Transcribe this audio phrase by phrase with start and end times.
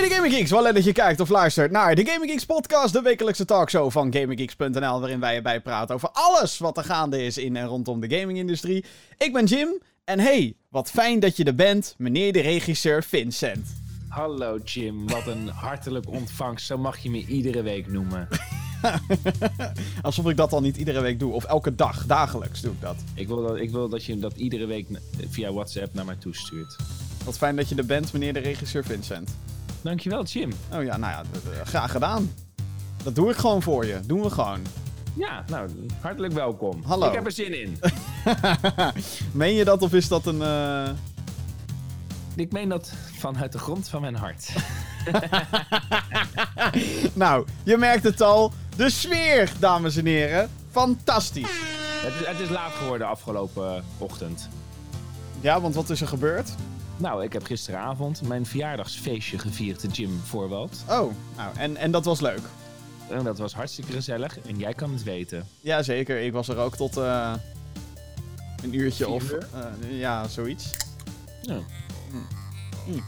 [0.00, 2.92] mede Gaming Geeks, wel leuk dat je kijkt of luistert naar de Gaming Geeks podcast,
[2.92, 7.38] de wekelijkse talkshow van GamingGeeks.nl, waarin wij erbij praten over alles wat er gaande is
[7.38, 8.84] in en rondom de gamingindustrie.
[9.18, 9.68] Ik ben Jim,
[10.04, 13.66] en hey, wat fijn dat je er bent, meneer de regisseur Vincent.
[14.08, 18.28] Hallo Jim, wat een hartelijk ontvangst, zo mag je me iedere week noemen.
[20.02, 22.96] Alsof ik dat al niet iedere week doe, of elke dag, dagelijks doe ik dat.
[23.14, 24.86] Ik wil dat, ik wil dat je dat iedere week
[25.28, 26.76] via WhatsApp naar mij toestuurt.
[27.24, 29.30] Wat fijn dat je er bent, meneer de regisseur Vincent.
[29.86, 30.52] Dankjewel, Jim.
[30.72, 31.22] Oh ja, nou ja,
[31.64, 32.32] graag gedaan.
[33.02, 34.00] Dat doe ik gewoon voor je.
[34.06, 34.60] Doen we gewoon.
[35.16, 36.82] Ja, nou, hartelijk welkom.
[36.84, 37.06] Hallo.
[37.06, 37.78] Ik heb er zin in.
[39.32, 40.40] meen je dat of is dat een...
[40.40, 40.88] Uh...
[42.34, 44.52] Ik meen dat vanuit de grond van mijn hart.
[47.14, 48.52] nou, je merkt het al.
[48.76, 50.50] De sfeer, dames en heren.
[50.70, 51.60] Fantastisch.
[52.02, 54.48] Het is, het is laat geworden afgelopen ochtend.
[55.40, 56.54] Ja, want wat is er gebeurd?
[56.96, 60.84] Nou, ik heb gisteravond mijn verjaardagsfeestje gevierd, Jim Voorwald.
[60.88, 62.40] Oh, nou, en, en dat was leuk?
[63.10, 65.46] En dat was hartstikke gezellig en jij kan het weten.
[65.60, 67.34] Jazeker, ik was er ook tot uh,
[68.62, 69.32] een uurtje of...
[69.32, 69.38] Uh,
[69.98, 70.70] ja, zoiets.
[71.42, 71.58] Ja.
[72.10, 72.16] Hm.
[72.92, 73.00] Hm.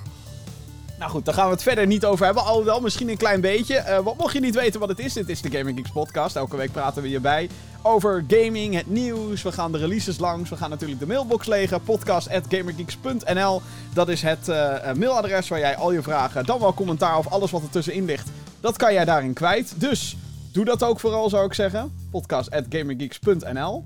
[0.99, 2.45] Nou goed, daar gaan we het verder niet over hebben.
[2.45, 3.85] Alhoewel, misschien een klein beetje.
[3.89, 6.37] Uh, wat mocht je niet weten wat het is, dit is de Gaming Geeks podcast.
[6.37, 7.49] Elke week praten we hierbij
[7.83, 9.43] over gaming, het nieuws.
[9.43, 10.51] We gaan de releases langs.
[10.51, 11.83] We gaan natuurlijk de mailbox legen.
[11.83, 17.29] Podcast.gamergeeks.nl Dat is het uh, mailadres waar jij al je vragen, dan wel commentaar of
[17.29, 18.29] alles wat er tussenin ligt.
[18.61, 19.81] Dat kan jij daarin kwijt.
[19.81, 20.17] Dus
[20.53, 21.93] doe dat ook vooral, zou ik zeggen.
[22.11, 23.85] Podcast.gamergeeks.nl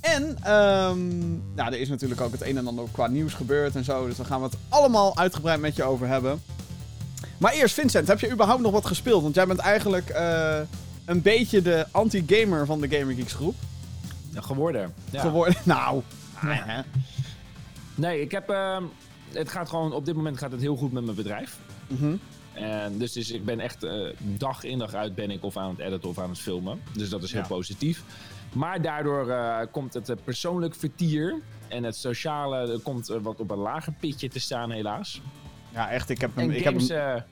[0.00, 3.84] en um, nou, er is natuurlijk ook het een en ander qua nieuws gebeurd en
[3.84, 4.06] zo.
[4.06, 6.40] Dus daar gaan we het allemaal uitgebreid met je over hebben.
[7.38, 9.22] Maar eerst, Vincent, heb je überhaupt nog wat gespeeld?
[9.22, 10.58] Want jij bent eigenlijk uh,
[11.04, 13.54] een beetje de anti-gamer van de Gamer Geeks groep.
[14.30, 14.94] Ja, geworden.
[15.10, 15.20] Ja.
[15.20, 16.02] Geworden, nou.
[16.34, 16.68] Ah,
[17.94, 18.50] nee, ik heb...
[18.50, 18.76] Uh,
[19.32, 19.92] het gaat gewoon...
[19.92, 21.58] Op dit moment gaat het heel goed met mijn bedrijf.
[21.86, 22.20] Mm
[22.52, 25.70] En dus, dus ik ben echt uh, dag in dag uit ben ik of aan
[25.70, 26.80] het editen of aan het filmen.
[26.92, 28.02] Dus dat is heel positief.
[28.52, 33.92] Maar daardoor uh, komt het persoonlijk vertier en het sociale komt wat op een lager
[33.92, 35.22] pitje te staan, helaas.
[35.72, 36.10] Ja, echt.
[36.10, 36.50] Ik heb hem.
[36.50, 37.22] ik games, heb hem...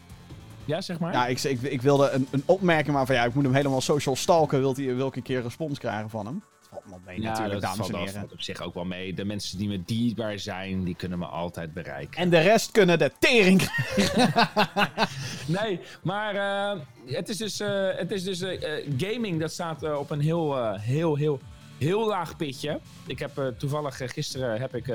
[0.65, 1.13] Ja, zeg maar.
[1.13, 3.81] Ja, ik, ik, ik wilde een, een opmerking maar van ja, ik moet hem helemaal
[3.81, 4.59] social stalken.
[4.59, 6.43] Wilt hij welke keer respons krijgen van hem?
[6.71, 8.13] Valt wel mee ja, natuurlijk, dames valt, en heren.
[8.13, 9.15] Dat valt op zich ook wel mee.
[9.15, 12.21] De mensen die me dierbaar zijn, die kunnen me altijd bereiken.
[12.21, 13.63] En de rest kunnen de tering
[15.59, 18.61] Nee, maar uh, het is dus, uh, het is dus uh,
[18.97, 21.41] gaming, dat staat op een heel, heel, heel,
[21.79, 22.81] heel laag pitje.
[23.07, 24.87] Ik heb toevallig gisteren heb ik...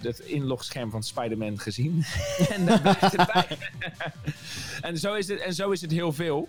[0.00, 2.04] het inlogscherm van Spider-Man gezien.
[2.54, 3.58] en daar blijft het bij.
[4.80, 6.48] en, zo is het, en zo is het heel veel.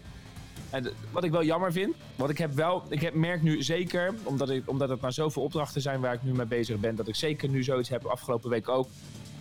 [0.72, 4.14] En wat ik wel jammer vind, want ik heb wel, ik heb, merk nu zeker,
[4.24, 7.08] omdat, ik, omdat het maar zoveel opdrachten zijn waar ik nu mee bezig ben, dat
[7.08, 8.88] ik zeker nu zoiets heb, afgelopen week ook.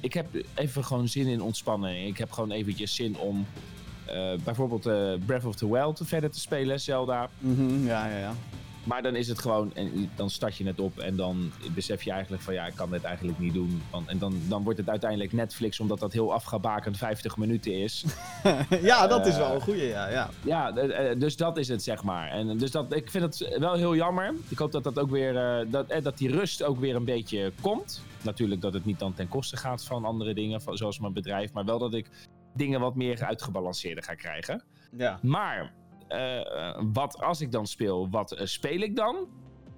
[0.01, 2.09] Ik heb even gewoon zin in ontspanning.
[2.09, 3.47] Ik heb gewoon eventjes zin om
[4.09, 7.31] uh, bijvoorbeeld uh, Breath of the Wild verder te spelen, Zelda.
[7.39, 8.35] Mm ja, ja, ja.
[8.85, 12.11] Maar dan is het gewoon, en dan start je het op en dan besef je
[12.11, 13.83] eigenlijk van ja, ik kan dit eigenlijk niet doen.
[14.07, 18.05] En dan, dan wordt het uiteindelijk Netflix, omdat dat heel afgebakend 50 minuten is.
[18.83, 20.09] ja, dat is wel een goeie, ja.
[20.09, 20.73] Ja, ja
[21.15, 22.29] dus dat is het, zeg maar.
[22.29, 24.35] En dus dat, ik vind het wel heel jammer.
[24.49, 27.53] Ik hoop dat dat ook weer, uh, dat, dat die rust ook weer een beetje
[27.61, 28.03] komt.
[28.23, 31.53] Natuurlijk dat het niet dan ten koste gaat van andere dingen, zoals mijn bedrijf.
[31.53, 32.11] Maar wel dat ik
[32.55, 34.63] dingen wat meer uitgebalanceerder ga krijgen.
[34.97, 35.19] Ja.
[35.23, 35.73] Maar
[36.93, 39.17] wat als ik dan speel, wat uh, speel ik dan?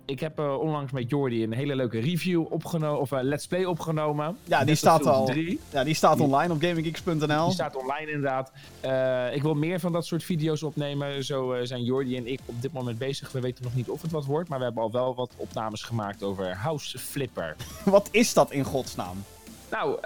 [0.05, 4.37] Ik heb onlangs met Jordi een hele leuke review opgenomen, of let's play opgenomen.
[4.45, 5.33] Ja, die staat al.
[5.71, 7.45] Ja, die staat online op gaminggeeks.nl.
[7.45, 8.53] Die staat online inderdaad.
[9.35, 11.25] ik wil meer van dat soort video's opnemen.
[11.25, 13.33] Zo zijn Jordi en ik op dit moment bezig.
[13.33, 15.83] We weten nog niet of het wat wordt, maar we hebben al wel wat opnames
[15.83, 17.57] gemaakt over House Flipper.
[17.85, 19.25] wat is dat in godsnaam?
[19.71, 19.99] Nou,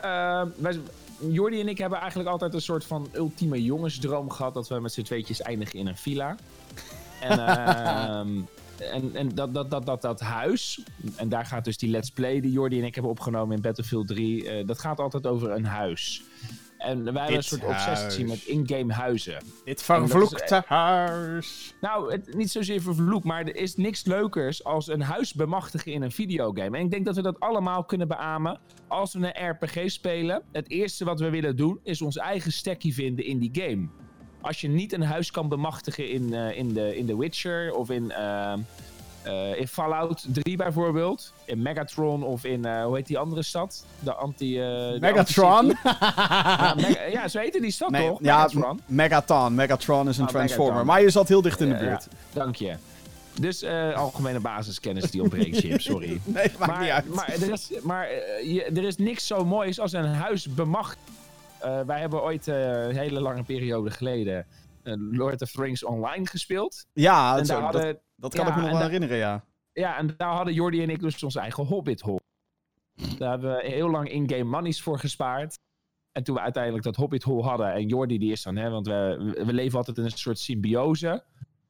[0.56, 0.81] wij,
[1.19, 4.54] Jordi en ik hebben eigenlijk altijd een soort van ultieme jongensdroom gehad.
[4.54, 6.37] Dat we met z'n tweetjes eindigen in een villa.
[7.21, 8.19] En, uh,
[8.94, 10.81] en, en dat, dat, dat, dat, dat huis,
[11.16, 14.09] en daar gaat dus die Let's Play die Jordi en ik hebben opgenomen in Battlefield
[14.09, 14.42] 3.
[14.42, 16.22] Uh, eh, dat gaat altijd over een huis.
[16.78, 19.42] En wij hebben een soort obsessie met in-game huizen.
[19.64, 21.74] Dit vervloekte huis.
[21.80, 26.02] Nou, het, niet zozeer vervloekt, maar er is niks leukers als een huis bemachtigen in
[26.02, 26.78] een videogame.
[26.78, 30.42] En ik denk dat we dat allemaal kunnen beamen als we een RPG spelen.
[30.52, 33.88] Het eerste wat we willen doen is ons eigen stekkie vinden in die game.
[34.40, 37.90] Als je niet een huis kan bemachtigen in, uh, in, de, in The Witcher of
[37.90, 38.04] in...
[38.04, 38.54] Uh,
[39.26, 41.32] uh, in Fallout 3 bijvoorbeeld.
[41.44, 43.84] In Megatron of in, uh, hoe heet die andere stad?
[44.00, 44.60] De anti...
[44.60, 45.68] Uh, Megatron?
[45.68, 48.18] De ja, Mega ja, zo heette die stad Me toch?
[48.22, 48.80] Ja, Megatron.
[48.86, 49.54] Megaton.
[49.54, 50.72] Megatron is een oh, Transformer.
[50.72, 50.86] Megaton.
[50.86, 52.08] Maar je zat heel dicht in de buurt.
[52.10, 52.76] Ja, dank je.
[53.40, 53.64] Dus
[53.94, 56.20] algemene basiskennis die ontbreekt, Jim, sorry.
[56.24, 57.14] Nee, maakt maar, niet uit.
[57.14, 58.08] Maar, er is, maar
[58.44, 60.98] je, er is niks zo moois als een huis bemacht
[61.86, 64.46] wij hebben ooit een hele lange periode geleden
[65.10, 66.86] Lord of the Rings online gespeeld.
[66.92, 69.45] Ja, en hadden, dat, kan ik me nog wel herinneren, ja.
[69.72, 72.21] Ja, en daar hadden Jordi en ik dus ons eigen Hobbit-hol.
[73.18, 75.59] Daar hebben we heel lang in-game monies voor gespaard.
[76.13, 77.72] En toen we uiteindelijk dat Hobbit Hole hadden.
[77.72, 81.24] En Jordi die is dan, hè, want we, we leven altijd in een soort symbiose.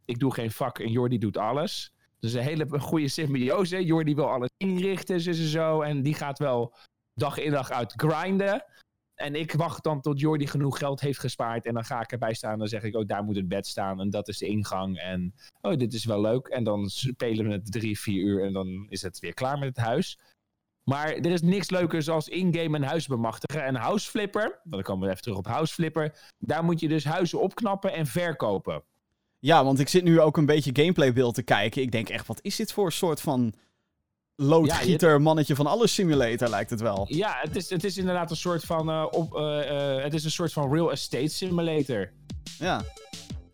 [0.05, 1.93] Ik doe geen vak en Jordi doet alles.
[2.19, 3.85] Dus een hele goede symbiose.
[3.85, 5.81] Jordi wil alles inrichten, zo en zo.
[5.81, 6.75] En die gaat wel
[7.15, 8.65] dag in dag uit grinden.
[9.17, 11.67] En ik wacht dan tot Jordi genoeg geld heeft gespaard.
[11.67, 12.53] En dan ga ik erbij staan.
[12.53, 14.01] En dan zeg ik, oh, daar moet het bed staan.
[14.01, 14.99] En dat is de ingang.
[14.99, 16.47] En oh, dit is wel leuk.
[16.47, 18.45] En dan spelen we het drie, vier uur.
[18.45, 20.19] En dan is het weer klaar met het huis.
[20.83, 23.65] Maar er is niks leukers als in-game een huis bemachtigen.
[23.65, 26.33] En Houseflipper, dan komen we even terug op Houseflipper.
[26.39, 28.83] Daar moet je dus huizen opknappen en verkopen.
[29.39, 31.83] Ja, want ik zit nu ook een beetje gameplaybeeld te kijken.
[31.83, 33.55] Ik denk echt, wat is dit voor soort van
[34.37, 37.07] loodgieter, mannetje van alles simulator lijkt het wel.
[37.09, 40.31] Ja, het is, het is inderdaad een soort van, uh, op, uh, het is een
[40.31, 42.11] soort van real estate simulator.
[42.59, 42.83] Ja.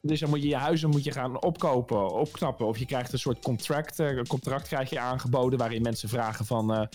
[0.01, 2.67] Dus dan moet je je huizen moet je gaan opkopen, opknappen.
[2.67, 6.89] Of je krijgt een soort contract, een contract krijg je aangeboden waarin mensen vragen van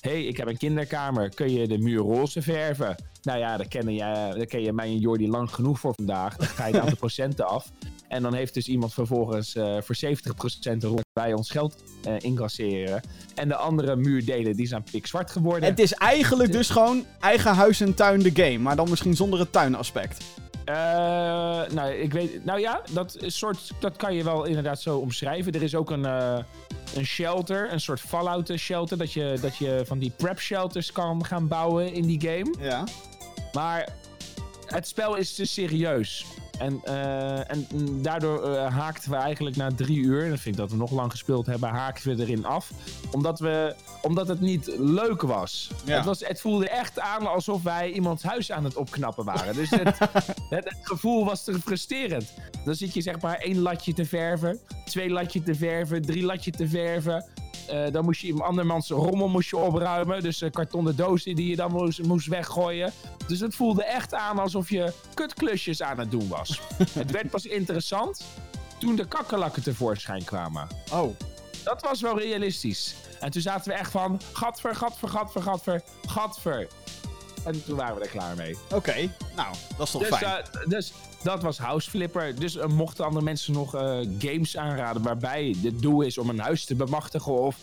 [0.00, 2.96] hey, ik heb een kinderkamer, kun je de muur roze verven?
[3.22, 3.98] Nou ja, daar ken je,
[4.36, 6.36] daar ken je mij en Jordi lang genoeg voor vandaag.
[6.36, 7.70] Dan ga je het aantal procenten af.
[8.08, 10.08] En dan heeft dus iemand vervolgens uh, voor 70%
[10.78, 13.00] roze bij ons geld uh, incasseren.
[13.34, 15.68] En de andere muurdelen, die zijn pikzwart geworden.
[15.68, 18.58] Het is eigenlijk dus gewoon eigen huis en tuin de game.
[18.58, 20.24] Maar dan misschien zonder het tuinaspect.
[20.68, 20.74] Uh,
[21.70, 25.52] nou, ik weet, nou ja, dat, soort, dat kan je wel inderdaad zo omschrijven.
[25.52, 26.38] Er is ook een, uh,
[26.94, 28.98] een shelter, een soort Fallout shelter.
[28.98, 32.54] Dat je, dat je van die prep shelters kan gaan bouwen in die game.
[32.60, 32.84] Ja.
[33.52, 33.88] Maar
[34.66, 36.26] het spel is te serieus.
[36.58, 37.66] En, uh, en
[38.02, 40.90] daardoor uh, haakten we eigenlijk na drie uur, en dat vind ik dat we nog
[40.90, 42.70] lang gespeeld hebben, haakten we erin af.
[43.10, 45.70] Omdat, we, omdat het niet leuk was.
[45.84, 46.20] Het, was.
[46.20, 49.54] het voelde echt aan alsof wij iemands huis aan het opknappen waren.
[49.54, 49.98] Dus het,
[50.48, 52.32] het, gevoel was te frustrerend.
[52.64, 56.50] Dan zit je zeg maar één latje te verven, twee latje te verven, drie latje
[56.50, 57.24] te verven.
[57.72, 60.22] Uh, dan moest je een andermans rommel moest je opruimen.
[60.22, 62.92] Dus uh, kartonnen dozen die je dan moest, moest weggooien.
[63.26, 66.60] Dus het voelde echt aan alsof je kutklusjes aan het doen was.
[66.92, 68.24] het werd pas interessant
[68.78, 70.68] toen de kakkerlakken tevoorschijn kwamen.
[70.92, 71.16] Oh.
[71.64, 72.94] Dat was wel realistisch.
[73.20, 74.20] En toen zaten we echt van...
[74.32, 76.66] Gadver, gadver, gadver, gadver, gadver.
[77.48, 78.56] En toen waren we er klaar mee.
[78.74, 78.94] Oké,
[79.36, 80.44] nou, dat is toch dus, fijn.
[80.54, 80.92] Uh, dus
[81.22, 82.34] dat was House Flipper.
[82.34, 86.38] Dus uh, mochten andere mensen nog uh, games aanraden waarbij het doel is om een
[86.38, 87.56] huis te bemachtigen of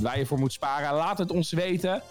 [0.00, 2.02] waar je voor moet sparen, laat het ons weten.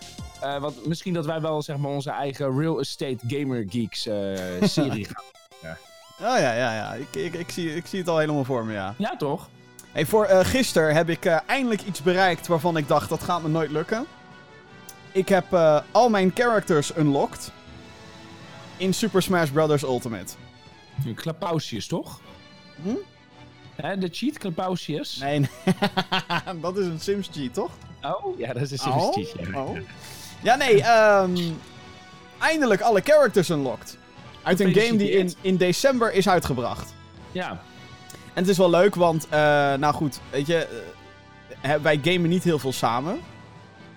[0.43, 4.01] Uh, want misschien dat wij wel zeg maar onze eigen Real Estate Gamer Geeks
[4.75, 5.23] serie gaan.
[5.61, 5.77] Ja.
[6.19, 6.93] Oh ja, ja, ja.
[6.93, 8.93] Ik, ik, ik, zie, ik zie het al helemaal voor me, ja.
[8.97, 9.49] Ja, toch?
[9.91, 13.71] Hey, voor gisteren heb ik eindelijk iets bereikt waarvan ik dacht dat gaat me nooit
[13.71, 14.05] lukken.
[15.11, 15.53] Ik heb
[15.91, 17.51] al mijn characters unlocked
[18.77, 19.81] in Super Smash Bros.
[19.81, 20.33] Ultimate.
[21.15, 22.19] Klapausius, toch?
[22.83, 22.95] Hm?
[23.75, 25.17] Hè, de cheat, Klapausius?
[25.17, 25.49] Nee, nee.
[26.61, 27.71] dat is een Sims cheat, toch?
[28.01, 29.63] Oh, ja, dat is een Sims oh, cheat, ja.
[29.63, 29.77] Oh.
[30.41, 31.57] Ja, nee, um,
[32.39, 33.97] eindelijk alle characters unlocked.
[34.43, 36.93] Uit een game die in, in december is uitgebracht.
[37.31, 37.49] Ja.
[38.33, 39.31] En het is wel leuk, want, uh,
[39.73, 40.83] nou goed, weet je,
[41.65, 43.19] uh, wij gamen niet heel veel samen.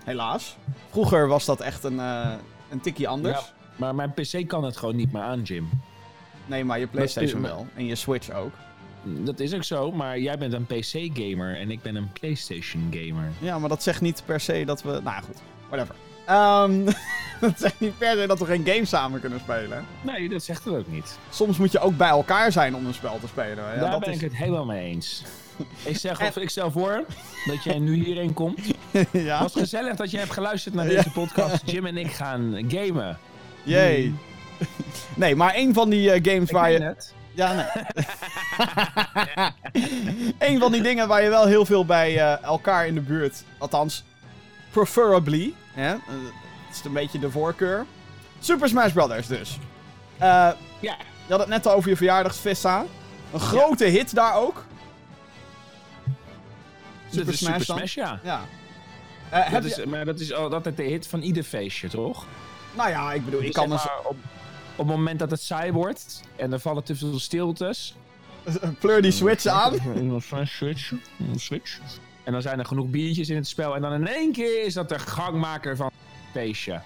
[0.04, 0.56] Helaas.
[0.92, 2.32] Vroeger was dat echt een, uh,
[2.70, 3.38] een tikkie anders.
[3.38, 3.44] Ja,
[3.76, 5.68] maar mijn PC kan het gewoon niet meer aan, Jim.
[6.46, 7.66] Nee, maar je PlayStation wel.
[7.74, 8.52] En je Switch ook.
[9.02, 13.30] Dat is ook zo, maar jij bent een PC-gamer en ik ben een PlayStation-gamer.
[13.38, 15.00] Ja, maar dat zegt niet per se dat we.
[15.02, 15.36] Nou goed,
[15.68, 15.94] whatever.
[16.30, 16.84] Um,
[17.40, 19.84] dat zegt niet per se dat we geen game samen kunnen spelen.
[20.02, 21.18] Nee, dat zegt het ook niet.
[21.30, 23.74] Soms moet je ook bij elkaar zijn om een spel te spelen.
[23.74, 25.24] Ja, Daar ben ik het helemaal mee eens.
[25.84, 27.04] Ik, zeg, of, ik stel voor
[27.44, 28.60] dat jij nu hierheen komt.
[29.10, 29.42] ja.
[29.42, 31.70] Het was gezellig dat je hebt geluisterd naar deze podcast.
[31.70, 33.18] Jim en ik gaan gamen.
[33.62, 34.14] Jee.
[35.14, 36.82] Nee, maar een van die uh, games waar je...
[36.82, 37.14] Het.
[37.34, 37.66] Ja, nee.
[40.50, 43.44] een van die dingen waar je wel heel veel bij uh, elkaar in de buurt...
[43.58, 44.04] Althans,
[44.70, 45.54] preferably.
[45.72, 45.92] Hè?
[45.94, 46.00] Uh,
[46.66, 47.86] het is een beetje de voorkeur.
[48.40, 49.58] Super Smash Brothers dus.
[50.18, 50.56] ja.
[51.26, 52.84] Je had het net al over je verjaardagsfesta.
[53.32, 54.64] Een grote hit daar ook.
[57.12, 58.20] Super, Smash, Super Smash, ja.
[58.22, 59.50] ja.
[59.50, 62.26] dat is, Maar dat is altijd de hit van ieder feestje, toch?
[62.76, 63.86] Nou ja, ik bedoel, ik kan dus...
[64.04, 64.16] Op,
[64.76, 67.94] op het moment dat het saai wordt en er vallen te veel stiltes...
[68.80, 69.72] Pleur die switch aan.
[70.46, 70.92] switch,
[71.36, 71.78] switch.
[72.24, 73.74] En dan zijn er genoeg biertjes in het spel.
[73.74, 76.80] En dan in één keer is dat de gangmaker van het feestje.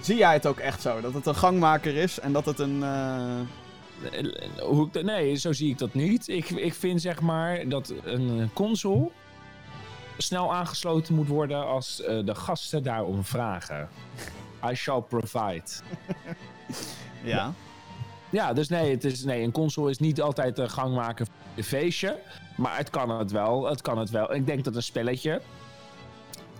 [0.00, 1.00] Zie jij het ook echt zo?
[1.00, 2.76] Dat het een gangmaker is en dat het een...
[2.80, 3.40] Uh...
[5.02, 6.28] Nee, zo zie ik dat niet.
[6.28, 9.10] Ik, ik vind zeg maar dat een console
[10.18, 13.88] snel aangesloten moet worden als uh, de gasten daarom vragen.
[14.70, 15.62] I shall provide.
[17.24, 17.52] Ja.
[18.30, 21.64] Ja, dus nee, het is, nee, een console is niet altijd de gangmaker voor een
[21.64, 22.18] feestje.
[22.56, 23.66] Maar het kan het wel.
[23.66, 24.34] Het kan het wel.
[24.34, 25.40] Ik denk dat een spelletje.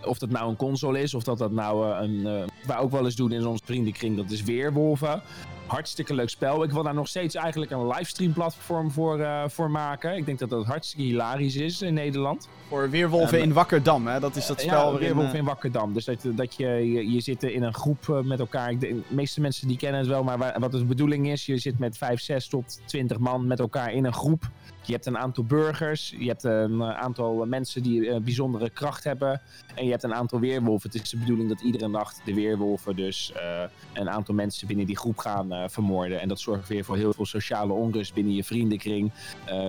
[0.04, 2.40] Of dat nou een console is, of dat dat nou uh, een.
[2.40, 5.22] Uh, wij ook wel eens doen in onze vriendenkring, dat is Weerwolven.
[5.68, 6.62] Hartstikke leuk spel.
[6.62, 10.16] Ik wil daar nog steeds eigenlijk een livestream platform voor, uh, voor maken.
[10.16, 12.48] Ik denk dat dat hartstikke hilarisch is in Nederland.
[12.68, 14.20] Voor Weerwolven in Wakkerdam, hè?
[14.20, 15.00] Dat is dat spel ja, waarin...
[15.00, 15.92] Weerwolven in Wakkerdam.
[15.92, 18.78] Dus dat, dat je, je, je zit in een groep met elkaar.
[18.78, 21.46] De meeste mensen die kennen het wel, maar wat de bedoeling is...
[21.46, 24.50] je zit met 5, 6 tot 20 man met elkaar in een groep.
[24.88, 29.40] Je hebt een aantal burgers, je hebt een aantal mensen die een bijzondere kracht hebben.
[29.74, 30.90] En je hebt een aantal weerwolven.
[30.90, 34.86] Het is de bedoeling dat iedere nacht de weerwolven dus uh, een aantal mensen binnen
[34.86, 36.20] die groep gaan vermoorden.
[36.20, 39.12] En dat zorgt weer voor heel veel sociale onrust binnen je vriendenkring.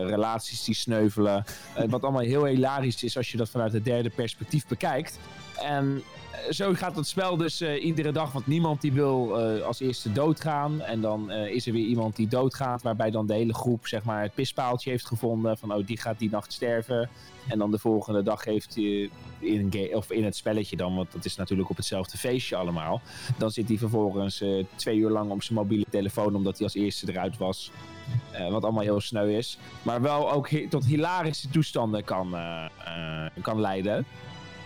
[0.05, 1.43] Relaties die sneuvelen.
[1.87, 5.19] wat allemaal heel hilarisch is als je dat vanuit het derde perspectief bekijkt.
[5.61, 6.03] En
[6.49, 10.11] zo gaat het spel dus uh, iedere dag, want niemand die wil uh, als eerste
[10.11, 10.81] doodgaan.
[10.81, 14.03] En dan uh, is er weer iemand die doodgaat, waarbij dan de hele groep zeg
[14.03, 15.57] maar, het pispaaltje heeft gevonden.
[15.57, 17.09] Van oh, die gaat die nacht sterven.
[17.47, 21.25] En dan de volgende dag heeft hij in, of in het spelletje dan, want dat
[21.25, 23.01] is natuurlijk op hetzelfde feestje allemaal.
[23.37, 24.43] Dan zit hij vervolgens
[24.75, 27.71] twee uur lang op zijn mobiele telefoon, omdat hij als eerste eruit was.
[28.49, 29.57] wat allemaal heel sneu is.
[29.81, 32.35] Maar wel ook tot hilarische toestanden kan,
[33.41, 34.05] kan leiden.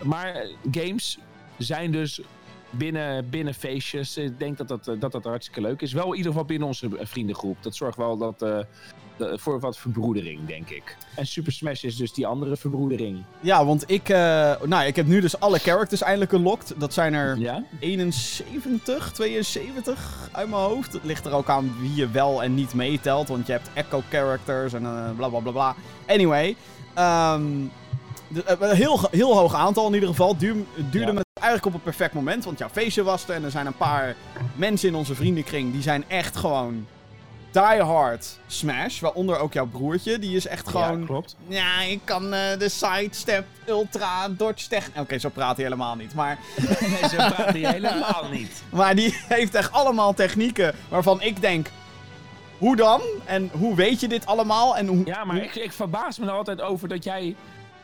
[0.03, 1.19] Maar games
[1.57, 2.21] zijn dus
[2.77, 4.17] binnen, binnen feestjes.
[4.17, 5.93] Ik denk dat dat, dat dat hartstikke leuk is.
[5.93, 7.57] Wel in ieder geval binnen onze vriendengroep.
[7.61, 8.59] Dat zorgt wel dat, uh,
[9.17, 10.97] de, voor wat verbroedering, denk ik.
[11.15, 13.23] En Super Smash is dus die andere verbroedering.
[13.39, 14.17] Ja, want ik, uh,
[14.61, 16.73] nou, ik heb nu dus alle characters eindelijk unlocked.
[16.77, 17.63] Dat zijn er ja?
[17.79, 20.93] 71, 72 uit mijn hoofd.
[20.93, 23.27] Het ligt er ook aan wie je wel en niet meetelt.
[23.27, 25.75] Want je hebt echo characters en uh, bla bla bla bla.
[26.07, 26.55] Anyway.
[26.97, 27.71] Um,
[28.45, 30.37] een heel, heel hoog aantal in ieder geval.
[30.37, 31.13] Duur, duurde ja.
[31.13, 32.45] me eigenlijk op een perfect moment.
[32.45, 33.35] Want jouw feestje was er.
[33.35, 34.15] En er zijn een paar
[34.55, 35.71] mensen in onze vriendenkring.
[35.71, 36.87] Die zijn echt gewoon
[37.51, 38.99] die hard Smash.
[38.99, 40.19] Waaronder ook jouw broertje.
[40.19, 40.99] Die is echt gewoon...
[40.99, 41.35] Ja, klopt.
[41.47, 44.87] Ja, ik kan uh, de sidestep, ultra, dodge tech...
[44.89, 46.13] Oké, okay, zo praat hij helemaal niet.
[46.13, 46.39] Maar...
[46.79, 48.63] nee, zo praat hij helemaal niet.
[48.69, 51.69] Maar die heeft echt allemaal technieken waarvan ik denk...
[52.57, 53.01] Hoe dan?
[53.25, 54.77] En hoe weet je dit allemaal?
[54.77, 57.35] En hoe, ja, maar ik, ik verbaas me er altijd over dat jij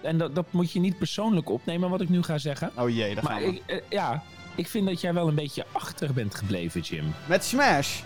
[0.02, 2.72] en dat, dat moet je niet persoonlijk opnemen wat ik nu ga zeggen.
[2.76, 3.48] Oh jee, dat maar gaan we.
[3.48, 4.24] Ik, uh, ja,
[4.56, 7.14] ik vind dat jij wel een beetje achter bent gebleven, Jim.
[7.26, 8.02] Met Smash?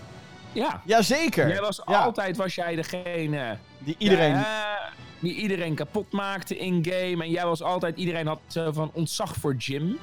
[0.51, 0.81] Ja.
[0.85, 1.47] Jazeker.
[1.47, 2.03] Jij was ja.
[2.03, 3.57] altijd was jij degene...
[3.79, 4.31] Die iedereen...
[4.31, 7.23] Ja, die iedereen kapot maakte in-game.
[7.23, 7.97] En jij was altijd...
[7.97, 9.97] Iedereen had uh, van ontzag voor Jim.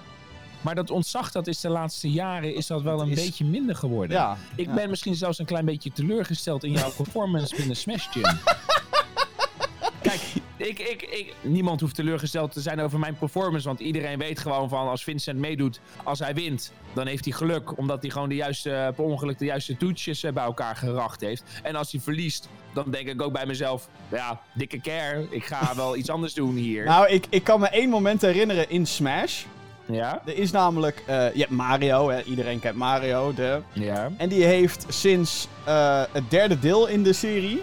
[0.60, 3.24] Maar dat ontzag, dat is de laatste jaren, is dat wel een is...
[3.24, 4.16] beetje minder geworden.
[4.16, 4.74] Ja, ik ja.
[4.74, 8.24] ben misschien zelfs een klein beetje teleurgesteld in jouw performance binnen Smash Jim.
[10.02, 10.20] Kijk,
[10.56, 13.66] ik, ik, ik, niemand hoeft teleurgesteld te zijn over mijn performance.
[13.66, 17.78] Want iedereen weet gewoon van als Vincent meedoet, als hij wint, dan heeft hij geluk.
[17.78, 21.42] Omdat hij gewoon de juiste, per ongeluk de juiste toetsjes bij elkaar geracht heeft.
[21.62, 25.26] En als hij verliest, dan denk ik ook bij mezelf, ja, dikke care.
[25.30, 26.84] Ik ga wel iets anders doen hier.
[26.84, 29.44] Nou, ik, ik kan me één moment herinneren in Smash.
[29.86, 30.22] Ja?
[30.26, 32.22] Er is namelijk, uh, je hebt Mario, hè?
[32.22, 33.34] iedereen kent Mario.
[33.34, 33.60] De...
[33.72, 34.10] Ja.
[34.16, 37.62] En die heeft sinds uh, het derde deel in de serie,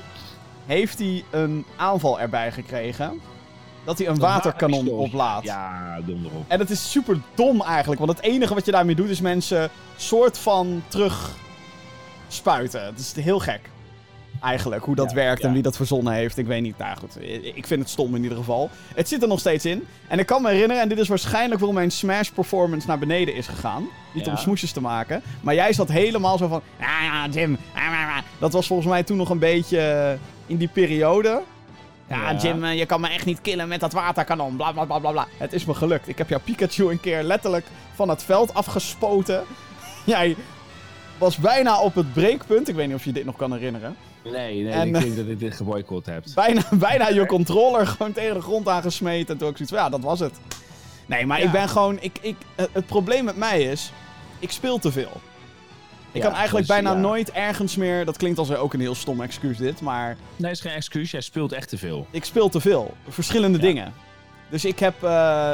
[0.68, 3.20] heeft hij een aanval erbij gekregen.
[3.84, 5.46] Dat hij een waterkanon oplaadt.
[5.46, 6.44] Ja, dom erop.
[6.48, 8.00] En dat is super dom eigenlijk.
[8.02, 11.32] Want het enige wat je daarmee doet is mensen soort van terug
[12.28, 12.86] spuiten.
[12.86, 13.60] Het is heel gek.
[14.42, 16.38] Eigenlijk, hoe dat Ja, werkt en wie dat verzonnen heeft.
[16.38, 16.78] Ik weet niet.
[16.78, 17.18] Nou goed,
[17.56, 18.70] ik vind het stom in ieder geval.
[18.96, 19.88] Het zit er nog steeds in.
[20.08, 23.36] En ik kan me herinneren, en dit is waarschijnlijk waarom mijn Smash performance naar beneden
[23.36, 23.88] is gegaan.
[24.14, 24.32] Niet Ja.
[24.32, 25.22] om smoesjes te maken.
[25.42, 26.62] Maar jij zat helemaal zo van...
[26.80, 27.58] Ja, ja, Jim.
[27.76, 31.42] ah, ah, ah." Dat was volgens mij toen nog een beetje in die periode.
[32.10, 32.38] Ja, Ja.
[32.38, 34.56] Jim, eh, je kan me echt niet killen met dat waterkanon.
[34.56, 35.28] Bla bla bla bla bla.
[35.38, 36.08] Het is me gelukt.
[36.08, 39.44] Ik heb jouw Pikachu een keer letterlijk van het veld afgespoten.
[40.06, 40.36] Jij
[41.18, 42.68] was bijna op het breekpunt.
[42.68, 43.96] Ik weet niet of je dit nog kan herinneren.
[44.24, 46.24] Nee, nee, En, ik eh, denk dat ik dit geboycott heb.
[46.36, 49.34] Bijna, bijna je controller gewoon tegen de grond aangesmeten.
[49.34, 50.34] En toen ook zoiets van, ja, dat was het.
[51.06, 51.46] Nee, maar Ja.
[51.46, 51.98] ik ben gewoon...
[52.02, 53.92] Ik, ik, het het probleem met mij is,
[54.40, 55.12] ik speel te veel.
[56.18, 58.06] Ik kan eigenlijk dus, bijna nooit ergens meer...
[58.06, 60.18] Dat klinkt als ook een heel stom excuus dit, maar...
[60.36, 61.12] Nee, is geen excuus.
[61.12, 62.08] Jij speelt echt te veel.
[62.12, 62.94] ik speel te veel.
[63.08, 63.94] Verschillende dingen.
[64.50, 65.52] Dus ik heb eh,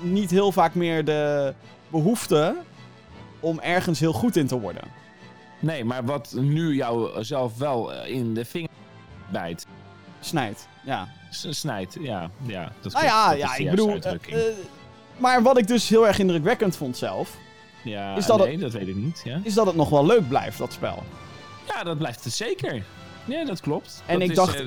[0.00, 1.54] niet heel vaak meer de
[1.88, 2.56] behoefte
[3.40, 4.82] om ergens heel goed in te worden.
[5.60, 8.68] Nee, maar wat nu jou zelf wel eh, in de vinger
[9.32, 9.66] bijt.
[10.20, 11.08] Snijdt, ja.
[11.30, 12.30] S- snijdt, ja.
[12.42, 13.94] ja dat Nou ja, ja ik bedoel...
[14.00, 14.54] eh, eh,
[15.16, 17.36] maar wat ik dus heel erg indrukwekkend vond zelf...
[17.86, 19.20] ja, is dat nee, dat weet ik niet.
[19.24, 19.40] Ja.
[19.42, 21.02] is dat het nog wel leuk blijft, dat spel.
[21.68, 22.84] ja, dat blijft het zeker.
[23.24, 24.02] Ja, dat klopt.
[24.06, 24.66] En Dat ik is, dacht- eh,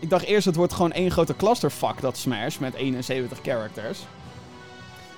[0.00, 3.98] Ik dacht eerst, het wordt gewoon één grote clusterfuck, dat Smash, met 71 characters.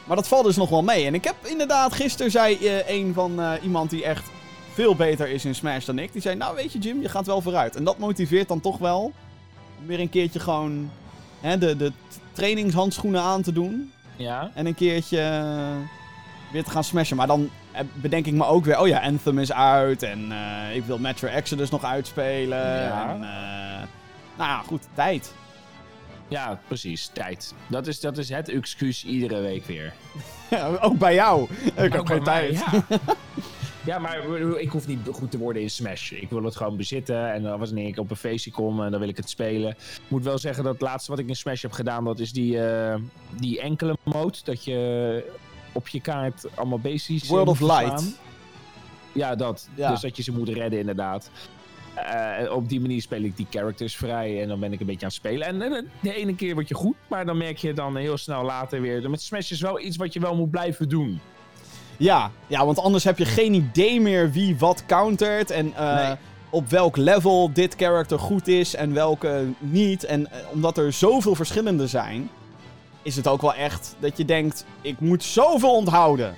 [0.04, 1.06] Maar dat valt dus nog wel mee.
[1.06, 4.30] En ik heb inderdaad, gisteren zei eh, een van eh, iemand die echt
[4.72, 6.12] veel beter is in Smash dan ik.
[6.12, 7.76] Die zei, nou weet je Jim, je gaat wel vooruit.
[7.76, 9.12] En dat motiveert dan toch wel
[9.80, 10.90] om weer een keertje gewoon
[11.40, 11.92] hè, de, de
[12.32, 13.92] trainingshandschoenen aan te doen.
[14.16, 14.50] Ja.
[14.54, 15.42] En een keertje
[16.52, 17.16] weer te gaan smashen.
[17.16, 20.02] Maar dan eh, bedenk ik me ook weer, oh ja, Anthem is uit.
[20.02, 22.58] En eh, ik wil Metro Exodus nog uitspelen.
[22.58, 23.08] Ja.
[23.08, 23.88] En, eh,
[24.36, 25.34] nou ja, goed, tijd.
[26.28, 27.10] Ja, precies.
[27.12, 27.54] Tijd.
[27.66, 29.92] Dat is, dat is het excuus iedere week weer.
[30.80, 31.48] ook bij jou.
[31.64, 32.64] Ik heb Ook geen mij, tijd.
[32.88, 32.98] Ja.
[33.92, 36.10] ja, maar ik hoef niet goed te worden in Smash.
[36.10, 37.32] Ik wil het gewoon bezitten.
[37.32, 39.70] En dan wanneer ik op een feestje kom, en dan wil ik het spelen.
[39.70, 42.32] Ik moet wel zeggen dat het laatste wat ik in Smash heb gedaan, dat is
[42.32, 42.58] die,
[43.30, 44.38] die enkele mode.
[44.44, 45.22] Dat je
[45.80, 47.22] op je kaart allemaal basics...
[47.22, 48.04] eh, World of Light.
[49.12, 49.68] Ja, dat.
[49.74, 49.90] Ja.
[49.90, 51.30] Dus dat je ze moet redden, inderdaad.
[51.94, 55.00] Eh, op die manier speel ik die characters vrij en dan ben ik een beetje
[55.00, 55.46] aan het spelen.
[55.62, 58.80] En, de ene keer word je goed, maar dan merk je dan heel snel later
[58.80, 59.10] weer.
[59.10, 61.20] Met Smash is wel iets wat je wel moet blijven doen.
[61.96, 65.50] Ja, ja, want anders heb je geen idee meer wie wat countert.
[65.50, 66.16] En eh, Nee.
[66.50, 70.04] op welk level dit character goed is en welke niet.
[70.04, 72.30] En omdat er zoveel verschillende zijn,
[73.02, 76.36] is het ook wel echt dat je denkt: ik moet zoveel onthouden.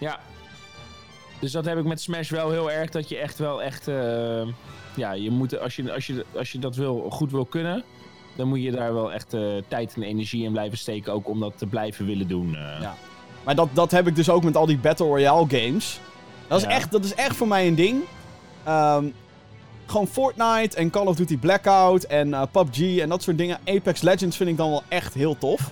[0.00, 0.18] Ja.
[1.40, 2.90] Dus dat heb ik met Smash wel heel erg.
[2.90, 3.88] Dat je echt wel echt.
[3.88, 4.42] eh,
[4.94, 7.82] ja, je moet, als, je, als, je, als je dat wil, goed wil kunnen.
[8.36, 11.12] Dan moet je daar wel echt eh, tijd en energie in blijven steken.
[11.12, 12.54] Ook om dat te blijven willen doen.
[12.54, 12.80] eh.
[12.80, 12.94] Ja.
[13.44, 16.00] Maar dat, dat heb ik dus ook met al die Battle Royale games.
[16.48, 18.02] Dat is, echt, dat is echt voor mij een ding.
[18.64, 19.04] Ehm,
[19.86, 23.58] gewoon Fortnite en Call of Duty Blackout en PUBG en dat soort dingen.
[23.64, 25.70] Apex Legends vind ik dan wel echt heel tof.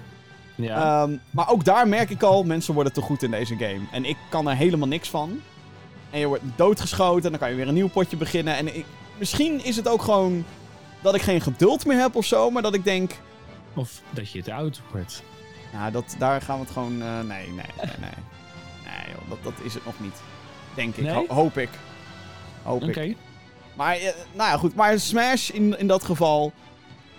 [0.67, 1.03] Ja.
[1.03, 3.81] Ehm, maar ook daar merk ik al, mensen worden te goed in deze game.
[3.93, 5.41] En ik kan er helemaal niks van.
[6.11, 8.57] En je wordt doodgeschoten en dan kan je weer een nieuw potje beginnen.
[8.57, 8.85] En ik,
[9.19, 10.45] misschien is het ook gewoon
[11.03, 12.51] dat ik geen geduld meer heb of zo.
[12.51, 13.13] Maar dat ik denk,
[13.75, 15.23] Of dat je te oud wordt.
[15.73, 17.03] nou, dat, daar gaan we het gewoon...
[17.03, 18.11] eh, nee, nee, nee, nee.
[18.85, 20.17] Nee, joh, dat, dat is het nog niet.
[20.75, 21.05] Denk ik.
[21.05, 21.15] Nee?
[21.15, 21.69] Ho- hoop ik.
[22.63, 23.01] Hoop Oké.
[23.01, 23.17] ik.
[23.75, 24.75] Maar, eh, nou ja, goed.
[24.75, 26.53] Maar Smash in, in dat geval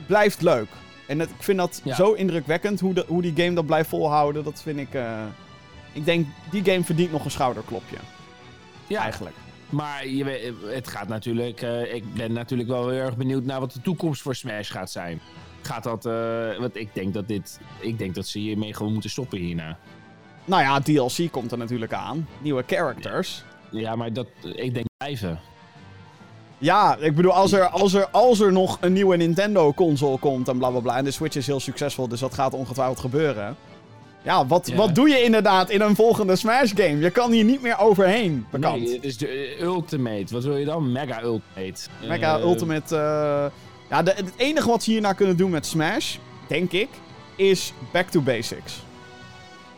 [0.06, 0.68] blijft leuk.
[1.10, 1.96] En het- ik vind dat Ja.
[1.96, 4.44] zo indrukwekkend hoe, de, hoe die game dat blijft volhouden.
[4.44, 4.94] Dat vind ik...
[4.94, 5.24] eh,
[5.94, 7.96] ik denk, die game verdient nog een schouderklopje.
[8.88, 9.36] Ja, Eigenlijk.
[9.70, 11.62] Maar je, weet- het gaat natuurlijk.
[11.62, 14.92] eh, ik ben natuurlijk wel heel erg benieuwd naar wat de toekomst voor Smash gaat
[14.92, 15.22] zijn.
[15.62, 16.06] Gaat dat.
[16.06, 17.60] eh want ik denk dat dit.
[17.80, 19.78] Ik denk dat ze hiermee gewoon moeten stoppen hierna.
[20.46, 22.28] Nou ja, DLC komt er natuurlijk aan.
[22.42, 23.44] Nieuwe characters.
[23.72, 24.28] Ja, maar dat.
[24.56, 25.40] Ik denk blijven.
[26.62, 30.58] Ja, ik bedoel, als er, als er, als er nog een nieuwe Nintendo-console komt en
[30.58, 30.98] bla bla bla.
[30.98, 33.56] En de Switch is heel succesvol, dus dat gaat ongetwijfeld gebeuren.
[34.22, 34.76] Ja, wat, Ja.
[34.76, 37.00] wat doe je inderdaad in een volgende Smash-game?
[37.00, 38.76] Je kan hier niet meer overheen, bekend.
[38.82, 40.34] Nee, het is de eh, Ultimate.
[40.34, 40.92] Wat wil je dan?
[40.92, 41.82] Mega Ultimate.
[42.08, 42.96] Mega Eh, Ultimate.
[42.96, 43.46] eh,
[43.90, 46.16] Ja, de, het enige wat ze hierna kunnen doen met Smash,
[46.48, 46.90] denk ik,
[47.36, 48.84] is back to basics.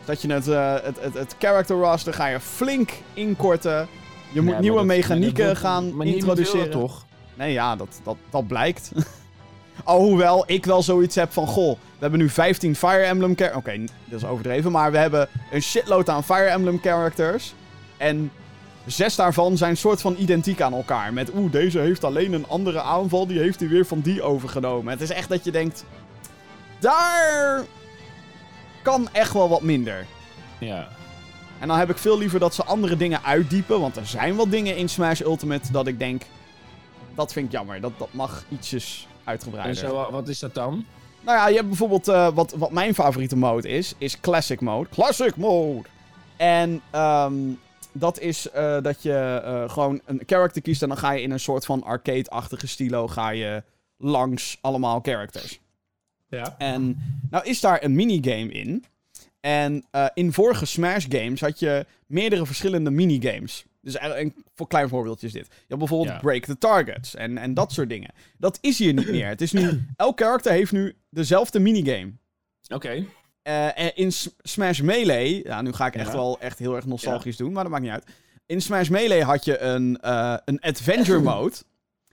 [0.04, 0.46] Dat je het,
[0.84, 3.88] het, het, het character roster ga je flink inkorten.
[4.32, 6.70] Je moet nieuwe dat- mechanieken dat gaan maar introduceren.
[6.70, 7.04] toch?
[7.34, 8.92] Nee, ja, dat, dat, dat blijkt.
[9.84, 13.74] Alhoewel ik wel zoiets heb van, goh, we hebben nu 15 Fire Emblem characters.
[13.74, 17.54] Oké, dat is overdreven, maar we hebben een shitload aan Fire Emblem characters.
[17.96, 18.32] En
[18.86, 21.12] zes daarvan zijn soort van identiek aan elkaar.
[21.12, 24.92] Met, oeh, deze heeft alleen een andere aanval, die heeft hij weer van die overgenomen.
[24.92, 25.84] Het is echt dat je denkt,
[26.78, 27.64] daar
[28.82, 30.06] kan echt wel wat minder.
[30.58, 30.88] Ja.
[31.62, 33.80] En dan heb ik veel liever dat ze andere dingen uitdiepen.
[33.80, 36.22] Want er zijn wel dingen in Smash Ultimate dat ik denk...
[37.14, 37.80] Dat vind ik jammer.
[37.80, 39.74] Dat, dat mag ietsjes En uitgebreider.
[39.76, 40.84] zo, wat is dat dan?
[41.20, 42.08] Nou ja, je hebt bijvoorbeeld...
[42.08, 44.88] eh, wat, wat mijn favoriete mode is, is Classic Mode.
[44.88, 45.88] Classic Mode!
[46.36, 47.34] En ehm,
[47.92, 50.82] dat is eh, dat je eh, gewoon een character kiest...
[50.82, 53.08] en dan ga je in een soort van arcade-achtige stilo...
[53.08, 53.62] ga je
[53.96, 55.60] langs allemaal characters.
[56.28, 56.54] Ja.
[56.58, 56.98] En
[57.30, 58.84] nou is daar een minigame in.
[59.42, 63.64] En eh, in vorige Smash games had je meerdere verschillende minigames.
[63.80, 65.46] Dus een, een voor klein voorbeeldje is dit.
[65.50, 66.18] Je hebt bijvoorbeeld Ja.
[66.20, 68.10] break the targets en, en dat soort dingen.
[68.38, 69.26] Dat is hier niet meer.
[69.26, 72.12] Het is nu, elk karakter heeft nu dezelfde minigame.
[72.74, 73.04] Oké.
[73.42, 76.12] Eh, en in S- Smash Melee, ja, nu ga ik echt Ja.
[76.12, 78.06] wel echt heel erg nostalgisch doen, maar dat maakt niet uit.
[78.46, 81.54] In Smash Melee had je een, eh, een adventure mode.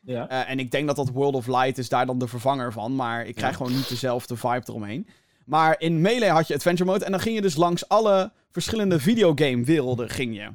[0.03, 0.29] Ja.
[0.29, 2.95] Eh, en ik denk dat dat World of Light is daar dan de vervanger van.
[2.95, 3.57] Maar ik krijg Ja.
[3.57, 5.07] gewoon niet dezelfde vibe eromheen.
[5.49, 7.05] Maar in Melee had je Adventure Mode.
[7.05, 10.49] En dan ging je dus langs alle verschillende videogame werelden ging je.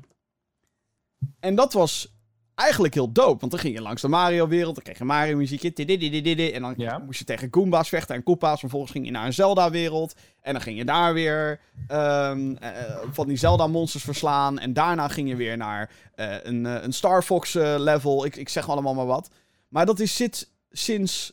[1.40, 2.12] En dat was
[2.54, 3.38] eigenlijk heel dope.
[3.40, 4.74] Want dan ging je langs de Mario wereld.
[4.74, 5.72] Dan kreeg je Mario muziekje.
[5.72, 6.98] tidididididi, En dan Ja.
[6.98, 8.60] moest je tegen Goomba's vechten en Koopa's.
[8.60, 10.14] Vervolgens ging je naar een Zelda wereld.
[10.40, 12.70] En dan ging je daar weer ehm, eh,
[13.12, 14.58] van die Zelda monsters verslaan.
[14.58, 18.24] En daarna ging je weer naar eh, een, eh, een Star Fox eh, level.
[18.24, 19.30] Ik, ik zeg allemaal maar wat.
[19.68, 21.32] Maar dat is zit sinds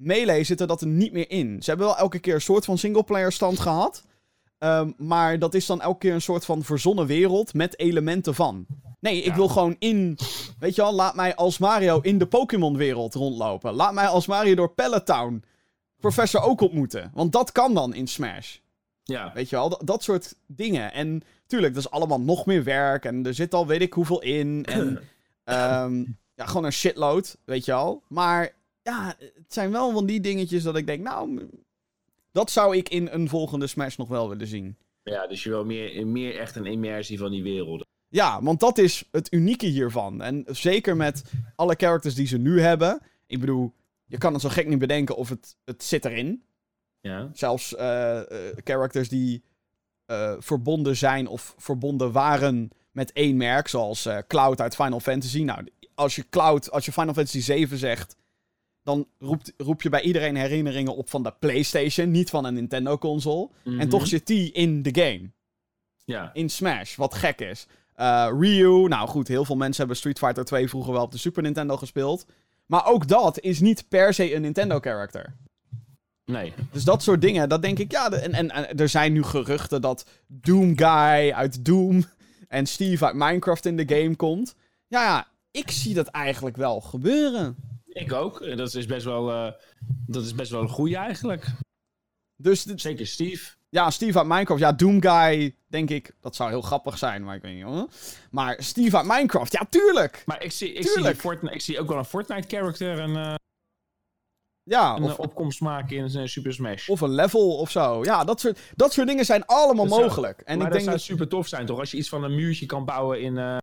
[0.00, 1.62] Melee zit er dat er niet meer in.
[1.62, 4.04] Ze hebben wel elke keer een soort van singleplayer stand gehad.
[4.58, 8.66] Ehm, maar dat is dan elke keer een soort van verzonnen wereld met elementen van.
[9.00, 10.18] Nee, ik wil gewoon in.
[10.58, 13.72] Weet je wel, laat mij als Mario in de Pokémon-wereld rondlopen.
[13.72, 15.42] Laat mij als Mario door Pelletown
[16.00, 17.10] Professor ook ontmoeten.
[17.14, 18.56] Want dat kan dan in Smash.
[19.02, 19.32] Ja.
[19.34, 20.92] Weet je wel, dat, dat soort dingen.
[20.92, 23.04] En tuurlijk, dat is allemaal nog meer werk.
[23.04, 24.64] En er zit al weet ik hoeveel in.
[24.64, 25.00] En
[25.44, 28.02] ehm, ja, gewoon een shitload, weet je wel.
[28.08, 28.52] Maar
[28.90, 31.48] ja, het zijn wel van die dingetjes dat ik denk, nou,
[32.32, 34.76] dat zou ik in een volgende Smash nog wel willen zien.
[35.02, 37.86] Ja, dus je wil meer, meer echt een immersie van die werelden.
[38.08, 40.22] Ja, want dat is het unieke hiervan.
[40.22, 41.22] En zeker met
[41.56, 43.00] alle characters die ze nu hebben.
[43.26, 43.74] Ik bedoel,
[44.06, 46.44] je kan het zo gek niet bedenken of het, het zit erin.
[47.00, 47.30] Ja.
[47.32, 48.20] Zelfs uh,
[48.64, 49.42] characters die
[50.06, 55.42] uh, verbonden zijn of verbonden waren met één merk, zoals Cloud uit Final Fantasy.
[55.42, 58.16] Nou, als je Cloud, als je Final Fantasy 7 zegt,
[58.82, 63.48] dan roept, roep je bij iedereen herinneringen op van de PlayStation, niet van een Nintendo-console.
[63.64, 63.88] En Mhm.
[63.88, 65.30] toch zit die in de game.
[66.04, 66.30] Ja.
[66.32, 67.66] In Smash, wat gek is.
[67.96, 71.18] Uh, Ryu, nou goed, heel veel mensen hebben Street Fighter 2 vroeger wel op de
[71.18, 72.26] Super Nintendo gespeeld.
[72.66, 75.36] Maar ook dat is niet per se een Nintendo-character.
[76.24, 76.52] Nee.
[76.72, 78.08] Dus dat soort dingen, dat denk ik, ja.
[78.08, 82.04] de- en, en, en er zijn nu geruchten dat Doom Guy uit Doom
[82.48, 84.54] en Steve uit Minecraft in de game komt.
[84.86, 87.56] Ja, ja, ik zie dat eigenlijk wel gebeuren.
[87.92, 88.40] Ik ook.
[88.40, 89.52] En Dat is best wel, eh,
[90.06, 91.46] dat is best wel een goeie eigenlijk.
[92.36, 93.54] Dus Zeker Steve.
[93.68, 94.60] ja, Steve uit Minecraft.
[94.60, 97.88] Ja, Doom Guy, denk ik, dat zou heel grappig zijn, maar ik weet niet hoor.
[98.30, 100.22] Maar Steve uit Minecraft, ja, tuurlijk.
[100.26, 101.16] Maar ik zie, ik zie, Tuurlijk.
[101.18, 103.34] Fortnite, ik zie ook wel een Fortnite-character een, eh,
[104.62, 106.88] Ja, een of, eh, opkomst maken in eh, Super Smash.
[106.88, 108.04] of een level of zo.
[108.04, 110.40] Ja, dat soort, dat soort dingen zijn allemaal Dat zou- mogelijk.
[110.40, 111.78] En maar ik dat denk zou dat, super tof zijn, toch?
[111.78, 113.38] Als je iets van een muurtje kan bouwen in...
[113.38, 113.56] eh,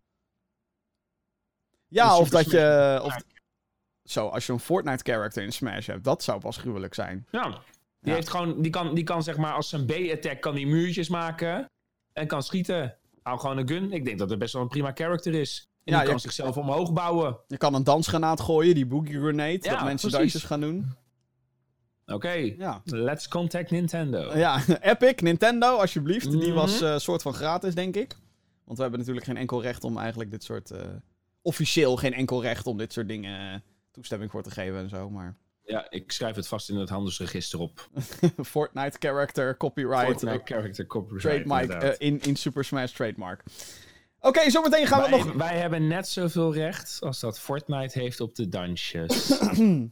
[1.88, 3.16] ja, in of dat je, of.
[4.12, 7.26] Zo, als je een Fortnite-character in Smash hebt, dat zou pas gruwelijk zijn.
[7.32, 7.44] Ja.
[7.50, 7.56] Die,
[8.00, 8.14] Ja.
[8.14, 11.66] Heeft gewoon, die, kan, die kan zeg maar als zijn B-attack kan die muurtjes maken
[12.14, 12.96] en kan schieten.
[13.24, 13.92] Hou gewoon een gun.
[13.92, 15.66] Ik denk dat het best wel een prima character is.
[15.84, 17.38] En Ja, die kan je- zichzelf omhoog bouwen.
[17.48, 20.12] Je kan een dansgranaat gooien, die boogie grenade, Ja, dat mensen precies.
[20.12, 20.96] dansjes gaan doen.
[22.06, 22.82] Oké, Ja.
[22.86, 24.38] let's contact Nintendo.
[24.38, 26.32] Ja, Epic, Nintendo, alsjeblieft.
[26.32, 26.54] Die Mhm.
[26.54, 28.16] was een soort van gratis, denk ik.
[28.64, 30.72] Want we hebben natuurlijk geen enkel recht om eigenlijk dit soort...
[30.72, 30.82] eh,
[31.42, 33.60] officieel geen enkel recht om dit soort dingen eh,
[33.98, 35.10] toestemming voor te geven en zo.
[35.10, 37.90] Maar Ja, ik schrijf het vast in het handelsregister op.
[38.44, 41.46] Fortnite character, copyright, Fortnite character copyright.
[41.46, 43.44] trademark eh, in, in Super Smash trademark.
[44.20, 45.34] Oké, zometeen gaan we nog...
[45.34, 49.30] wij hebben net zoveel recht als dat Fortnite heeft op de dansjes.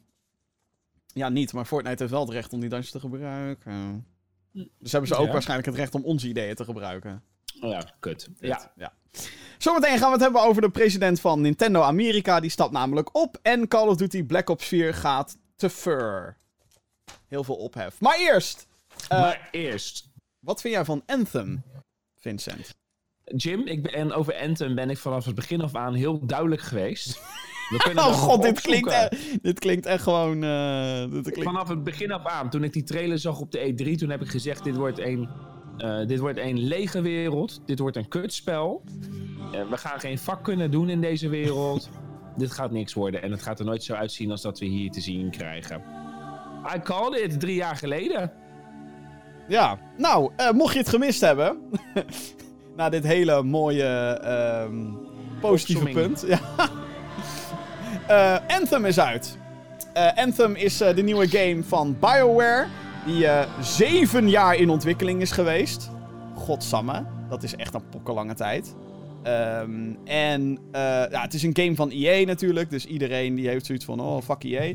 [1.13, 4.07] Ja, niet, maar Fortnite heeft wel het recht om die dansjes te gebruiken.
[4.79, 5.31] Dus hebben ze ook Ja.
[5.31, 7.23] waarschijnlijk het recht om onze ideeën te gebruiken.
[7.61, 8.29] oh ja, kut.
[8.39, 8.93] Ja, ja.
[9.57, 12.39] Zometeen gaan we het hebben over de president van Nintendo Amerika.
[12.39, 13.37] Die stapt namelijk op.
[13.41, 16.37] En Call of Duty Black Ops 4 gaat te fur.
[17.27, 17.99] Heel veel ophef.
[17.99, 18.67] Maar eerst,
[19.07, 20.09] eh, maar eerst...
[20.39, 21.63] wat vind jij van Anthem,
[22.19, 22.75] Vincent?
[23.23, 26.61] Jim, ik ben, en over Anthem ben ik vanaf het begin af aan heel duidelijk
[26.61, 27.21] geweest.
[27.69, 29.09] We Oh god, dit klinkt, e-
[29.41, 30.43] dit klinkt echt gewoon...
[30.43, 31.43] eh, dit klinkt...
[31.43, 34.21] Vanaf het begin af aan, toen ik die trailer zag op de E3, toen heb
[34.21, 35.29] ik gezegd: dit wordt een,
[35.77, 37.61] eh, dit wordt een lege wereld.
[37.65, 38.83] Dit wordt een kutspel.
[39.51, 41.89] Eh, we gaan geen vak kunnen doen in deze wereld.
[42.37, 44.91] dit gaat niks worden en het gaat er nooit zo uitzien als dat we hier
[44.91, 45.83] te zien krijgen.
[46.75, 48.31] I called it drie jaar geleden.
[49.47, 51.57] Ja, nou, eh, mocht je het gemist hebben...
[52.77, 54.75] na dit hele mooie ehm,
[55.41, 56.25] positieve punt.
[56.27, 56.39] Ja.
[58.59, 59.37] Anthem is uit.
[60.15, 62.65] Anthem is de nieuwe game van BioWare.
[63.05, 65.89] Die eh, zeven jaar in ontwikkeling is geweest.
[66.35, 68.75] Godsamme, dat is echt een pokkenlange tijd.
[69.23, 72.69] Ehm, en eh, ja, het is een game van EA natuurlijk.
[72.69, 74.73] Dus iedereen die heeft zoiets van, oh fuck EA.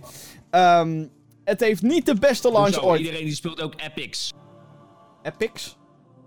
[0.50, 1.06] Ehm,
[1.44, 2.88] het heeft niet de beste launch Hoezo?
[2.88, 3.00] ooit.
[3.00, 4.32] Iedereen die speelt ook Epics.
[5.22, 5.78] Epics?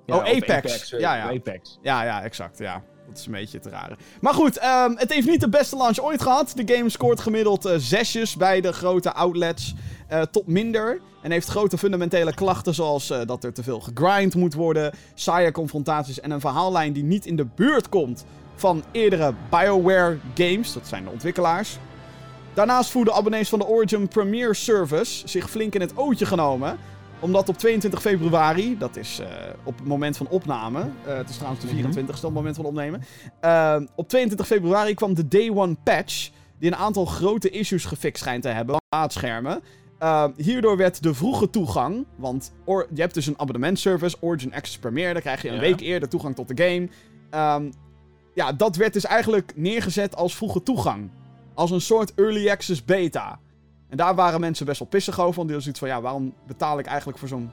[0.06, 0.94] Ja, Oh, Apex.
[0.94, 1.30] eh, Ja, ja.
[1.34, 1.80] Apex.
[1.82, 2.58] Ja, ja, exact.
[2.58, 2.84] Ja.
[3.08, 3.96] Dat is een beetje te rare.
[4.22, 6.54] Maar goed, ehm, het heeft niet de beste launch ooit gehad.
[6.56, 9.74] De game scoort gemiddeld zesjes bij de grote outlets.
[10.08, 11.02] eh, tot minder.
[11.24, 14.94] En heeft grote fundamentele klachten zoals eh, dat er te veel gegrind moet worden.
[15.14, 20.74] Saaie confrontaties en een verhaallijn die niet in de buurt komt van eerdere BioWare games.
[20.74, 21.78] Dat zijn de ontwikkelaars.
[22.54, 26.78] Daarnaast voelden abonnees van de Origin Premier Service zich flink in het ootje genomen
[27.20, 29.28] omdat op 22 februari, dat is eh,
[29.64, 30.80] op het moment van opname.
[31.06, 31.92] eh, het is trouwens de Mhm.
[31.92, 33.02] 24ste op het moment van opnemen.
[33.96, 36.30] op 22 februari kwam de Day One patch.
[36.60, 38.76] Die een aantal grote issues gefixt schijnt te hebben.
[38.90, 39.62] Laadschermen.
[40.04, 42.06] Eh, hierdoor werd de vroege toegang.
[42.16, 45.14] Want or- je hebt dus een abonnementservice, Origin Access Premier.
[45.14, 45.60] Daar krijg je een Ja.
[45.60, 46.90] week eerder toegang tot de game.
[47.30, 47.72] Ehm,
[48.34, 51.10] ja, dat werd dus eigenlijk neergezet als vroege toegang.
[51.54, 53.40] Als een soort early access beta.
[53.90, 55.36] En daar waren mensen best wel pissig over.
[55.36, 57.52] Want die hadden zoiets van, ja, waarom betaal ik eigenlijk voor zo'n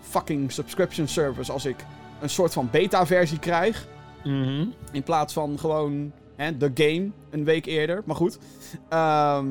[0.00, 1.76] fucking subscription service als ik
[2.20, 3.88] een soort van beta-versie krijg?
[4.24, 4.64] Mhm.
[4.92, 8.38] In plaats van gewoon Hè, de game een week eerder, maar goed.
[8.88, 9.46] Ehm,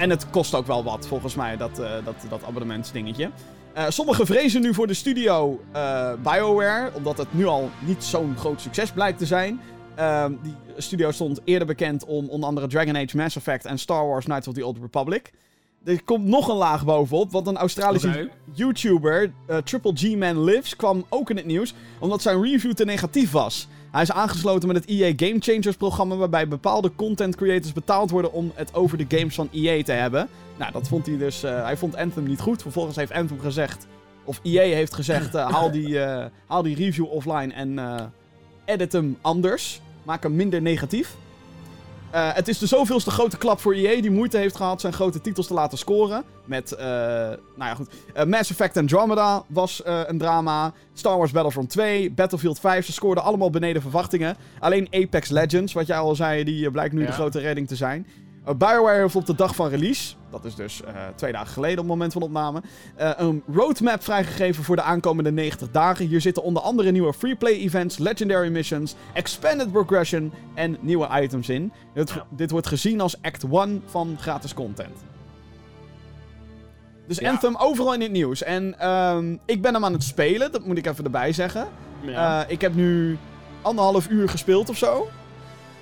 [0.00, 3.30] en het kost ook wel wat, volgens mij, dat, uh, dat, dat abonnementsdingetje.
[3.76, 8.34] Uh, sommigen vrezen nu voor de studio uh, BioWare, omdat het nu al niet zo'n
[8.38, 9.60] groot succes blijkt te zijn.
[9.94, 14.06] Ehm, die studio stond eerder bekend om onder andere Dragon Age, Mass Effect en Star
[14.06, 15.32] Wars Knights of the Old Republic.
[15.84, 19.32] Er komt nog een laag bovenop, want een Australische YouTuber,
[19.64, 23.68] Triple G Man Lives, kwam ook in het nieuws omdat zijn review te negatief was.
[23.90, 28.32] Hij is aangesloten met het EA Game Changers programma, waarbij bepaalde content creators betaald worden
[28.32, 30.28] om het over de games van EA te hebben.
[30.58, 31.44] Nou, dat vond hij dus.
[31.44, 32.62] Uh, hij vond Anthem niet goed.
[32.62, 33.86] Vervolgens heeft Anthem gezegd,
[34.24, 35.98] of EA heeft gezegd: uh, haal, die,
[36.46, 37.78] haal die review offline en
[38.64, 39.80] edit hem anders.
[40.02, 41.16] Maak hem minder negatief.
[42.14, 45.20] Uh, het is de zoveelste grote klap voor EA die moeite heeft gehad zijn grote
[45.20, 46.24] titels te laten scoren.
[46.44, 50.72] Met, uh, nou ja goed, uh, Mass Effect Andromeda was een drama.
[50.94, 54.36] Star Wars Battlefront 2, Battlefield 5, ze scoorden allemaal beneden verwachtingen.
[54.58, 58.06] Alleen Apex Legends, wat jij al zei, die blijkt nu de grote redding te zijn.
[58.50, 61.78] Uh, BioWare heeft op de dag van release, dat is dus uh, twee dagen geleden
[61.78, 62.62] op het moment van opname,
[63.00, 66.06] uh, een roadmap vrijgegeven voor de aankomende 90 dagen.
[66.06, 71.72] Hier zitten onder andere nieuwe freeplay events, legendary missions, expanded progression en nieuwe items in.
[71.94, 72.26] Dit, ja.
[72.30, 74.98] dit wordt gezien als act 1 van gratis content.
[77.06, 77.30] Dus ja.
[77.30, 78.42] Anthem overal in het nieuws.
[78.42, 81.68] En um, ik ben hem aan het spelen, dat moet ik even erbij zeggen.
[82.02, 82.46] Ja.
[82.46, 83.18] ik heb nu
[83.62, 85.08] anderhalf uur gespeeld of zo.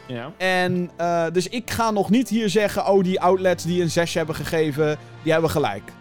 [0.09, 0.33] Ja.
[0.37, 4.15] En uh, dus ik ga nog niet hier zeggen, oh die outlets die een 6
[4.15, 5.93] hebben gegeven, die hebben gelijk.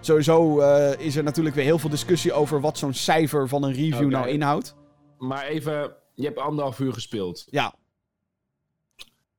[0.00, 3.72] Sowieso uh, is er natuurlijk weer heel veel discussie over wat zo'n cijfer van een
[3.72, 4.20] review okay.
[4.20, 4.74] nou inhoudt.
[5.18, 7.46] Maar even, je hebt anderhalf uur gespeeld.
[7.50, 7.74] Ja.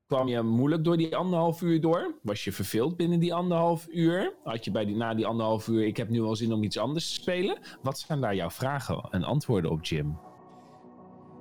[0.08, 2.16] Kwam je moeilijk door die anderhalf uur door?
[2.22, 4.34] Was je verveeld binnen die anderhalf uur?
[4.44, 6.78] Had je bij die, na die anderhalf uur, ik heb nu al zin om iets
[6.78, 7.58] anders te spelen?
[7.82, 10.18] Wat zijn daar jouw vragen en antwoorden op, Jim?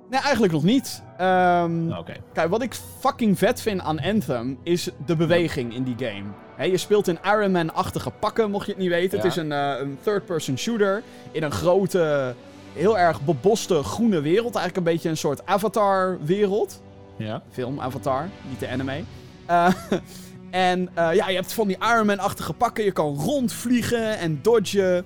[0.09, 1.03] Nee, eigenlijk nog niet.
[1.21, 2.21] Um, okay.
[2.33, 6.23] Kijk, wat ik fucking vet vind aan Anthem is de beweging in die game.
[6.55, 9.17] He, je speelt in Iron Man-achtige pakken, mocht je het niet weten.
[9.17, 9.23] Ja.
[9.23, 12.35] Het is een, uh, een third-person shooter in een grote,
[12.73, 14.55] heel erg beboste groene wereld.
[14.55, 16.81] Eigenlijk een beetje een soort Avatar-wereld.
[17.17, 17.41] Ja.
[17.51, 19.03] Film Avatar, niet de anime.
[19.49, 19.73] Uh,
[20.69, 22.83] en uh, ja, je hebt van die Iron Man-achtige pakken.
[22.83, 25.05] Je kan rondvliegen en dodgen.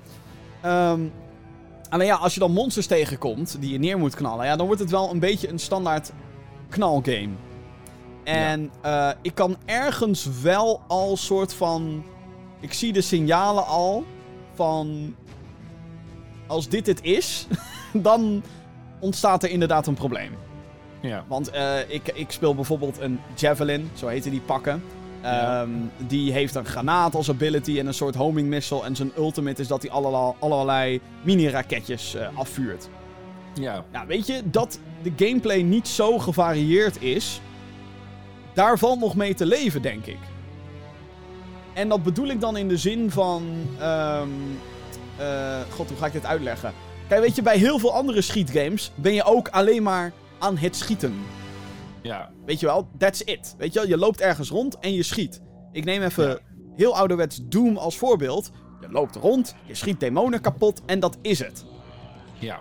[0.66, 1.12] Um,
[1.90, 4.82] Alleen ja, als je dan monsters tegenkomt die je neer moet knallen, ja, dan wordt
[4.82, 6.12] het wel een beetje een standaard
[6.70, 7.30] knalgame.
[8.24, 9.10] En ja.
[9.10, 12.04] uh, ik kan ergens wel al soort van.
[12.60, 14.06] Ik zie de signalen al
[14.54, 15.16] van.
[16.48, 17.48] Als dit het is,
[17.94, 18.44] dan
[19.00, 20.32] ontstaat er inderdaad een probleem.
[21.00, 21.24] Ja.
[21.28, 24.84] Want uh, ik, ik speel bijvoorbeeld een Javelin, zo heten die pakken.
[25.32, 25.62] Ja.
[25.62, 28.84] Um, die heeft een granaat als ability en een soort homing missile.
[28.84, 32.90] En zijn ultimate is dat hij allerlei, allerlei mini-raketjes uh, afvuurt.
[33.54, 33.84] Ja.
[33.92, 37.42] Nou, weet je, dat de gameplay niet zo gevarieerd is.
[38.54, 40.20] Daar valt nog mee te leven, denk ik.
[41.74, 43.44] En dat bedoel ik dan in de zin van.
[43.82, 44.60] Um,
[45.20, 46.74] uh, God, hoe ga ik dit uitleggen?
[47.08, 50.76] Kijk, weet je, bij heel veel andere schietgames ben je ook alleen maar aan het
[50.76, 51.16] schieten.
[52.08, 52.30] Ja.
[52.46, 53.56] Weet je wel, that's it.
[53.58, 55.42] Weet je wel, je loopt ergens rond en je schiet.
[55.72, 56.38] Ik neem even ja.
[56.76, 58.52] heel ouderwets Doom als voorbeeld.
[58.82, 61.66] Je loopt rond, je schiet demonen kapot en dat is het.
[62.40, 62.60] Ja.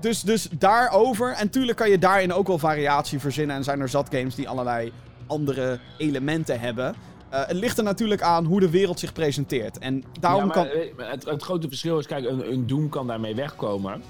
[0.00, 3.56] Dus, dus daarover, en tuurlijk kan je daarin ook wel variatie verzinnen.
[3.56, 4.92] En zijn er zat games die allerlei
[5.26, 6.94] andere elementen hebben.
[7.32, 9.78] Uh, het ligt er natuurlijk aan hoe de wereld zich presenteert.
[9.78, 10.66] En daarom ja, kan.
[10.96, 14.02] Het, het, grote verschil is, kijk, een, een Doom kan daarmee wegkomen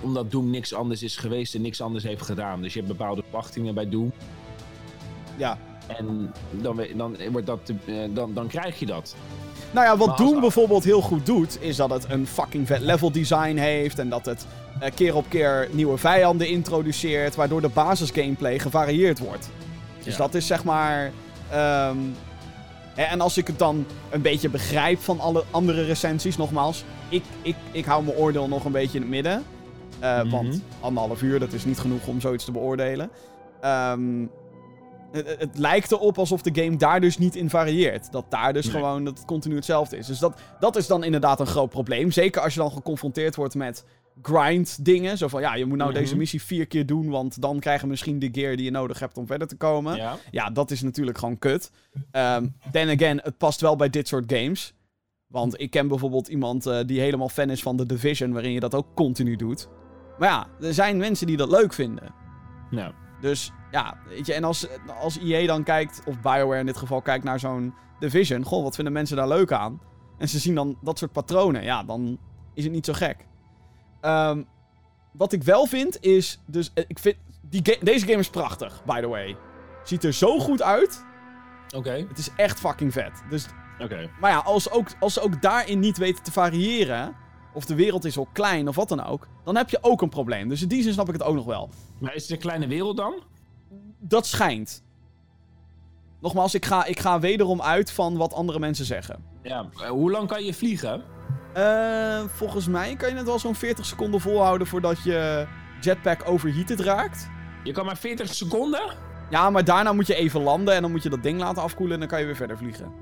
[0.00, 2.62] omdat Doom niks anders is geweest en niks anders heeft gedaan.
[2.62, 4.12] Dus je hebt bepaalde verwachtingen bij Doom.
[5.36, 5.58] Ja.
[5.86, 7.72] En dan, dan, wordt dat,
[8.10, 9.16] dan, dan krijg je dat.
[9.70, 10.18] Nou ja, wat.
[10.18, 13.98] Doom bijvoorbeeld heel goed doet, is dat het een fucking vet level design heeft.
[13.98, 14.46] En dat het
[14.82, 17.34] uh, keer op keer nieuwe vijanden introduceert.
[17.34, 19.50] Waardoor de basis gameplay gevarieerd wordt.
[20.02, 20.18] Dus ja.
[20.18, 21.12] dat is zeg maar.
[21.54, 22.14] Um,
[22.94, 26.84] en als ik het dan een beetje begrijp van alle andere recensies, nogmaals.
[27.08, 29.44] Ik, ik, ik hou mijn oordeel nog een beetje in het midden.
[30.04, 30.30] Uh, mm -hmm.
[30.30, 33.10] Want anderhalf uur, dat is niet genoeg om zoiets te beoordelen.
[33.64, 34.30] Um,
[35.12, 38.12] het, het, lijkt erop alsof de game daar dus niet in varieert.
[38.12, 38.74] Dat daar dus nee.
[38.74, 40.06] gewoon dat het continu hetzelfde is.
[40.06, 42.10] Dus dat, dat is dan inderdaad een groot probleem.
[42.10, 43.84] Zeker als je dan geconfronteerd wordt met
[44.22, 45.18] grind dingen.
[45.18, 46.04] Zo van, ja, je moet nou mm -hmm.
[46.04, 47.08] deze missie vier keer doen...
[47.08, 49.96] want dan krijg je misschien de gear die je nodig hebt om verder te komen.
[49.96, 51.70] Ja, ja dat is natuurlijk gewoon kut.
[52.12, 54.74] Um, then again, het past wel bij dit soort games.
[55.26, 58.32] Want ik ken bijvoorbeeld iemand uh, die helemaal fan is van The Division...
[58.32, 59.68] waarin je dat ook continu doet.
[60.18, 62.14] Maar ja, er zijn mensen die dat leuk vinden.
[62.70, 62.92] Nou.
[63.20, 64.66] Dus ja, weet je, en als,
[65.00, 68.74] als EA dan kijkt, of BioWare in dit geval kijkt naar zo'n Division, goh, wat
[68.74, 69.80] vinden mensen daar leuk aan?
[70.18, 72.18] En ze zien dan dat soort patronen, ja, dan
[72.54, 73.26] is het niet zo gek.
[74.02, 74.46] Um,
[75.12, 79.08] wat ik wel vind is, dus ik vind, die deze game is prachtig, by the
[79.08, 79.36] way.
[79.84, 81.04] Ziet er zo goed uit.
[81.76, 82.06] Oké.
[82.08, 83.22] Het is echt fucking vet.
[83.28, 83.46] Dus,
[83.78, 84.10] Oké.
[84.20, 87.16] Maar ja, als, ook, als ze ook daarin niet weten te variëren...
[87.54, 89.28] of de wereld is al klein of wat dan ook...
[89.44, 90.48] dan heb je ook een probleem.
[90.48, 91.70] Dus in die zin snap ik het ook nog wel.
[91.98, 93.22] Maar is het een kleine wereld dan?
[93.98, 94.82] Dat schijnt.
[96.20, 99.24] Nogmaals, ik ga, ik ga wederom uit van wat andere mensen zeggen.
[99.42, 101.02] Ja, eh, hoe lang kan je vliegen?
[101.56, 105.46] Uh, volgens mij kan je het wel zo'n 40 seconden volhouden voordat je
[105.80, 107.28] jetpack overheated raakt.
[107.64, 108.96] Je kan maar 40 seconden?
[109.30, 111.94] Ja, maar daarna moet je even landen en dan moet je dat ding laten afkoelen
[111.94, 112.92] en dan kan je weer verder vliegen.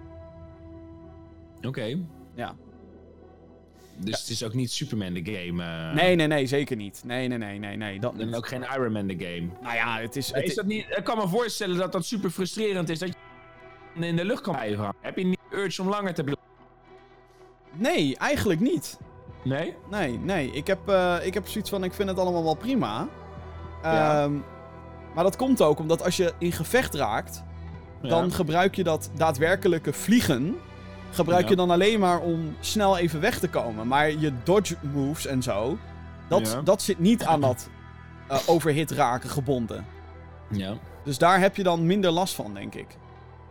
[1.63, 1.99] Oké.
[2.35, 2.55] Ja.
[3.97, 5.63] Dus het is ook niet Superman de game?
[5.63, 5.95] Uh...
[5.95, 7.03] Nee, nee, nee, zeker niet.
[7.05, 8.01] Nee, nee, nee, nee, nee.
[8.01, 9.49] Dat en ook geen Iron Man de game?
[9.63, 10.33] Nou ja, het is...
[10.33, 10.87] Het is dat niet...
[10.89, 14.55] Ik kan me voorstellen dat dat super frustrerend is dat je in de lucht kan
[14.55, 16.45] blijven Heb je niet urge om langer te blijven?
[17.73, 18.99] Nee, eigenlijk niet.
[19.45, 19.75] Nee?
[19.91, 20.51] Nee, nee.
[20.51, 23.09] Ik heb, uh, ik heb zoiets van, ik vind het allemaal wel prima.
[23.83, 24.25] Ja.
[24.25, 24.45] Um,
[25.15, 27.43] maar dat komt ook omdat als je in gevecht raakt,
[28.03, 30.57] dan gebruik je dat daadwerkelijke vliegen.
[31.13, 33.89] Gebruik je dan alleen maar om snel even weg te komen.
[33.89, 35.79] Maar je dodge moves en zo,
[36.29, 37.69] dat, dat zit niet aan dat
[38.31, 39.87] uh, overhit raken gebonden.
[40.51, 40.77] Ja.
[41.05, 42.87] Dus daar heb je dan minder last van, denk ik.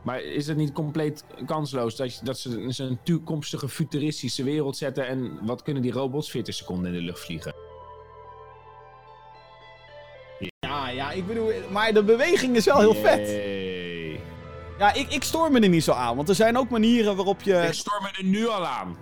[0.02, 5.08] Maar is het niet compleet kansloos dat, je, dat ze een toekomstige futuristische wereld zetten
[5.08, 7.54] en wat kunnen die robots 40 seconden in de lucht vliegen?
[10.60, 13.28] Ja, ja, ik bedoel, maar de beweging is wel heel vet.
[14.82, 17.42] Ja, ik, ik stoor me er niet zo aan, want er zijn ook manieren waarop
[17.42, 17.54] je...
[17.54, 18.98] Ik stoor me er nu al aan.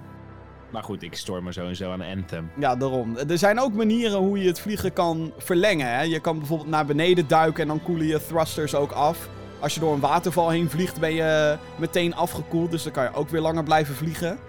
[0.69, 2.51] Maar goed, ik stoor me sowieso aan Anthem.
[2.57, 3.17] Ja, daarom.
[3.17, 5.87] Er zijn ook manieren hoe je het vliegen kan verlengen.
[5.87, 6.01] Hè?
[6.01, 9.29] Je kan bijvoorbeeld naar beneden duiken en dan koelen je thrusters ook af.
[9.59, 12.71] Als je door een waterval heen vliegt, ben je meteen afgekoeld.
[12.71, 14.39] Dus dan kan je ook weer langer blijven vliegen.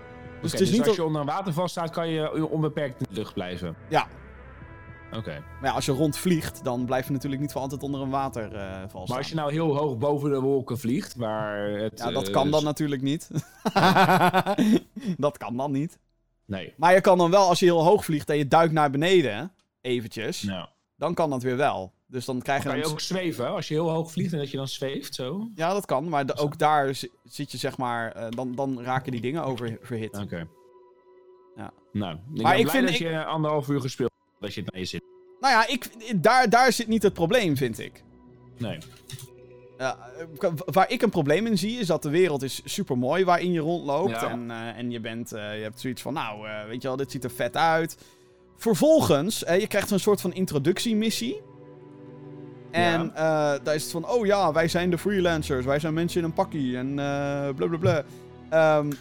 [0.42, 3.06] Dus, het is dus niet als je onder een waterval staat, kan je onbeperkt in
[3.08, 3.76] de lucht blijven?
[3.88, 4.06] Ja,
[5.16, 5.42] Oké.
[5.60, 9.02] Maar ja, als je rondvliegt, dan blijf je natuurlijk niet voor altijd onder een waterval
[9.02, 9.08] uh.
[9.08, 11.98] Maar als je nou heel hoog boven de wolken vliegt, waar het...
[11.98, 13.30] Ja, dat kan uh, dan natuurlijk niet.
[15.16, 15.98] dat kan dan niet.
[16.44, 16.74] Nee.
[16.76, 19.52] Maar je kan dan wel, als je heel hoog vliegt en je duikt naar beneden,
[19.80, 20.68] eventjes, nou.
[20.96, 21.92] dan kan dat weer wel.
[22.06, 22.68] Dus dan krijg je...
[22.68, 25.48] Kan je ook zweven, als je heel hoog vliegt en dat je dan zweeft, zo?
[25.54, 26.94] Ja, dat kan, maar ook daar
[27.24, 30.14] zit je zeg maar, uh, dan, dan raken die dingen oververhit.
[30.14, 30.22] Oké.
[30.22, 30.46] Okay.
[31.56, 31.72] Ja.
[31.92, 33.08] Nou, ik maar ben ik blij vind dat ik...
[33.08, 35.02] je anderhalf uur gespeeld dat je het mee zit.
[35.40, 35.90] Nou ja, ik,
[36.22, 38.02] daar, daar zit niet het probleem, vind ik.
[38.58, 38.78] Nee.
[39.78, 39.92] Uh,
[40.64, 43.60] waar ik een probleem in zie, is dat de wereld is super mooi waarin je
[43.60, 44.10] rondloopt.
[44.10, 44.30] Ja.
[44.30, 47.10] En, uh, en je, bent, uh, je hebt zoiets van, nou, weet je wel, dit
[47.10, 47.96] ziet er vet uit.
[48.56, 51.40] Vervolgens, je krijgt een soort van introductiemissie.
[52.70, 53.58] En ja.
[53.58, 56.32] daar is het van, oh ja, wij zijn de freelancers, wij zijn mensen in een
[56.32, 56.94] pakkie en
[57.54, 58.04] blablabla.
[58.78, 58.92] Um,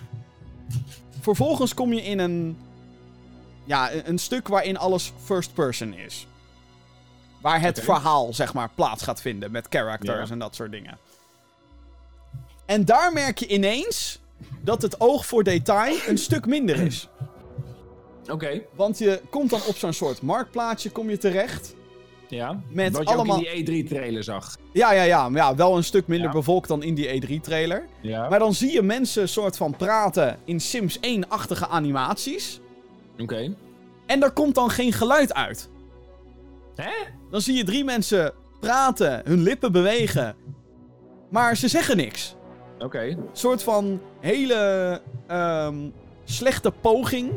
[1.19, 2.57] vervolgens kom je in een
[3.69, 6.27] ja, een, stuk waarin alles first person is.
[7.41, 7.95] Waar het okay.
[7.95, 10.33] verhaal, zeg maar, plaats gaat vinden met characters ja.
[10.33, 10.97] en dat soort dingen.
[12.65, 14.19] En daar merk je ineens
[14.61, 17.07] dat het oog voor detail een stuk minder is.
[18.21, 18.31] Oké.
[18.31, 18.65] Okay.
[18.75, 21.75] Want je komt dan op zo'n soort marktplaatsje kom je terecht.
[22.27, 23.37] Ja, met wat je allemaal...
[23.37, 24.57] ook in die E3-trailer zag.
[24.73, 25.29] Ja, ja, ja.
[25.33, 26.33] Ja, wel een stuk minder ja.
[26.33, 27.85] bevolkt dan in die E3-trailer.
[28.01, 28.29] Ja.
[28.29, 32.59] Maar dan zie je mensen soort van praten in Sims 1-achtige animaties.
[33.21, 33.33] Oké.
[33.33, 33.55] Okay.
[34.05, 35.69] En er komt dan geen geluid uit.
[36.75, 36.91] Hè?
[37.31, 40.35] Dan zie je drie mensen praten, hun lippen bewegen.
[41.29, 42.35] Maar ze zeggen niks.
[42.75, 42.85] Oké.
[42.85, 43.09] Okay.
[43.09, 45.01] Een soort van hele
[45.31, 47.31] um, slechte poging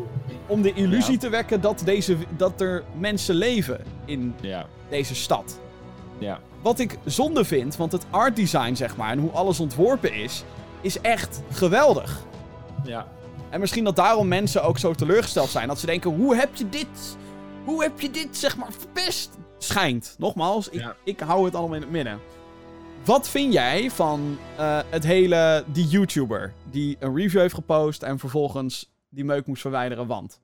[0.47, 1.19] om de illusie ja.
[1.19, 4.67] te wekken dat, deze, dat er mensen leven in ja.
[4.89, 5.61] deze stad.
[6.19, 6.41] Ja.
[6.63, 10.45] Wat ik zonde vind, want het art design, zeg maar, en hoe alles ontworpen is,
[10.81, 12.23] is echt geweldig.
[12.85, 13.07] Ja.
[13.53, 15.69] En misschien dat daarom mensen ook zo teleurgesteld zijn.
[15.69, 17.17] Dat ze denken, hoe heb je dit...
[17.65, 19.39] Hoe heb je dit, zeg maar, verpest?
[19.59, 20.15] Schijnt.
[20.19, 20.97] Nogmaals, ik, ja.
[21.05, 22.21] ik hou het allemaal in het midden.
[23.05, 25.65] Wat vind jij van uh, het hele...
[25.67, 30.41] Die YouTuber die een review heeft gepost en vervolgens die meuk moest verwijderen, want...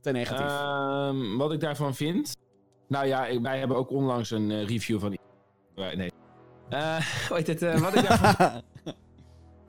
[0.00, 0.46] Ten negatief.
[0.46, 2.36] Uh, wat ik daarvan vind...
[2.88, 5.18] Nou ja, ik, wij hebben ook onlangs een uh, review van...
[5.74, 6.10] Nee.
[6.70, 6.96] Uh,
[7.28, 7.80] hoe heet het?
[7.80, 8.62] wat ik daarvan...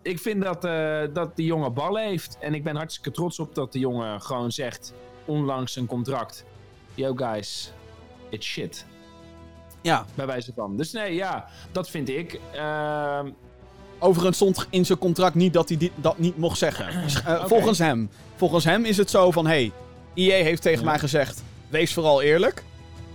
[0.02, 2.38] ik vind dat, uh, dat die jongen ballen heeft.
[2.40, 4.94] En ik ben hartstikke trots op dat de jongen gewoon zegt,
[5.26, 6.46] onlangs een contract.
[6.94, 7.72] Yo guys,
[8.30, 8.86] it's shit.
[9.82, 10.06] Ja.
[10.16, 10.78] Bij wijze van.
[10.78, 12.40] Dus nee, ja, dat vind ik.
[12.56, 13.20] Uh...
[14.02, 16.88] Overigens stond in zijn contract niet dat hij dit, dat niet mocht zeggen.
[16.94, 17.48] Uh, okay.
[17.48, 18.10] Volgens hem.
[18.36, 19.72] Volgens hem is het zo van, hey,
[20.14, 20.90] EA heeft tegen ja.
[20.90, 22.64] mij gezegd, wees vooral eerlijk.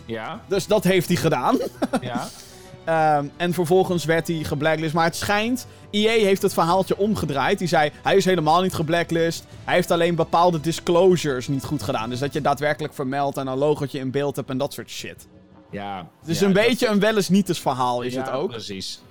[0.04, 0.40] Ja.
[0.48, 1.58] Dus dat heeft hij gedaan.
[2.00, 2.28] ja.
[2.88, 4.94] Um, en vervolgens werd hij geblacklist.
[4.94, 7.58] Maar het schijnt, EA heeft het verhaaltje omgedraaid.
[7.58, 9.46] Die zei, hij is helemaal niet geblacklist.
[9.64, 12.10] Hij heeft alleen bepaalde disclosures niet goed gedaan.
[12.10, 15.26] Dus dat je daadwerkelijk vermeldt en een logotje in beeld hebt en dat soort shit.
[15.70, 16.08] Ja.
[16.20, 18.50] Het is een beetje een wel eens niet eens verhaal, is het ook.
[18.50, 19.02] precies.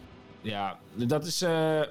[0.41, 1.41] Ja, dat is...
[1.41, 1.81] Uh,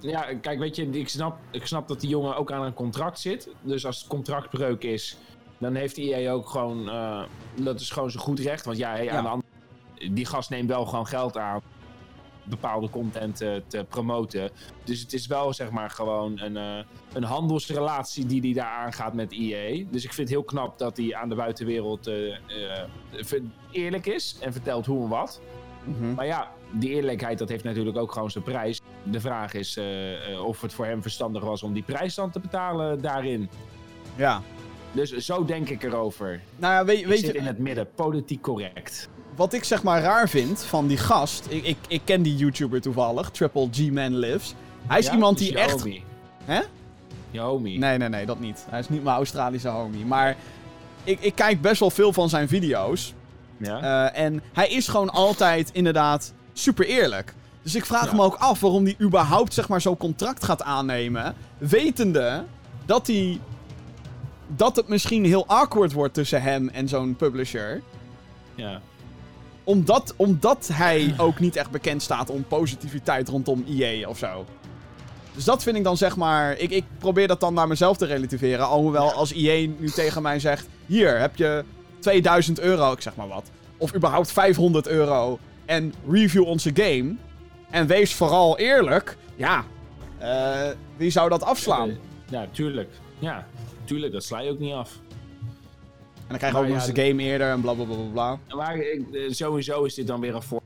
[0.00, 3.20] ja, kijk, weet je, ik snap, ik snap dat die jongen ook aan een contract
[3.20, 3.48] zit.
[3.62, 5.16] Dus als het contractbreuk is,
[5.58, 6.88] dan heeft EA ook gewoon...
[6.88, 7.22] Uh,
[7.54, 8.64] dat is gewoon zijn goed recht.
[8.64, 9.48] Want ja, hey, aan de andere,
[10.12, 11.62] die gast neemt wel gewoon geld aan
[12.44, 14.50] bepaalde content te, te promoten.
[14.84, 19.14] Dus het is wel zeg maar gewoon een, uh, een handelsrelatie die hij daar aangaat
[19.14, 19.84] met EA.
[19.90, 23.40] Dus ik vind het heel knap dat hij aan de buitenwereld uh, uh,
[23.70, 25.40] eerlijk is en vertelt hoe en wat.
[25.84, 26.14] Mhm.
[26.14, 28.80] Maar ja, die eerlijkheid dat heeft natuurlijk ook gewoon zijn prijs.
[29.02, 29.80] De vraag is
[30.44, 33.48] of het voor hem verstandig was om die prijs dan te betalen daarin.
[34.16, 34.42] Ja.
[34.92, 36.40] Dus zo denk ik erover.
[36.56, 37.38] Nou ja, weet, weet ik zit je...
[37.38, 41.46] in het midden, politiek correct wat ik zeg maar raar vind van die gast.
[41.48, 44.54] Ik, ik, ik ken die YouTuber toevallig, Triple G Man Lives.
[44.86, 45.80] Hij is iemand die echt.
[45.80, 46.04] Homie.
[46.44, 46.60] Hè?
[47.30, 47.78] Je homie.
[47.78, 48.66] Nee, nee, nee, dat niet.
[48.70, 50.04] Hij is niet mijn Australische homie.
[50.04, 50.36] Maar
[51.04, 53.14] ik, ik kijk best wel veel van zijn video's.
[53.56, 53.82] Ja.
[53.82, 57.34] Uh, en hij is gewoon altijd inderdaad super eerlijk.
[57.62, 61.34] Dus ik vraag me ook af waarom hij überhaupt zeg maar zo'n contract gaat aannemen.
[61.58, 62.44] Wetende
[62.84, 63.40] dat hij.
[64.46, 67.82] Dat het misschien heel awkward wordt tussen hem en zo'n publisher.
[68.54, 68.80] Ja
[69.64, 74.44] omdat, omdat hij ook niet echt bekend staat om positiviteit rondom EA of zo.
[75.34, 76.58] Dus dat vind ik dan zeg maar.
[76.58, 78.66] Ik, ik probeer dat dan naar mezelf te relativeren.
[78.66, 81.64] Alhoewel als EA nu tegen mij zegt: Hier heb je
[81.98, 83.50] 2000 euro, ik zeg maar wat.
[83.76, 85.38] Of überhaupt 500 euro.
[85.64, 87.14] En review onze game.
[87.70, 89.16] En wees vooral eerlijk.
[89.36, 89.64] Ja,
[90.22, 91.98] uh, wie zou dat afslaan?
[92.30, 92.90] Ja, tuurlijk.
[93.18, 93.46] Ja,
[93.84, 94.98] tuurlijk, dat sla je ook niet af.
[96.24, 98.38] En dan krijg je ook nog eens de game eerder en bla bla bla bla.
[98.56, 100.62] Maar eh, sowieso is dit dan weer een voor.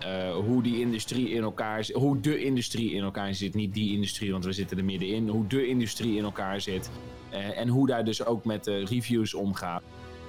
[0.00, 1.96] Uh, hoe die industrie in elkaar zit.
[1.96, 3.54] Hoe de industrie in elkaar zit.
[3.54, 5.28] Niet die industrie, want we zitten er middenin.
[5.28, 6.90] Hoe de industrie in elkaar zit.
[7.32, 9.82] Uh, en hoe daar dus ook met de reviews omgaat.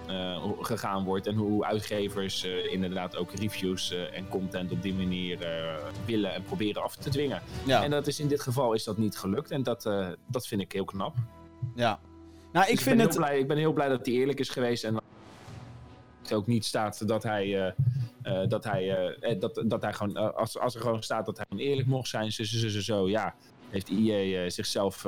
[0.10, 1.28] Uh, gegaan wordt.
[1.28, 5.38] En hoe uitgevers inderdaad ook reviews en content op die manier
[6.06, 7.42] willen en proberen af te dwingen.
[7.66, 7.84] Ja.
[7.84, 9.52] En dat is in dit geval is dat niet gelukt.
[9.52, 9.84] En dat,
[10.28, 11.16] dat vind ik heel knap.
[11.76, 12.00] Ja,
[12.54, 13.16] nou, ik, dus vind ben het...
[13.16, 14.84] blij, ik ben heel blij dat hij eerlijk is geweest.
[14.84, 15.02] En
[16.22, 17.74] het ook niet staat dat hij.
[18.24, 20.36] Uh, dat hij, uh, dat, dat hij gewoon.
[20.36, 22.32] als, als er gewoon staat dat hij eerlijk mocht zijn.
[22.32, 23.36] Zo, zo, zo, zo ja.
[23.70, 25.06] Heeft IE zichzelf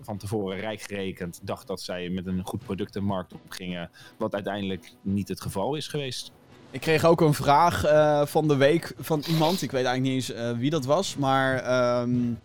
[0.00, 1.40] van tevoren rijk gerekend.
[1.42, 3.90] Dacht dat zij met een goed product de markt op gingen.
[4.16, 6.32] Wat uiteindelijk niet het geval is geweest.
[6.70, 7.80] Ik kreeg ook een vraag
[8.28, 9.62] van de week van iemand.
[9.62, 11.16] Ik weet eigenlijk niet eens wie dat was.
[11.16, 12.00] Maar.
[12.00, 12.38] Um,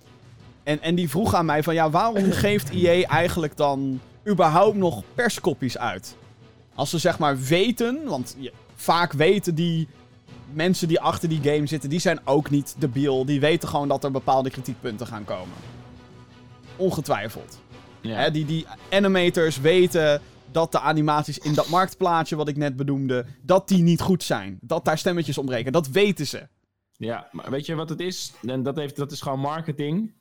[0.63, 5.03] en, en die vroeg aan mij van ja, waarom geeft IE eigenlijk dan überhaupt nog
[5.15, 6.15] perskopies uit?
[6.75, 8.37] Als ze zeg maar weten, want
[8.75, 9.87] vaak weten die
[10.53, 13.25] mensen die achter die game zitten, die zijn ook niet debiel.
[13.25, 15.55] Die weten gewoon dat er bepaalde kritiekpunten gaan komen.
[16.75, 17.59] Ongetwijfeld.
[18.01, 18.29] Ja.
[18.29, 23.67] die, die animators weten dat de animaties in dat marktplaatje wat ik net benoemde, dat
[23.67, 24.57] die niet goed zijn.
[24.61, 25.71] Dat daar stemmetjes ontbreken.
[25.71, 26.47] Dat weten ze.
[26.91, 28.33] Ja, maar weet je wat het is?
[28.41, 30.13] En dat, heeft, dat is gewoon marketing.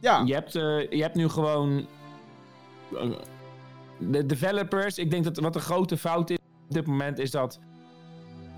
[0.00, 0.22] Ja.
[0.24, 1.86] Je hebt, uh, je hebt nu gewoon
[3.98, 7.58] de developers, ik denk dat wat een grote fout is op dit moment is dat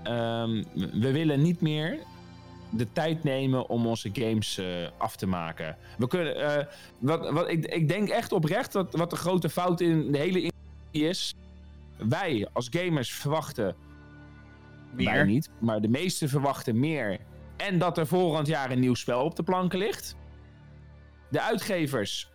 [0.03, 1.99] um, we willen niet meer
[2.69, 5.77] de tijd nemen om onze games uh, af te maken.
[5.97, 6.65] We kunnen, uh,
[6.97, 10.41] wat, wat, ik, ik denk echt oprecht dat wat de grote fout in de hele
[10.41, 11.33] industrie is.
[11.97, 13.75] Wij als gamers verwachten
[14.91, 17.19] meer wij niet, maar de meesten verwachten meer.
[17.57, 20.15] En dat er volgend jaar een nieuw spel op de planken ligt.
[21.29, 22.29] De uitgevers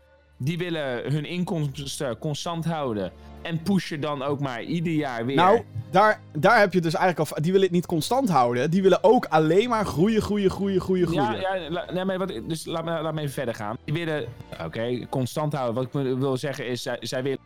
[0.45, 3.13] die willen hun inkomsten constant houden.
[3.43, 5.37] En pushen dan ook maar ieder jaar weer.
[5.37, 7.43] Nou, daar, daar heb je dus eigenlijk al.
[7.43, 8.71] Die willen het niet constant houden.
[8.71, 11.41] Die willen ook alleen maar groeien, groeien, groeien, groeien, groeien.
[11.41, 13.77] Ja, ja nee, maar wat, dus laat me, laat me even verder gaan.
[13.85, 14.27] Die willen,
[14.65, 15.75] oké, constant houden.
[15.75, 17.39] Wat ik wil zeggen is, zij, zij willen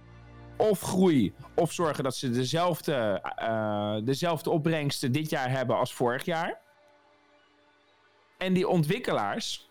[0.57, 6.25] of groei, of zorgen dat ze dezelfde, uh, dezelfde opbrengsten dit jaar hebben als vorig
[6.25, 6.61] jaar.
[8.39, 9.71] En die ontwikkelaars,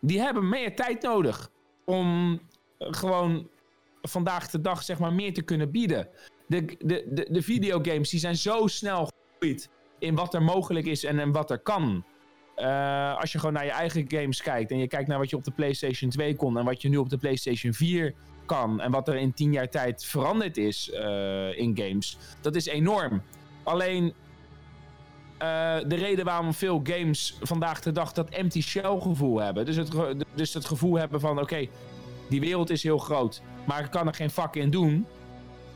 [0.00, 1.50] die hebben meer tijd nodig
[1.84, 2.40] om
[2.90, 3.48] gewoon
[4.02, 6.08] vandaag de dag zeg maar meer te kunnen bieden.
[6.46, 9.68] De, de, de, de videogames die zijn zo snel gegroeid
[9.98, 12.04] in wat er mogelijk is en, en wat er kan.
[12.56, 15.36] Uh, als je gewoon naar je eigen games kijkt en je kijkt naar wat je
[15.36, 18.14] op de PlayStation 2 kon en wat je nu op de PlayStation 4
[18.46, 22.66] kan en wat er in 10 jaar tijd veranderd is uh, in games, dat is
[22.66, 23.22] enorm.
[23.62, 29.64] Alleen uh, de reden waarom veel games vandaag de dag dat empty shell gevoel hebben,
[29.64, 29.90] dus het,
[30.34, 31.66] dus het gevoel hebben van oké,
[32.32, 35.06] die wereld is heel groot, maar ik kan er geen vak in doen.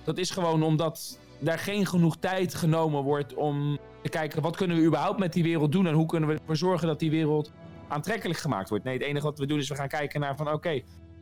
[0.04, 4.76] Dat is gewoon omdat daar geen genoeg tijd genomen wordt om te kijken wat kunnen
[4.76, 7.52] we überhaupt met die wereld doen en hoe kunnen we ervoor zorgen dat die wereld
[7.88, 8.84] aantrekkelijk gemaakt wordt.
[8.84, 10.80] Nee, het enige wat we doen is we gaan kijken naar van oké,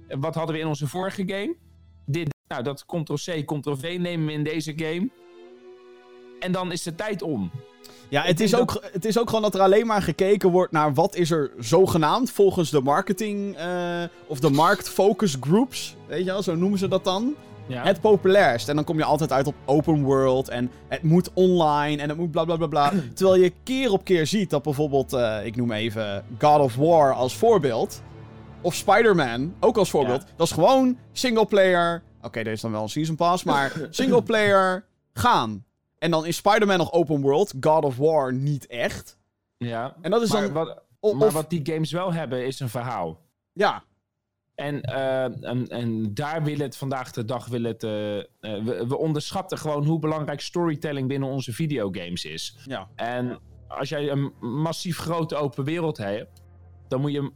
[0.08, 1.56] wat hadden we in onze vorige game?
[2.06, 5.10] Dit, nou, dat Ctrl-C, Ctrl-V nemen we in deze game.
[6.40, 7.50] en dan is de tijd om.
[8.08, 10.94] Ja, het is, ook, het is ook gewoon dat er alleen maar gekeken wordt naar
[10.94, 15.96] wat is er zogenaamd volgens de marketing uh, of de marktfocus groups.
[16.06, 17.34] Weet je wel, zo noemen ze dat dan.
[17.66, 17.82] Ja.
[17.82, 18.68] Het populairst.
[18.68, 22.18] En dan kom je altijd uit op open world en het moet online en het
[22.18, 22.92] moet bla bla bla bla.
[23.14, 27.14] Terwijl je keer op keer ziet dat bijvoorbeeld, uh, ik noem even God of War
[27.14, 28.02] als voorbeeld.
[28.60, 30.24] Of Spider-Man ook als voorbeeld.
[30.36, 32.02] Dat is gewoon single player.
[32.16, 35.64] Oké, okay, er is dan wel een season pass, maar single player gaan.
[36.04, 39.18] En dan is Spider-Man nog open world, God of War niet echt.
[39.56, 39.96] Ja.
[40.00, 40.78] En dat is maar dan.
[41.00, 43.20] Wat, maar wat die games wel hebben, is een verhaal.
[43.52, 43.84] Ja.
[44.54, 47.82] En, uh, en, en, daar wil het vandaag de dag wil het.
[47.82, 47.90] Uh,
[48.40, 52.56] we, we, onderschatten gewoon hoe belangrijk storytelling binnen onze videogames is.
[52.66, 52.88] Ja.
[52.96, 53.38] En
[53.68, 56.42] als jij een massief grote open wereld hebt,
[56.88, 57.32] dan moet je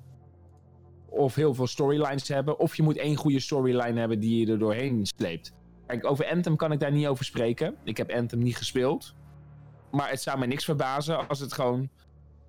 [1.08, 4.58] of heel veel storylines hebben, of je moet één goede storyline hebben die je er
[4.58, 5.52] doorheen sleept.
[5.88, 7.76] Kijk, over Anthem kan ik daar niet over spreken.
[7.84, 9.14] Ik heb Anthem niet gespeeld.
[9.90, 11.88] Maar het zou mij niks verbazen als het gewoon.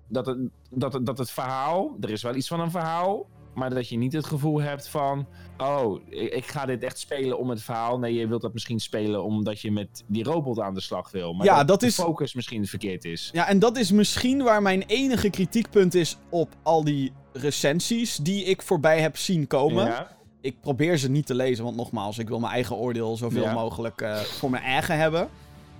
[0.08, 0.38] Dat het,
[0.70, 1.96] dat, het, dat het verhaal.
[2.00, 3.26] Er is wel iets van een verhaal.
[3.54, 5.26] Maar dat je niet het gevoel hebt van.
[5.58, 7.98] Oh, ik ga dit echt spelen om het verhaal.
[7.98, 11.32] Nee, je wilt dat misschien spelen omdat je met die robot aan de slag wil.
[11.32, 11.94] Maar ja, dat, dat de is...
[11.94, 13.30] focus misschien verkeerd is.
[13.32, 18.44] Ja, en dat is misschien waar mijn enige kritiekpunt is op al die recensies die
[18.44, 19.84] ik voorbij heb zien komen.
[19.84, 23.52] Ja ik probeer ze niet te lezen, want nogmaals, ik wil mijn eigen oordeel zoveel
[23.52, 25.28] mogelijk uh, voor mijn eigen hebben.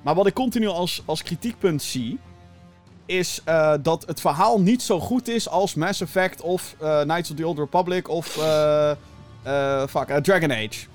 [0.02, 2.18] Maar wat ik continu als, als kritiekpunt zie,
[3.06, 7.30] is uh, dat het verhaal niet zo goed is als Mass Effect of uh, Knights
[7.30, 8.26] of the Old Republic of
[9.88, 10.86] fuck, Dragon Age.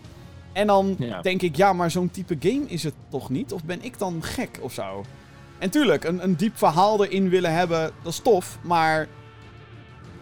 [0.53, 3.53] En dan denk ik, ja, maar zo'n type game is het toch niet?
[3.53, 5.03] Of ben ik dan gek of zo?
[5.57, 9.07] En tuurlijk, een, een diep verhaal erin willen hebben, dat is tof, maar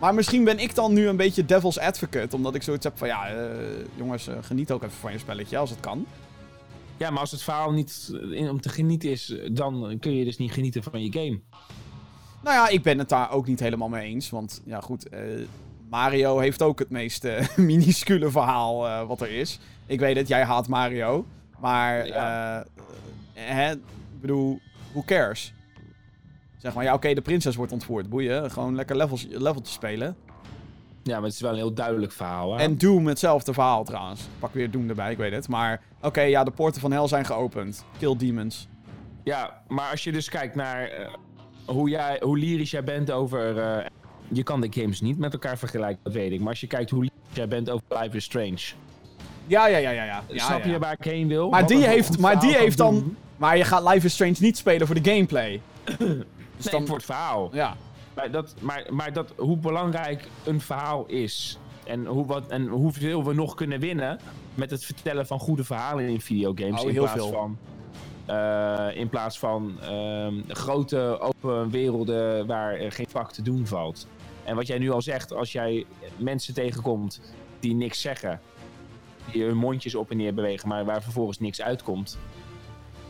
[0.04, 2.36] maar misschien ben ik dan nu een beetje devil's advocate.
[2.36, 3.40] Omdat ik zoiets heb van, ja, uh,
[3.96, 6.06] jongens, uh, geniet ook even van je spelletje als het kan.
[6.98, 10.38] Ja, maar als het verhaal niet in, om te genieten is, dan kun je dus
[10.38, 11.40] niet genieten van je game.
[12.44, 14.30] Nou ja, ik ben het daar ook niet helemaal mee eens.
[14.30, 15.20] Want ja, goed, uh,
[15.90, 19.60] Mario heeft ook het meest minuscule verhaal wat er is.
[19.86, 21.26] Ik weet het, jij haat Mario.
[21.60, 22.66] Maar, ja.
[23.34, 23.80] hè, ik
[24.22, 24.60] bedoel,
[24.92, 25.54] who cares?
[26.64, 28.10] Zeg maar, ja, oké, de prinses wordt ontvoerd.
[28.10, 30.16] Boeien, gewoon lekker levels, leveltjes spelen.
[31.04, 32.54] Ja, maar het is wel een heel duidelijk verhaal.
[32.54, 32.60] Hè?
[32.60, 34.22] En Doom hetzelfde verhaal trouwens.
[34.40, 35.48] Pak weer Doom erbij, ik weet het.
[35.48, 37.86] Maar oké, ja, de poorten van hel zijn geopend.
[38.00, 38.68] Kill demons.
[39.24, 41.08] Ja, maar als je dus kijkt naar uh,
[41.66, 43.58] hoe, jij, hoe lyrisch jij bent over...
[43.58, 43.86] Uh,
[44.28, 46.40] je kan de games niet met elkaar vergelijken, dat weet ik.
[46.40, 48.62] Maar als je kijkt hoe lyrisch jij bent over Life is Strange...
[49.48, 50.04] Ja, ja, ja, ja.
[50.04, 50.24] ja.
[50.30, 51.50] Snap je waar ik heen wil?
[51.50, 53.16] Maar die heeft, maar die heeft dan...
[53.38, 55.62] Maar je gaat Life is Strange niet spelen voor de gameplay.
[56.64, 56.88] Dus dan...
[56.88, 57.50] voor het verhaal.
[57.52, 57.76] Ja.
[58.16, 61.58] Maar, dat, maar, maar dat, hoe belangrijk een verhaal is.
[61.86, 64.20] En, hoe, wat, en hoeveel we nog kunnen winnen
[64.56, 66.82] met het vertellen van goede verhalen in videogames.
[66.82, 67.32] Oh, in, plaats veel.
[67.32, 67.58] Van,
[68.30, 74.08] uh, in plaats van uh, grote open werelden waar geen vak te doen valt.
[74.44, 75.86] En wat jij nu al zegt, als jij
[76.18, 77.22] mensen tegenkomt
[77.60, 78.42] die niks zeggen,
[79.32, 82.18] die hun mondjes op en neer bewegen, maar waar vervolgens niks uitkomt,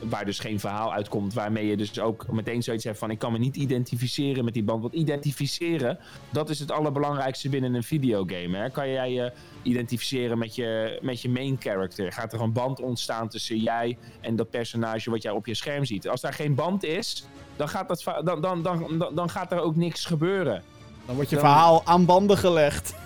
[0.10, 1.34] waar dus geen verhaal uitkomt.
[1.34, 4.64] Waarmee je dus ook meteen zoiets hebt van: ik kan me niet identificeren met die
[4.64, 4.82] band.
[4.82, 6.00] Want identificeren,
[6.30, 8.58] dat is het allerbelangrijkste binnen een videogame.
[8.58, 8.70] Hè?
[8.70, 9.32] Kan jij je
[9.62, 12.12] identificeren met je, met je main character?
[12.12, 15.86] Gaat er een band ontstaan tussen jij en dat personage wat jij op je scherm
[15.86, 16.08] ziet?
[16.08, 17.26] Als daar geen band is,
[17.56, 20.64] dan gaat, dat, dan, dan, dan, dan, gaat er ook niks gebeuren.
[21.06, 23.03] Dan wordt je verhaal aan banden gelegd.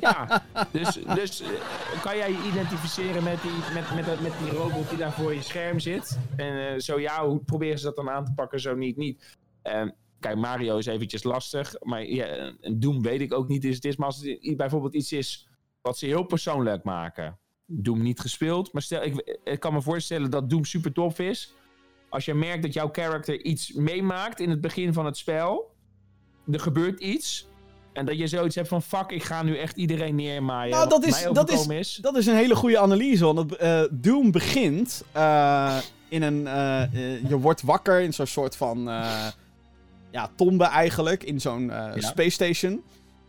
[0.00, 0.42] Ja,
[0.72, 1.48] dus, dus eh,
[2.02, 5.42] kan jij je identificeren met die, met, met, met die robot die daar voor je
[5.42, 6.18] scherm zit?
[6.36, 8.60] En uh, zo ja, hoe proberen ze dat dan aan te pakken?
[8.60, 9.38] Zo niet, niet.
[9.62, 9.82] Uh,
[10.20, 12.06] kijk, Mario is eventjes lastig, maar
[12.60, 13.96] Doom weet ik ook niet is het is.
[13.96, 15.48] Maar als het bijvoorbeeld iets is
[15.82, 17.38] wat ze heel persoonlijk maken.
[17.66, 21.54] Doom niet gespeeld, maar stel, ik, ik kan me voorstellen dat Doom super tof is.
[22.08, 25.74] Als je merkt dat jouw character iets meemaakt in het begin van het spel,
[26.50, 27.48] er gebeurt iets
[27.92, 30.70] en dat je zoiets hebt van, fuck, ik ga nu echt iedereen neermaaien.
[30.70, 33.24] Nou, dat is, dat is, dat is een hele goede analyse.
[33.24, 35.76] Want uh, Doom begint uh,
[36.08, 36.40] in een...
[36.40, 38.82] Uh, je wordt wakker in zo'n soort van...
[40.10, 41.22] ja, tombe eigenlijk.
[41.22, 42.00] In zo'n ja.
[42.00, 42.82] space station.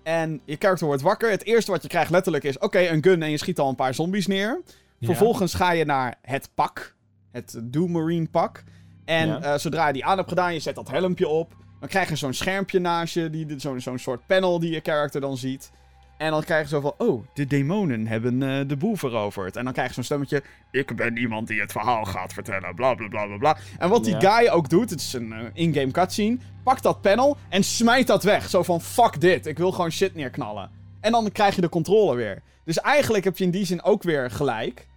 [0.04, 1.30] En je character wordt wakker.
[1.30, 2.58] Het eerste wat je krijgt letterlijk is...
[2.58, 4.62] Oké, een gun en je schiet al een paar zombies neer.
[4.98, 5.08] Ja.
[5.08, 6.96] Vervolgens ga je naar het pak.
[7.32, 8.64] Het Doom Marine pak.
[9.06, 11.60] En zodra je die aan hebt gedaan, je zet dat helmpje op.
[11.82, 15.38] Dan krijg je zo'n schermpje naast je, zo'n zo'n soort panel die je character dan
[15.38, 15.72] ziet.
[16.18, 19.56] En dan krijg je zo van, oh, de demonen hebben uh, de boel veroverd.
[19.56, 22.94] En dan krijg je zo'n stemmetje, ik ben iemand die het verhaal gaat vertellen, bla
[22.94, 23.58] bla bla bla bla.
[23.78, 27.38] En wat die guy ook doet, het is een uh, in-game cutscene, pakt dat panel
[27.50, 28.50] en smijt dat weg.
[28.50, 30.70] Zo van, fuck dit, ik wil gewoon shit neerknallen.
[31.00, 32.42] En dan krijg je de controle weer.
[32.66, 34.88] Dus eigenlijk heb je in die zin ook weer gelijk.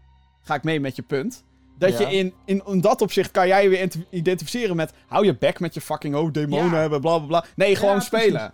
[0.43, 1.45] Ga ik mee met je punt.
[1.79, 4.93] Dat je in, in, in dat opzicht kan jij je weer identificeren met...
[5.07, 7.45] Hou je bek met je fucking hoofd, demonen hebben, bla bla bla.
[7.57, 8.53] Nee, gewoon spelen.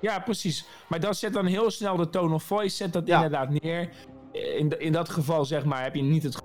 [0.00, 0.66] Ja, precies.
[0.88, 3.88] Maar dat zet dan heel snel de tone of voice, zet dat inderdaad neer.
[4.32, 6.36] In, in dat geval, zeg maar, heb je niet het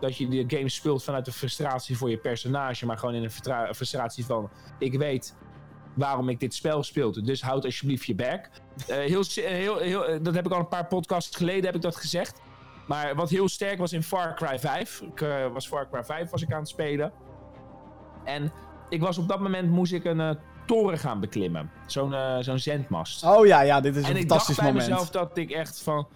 [0.00, 3.74] dat je de game speelt vanuit de frustratie voor je personage, maar gewoon in een
[3.74, 5.34] frustratie van: ik weet
[5.94, 8.50] waarom ik dit spel speelde, dus houd alsjeblieft je back.
[8.78, 11.82] Uh, heel, heel, heel, eh, dat heb ik al een paar podcasts geleden heb ik
[11.82, 12.40] dat gezegd.
[12.86, 15.00] Maar wat heel sterk was in Far Cry 5.
[15.00, 17.12] Ik uh, was Far Cry 5 was ik aan het spelen.
[18.24, 18.52] En
[18.88, 20.30] ik was op dat moment moest ik een uh,
[20.66, 21.70] toren gaan beklimmen.
[21.86, 23.24] Zo'n uh, zo'n zendmast.
[23.24, 24.76] Oh ja, ja, dit is een fantastisch moment.
[24.76, 26.06] En ik dacht bij mezelf dat ik echt van...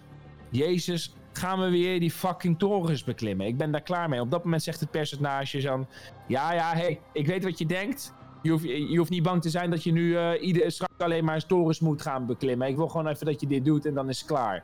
[0.51, 3.47] Jezus, gaan we weer die fucking torens beklimmen.
[3.47, 4.21] Ik ben daar klaar mee.
[4.21, 5.87] Op dat moment zegt het personage dan...
[6.27, 8.13] Ja, ja, hey, ik weet wat je denkt.
[8.41, 11.45] Je hoeft, je hoeft niet bang te zijn dat je nu ieder, straks alleen maar
[11.45, 12.67] torens moet gaan beklimmen.
[12.67, 14.63] Ik wil gewoon even dat je dit doet en dan is het klaar.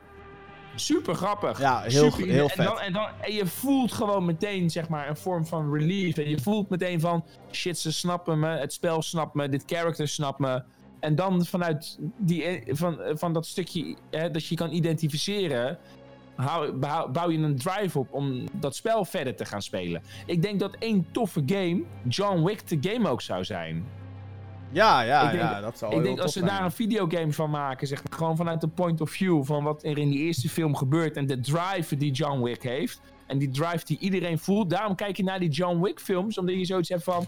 [0.76, 1.58] Super grappig.
[1.58, 2.58] Ja, heel, heel vet.
[2.58, 6.16] En, dan, en, dan, en je voelt gewoon meteen, zeg maar, een vorm van relief.
[6.16, 8.48] En je voelt meteen van, shit, ze snappen me.
[8.48, 9.48] Het spel snapt me.
[9.48, 10.62] Dit character snapt me.
[11.00, 15.78] En dan vanuit die, van, van dat stukje hè, dat je kan identificeren
[17.12, 20.02] bouw je een drive op om dat spel verder te gaan spelen.
[20.26, 23.84] Ik denk dat één toffe game John Wick de game ook zou zijn.
[24.72, 28.02] Ja, ja, ja, dat zou Ik denk als ze daar een videogame van maken, zeg
[28.04, 31.16] maar, gewoon vanuit de point of view van wat er in die eerste film gebeurt
[31.16, 33.00] en de drive die John Wick heeft.
[33.26, 34.70] En die drive die iedereen voelt.
[34.70, 37.26] Daarom kijk je naar die John Wick films, omdat je zoiets hebt van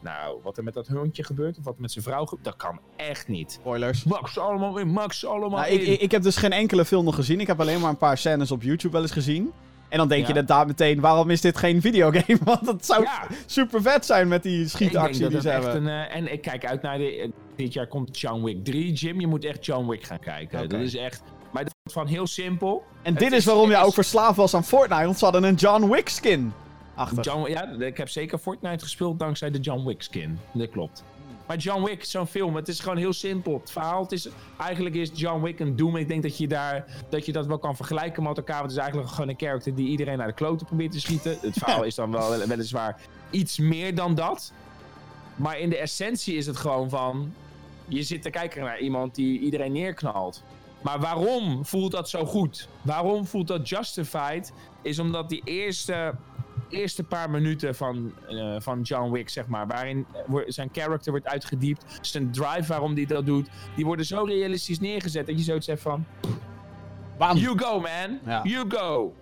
[0.00, 2.56] nou, wat er met dat hondje gebeurt, of wat er met zijn vrouw gebeurt, dat
[2.56, 3.52] kan echt niet.
[3.52, 4.04] Spoilers.
[4.04, 5.92] Max allemaal in, Max allemaal nou, in.
[5.92, 7.40] Ik, ik, heb dus geen enkele film nog gezien.
[7.40, 9.52] Ik heb alleen maar een paar scènes op YouTube wel eens gezien.
[9.90, 12.38] En dan denk je dat daar meteen, waarom is dit geen videogame?
[12.44, 13.06] Want het zou
[13.46, 15.76] super vet zijn met die schietactie die ze hebben.
[15.76, 18.92] Een, uh, en ik kijk uit naar de, eh, dit jaar komt John Wick 3.
[18.92, 20.68] Jim, je moet echt John Wick gaan kijken.
[20.68, 21.22] Dat is echt...
[21.50, 22.84] Maar dat is van heel simpel.
[23.02, 25.04] En dit is, waarom je ook verslaafd was aan Fortnite.
[25.04, 26.52] Want ze hadden een John Wick skin.
[27.20, 30.38] John, ja, ik heb zeker Fortnite gespeeld dankzij de John Wick skin.
[30.52, 31.04] Dat klopt.
[31.50, 33.52] Maar John Wick, zo'n film, het is gewoon heel simpel.
[33.60, 34.28] Het verhaal, het is,
[34.58, 35.96] eigenlijk is John Wick een Doom.
[35.96, 38.58] Ik denk dat je, daar, dat je dat wel kan vergelijken met elkaar.
[38.58, 41.38] Want het is eigenlijk gewoon een character die iedereen naar de kloten probeert te schieten.
[41.40, 44.52] Het verhaal is dan wel weliswaar iets meer dan dat.
[45.36, 47.34] Maar in de essentie is het gewoon van...
[47.88, 50.42] Je zit te kijken naar iemand die iedereen neerknalt.
[50.80, 52.68] Maar waarom voelt dat zo goed?
[52.82, 54.52] Waarom voelt dat justified?
[54.82, 56.14] Is omdat die eerste
[56.70, 60.06] eerste paar minuten van, uh, van John Wick, zeg maar, waarin
[60.46, 65.26] zijn character wordt uitgediept, zijn drive waarom hij dat doet, die worden zo realistisch neergezet
[65.26, 66.04] dat je zoiets hebt van...
[67.18, 67.36] Bam.
[67.36, 68.42] You go, man.
[68.42, 69.14] You go.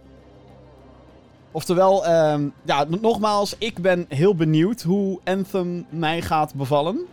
[1.51, 7.07] Oftewel, um, ja, nogmaals, ik ben heel benieuwd hoe Anthem mij gaat bevallen.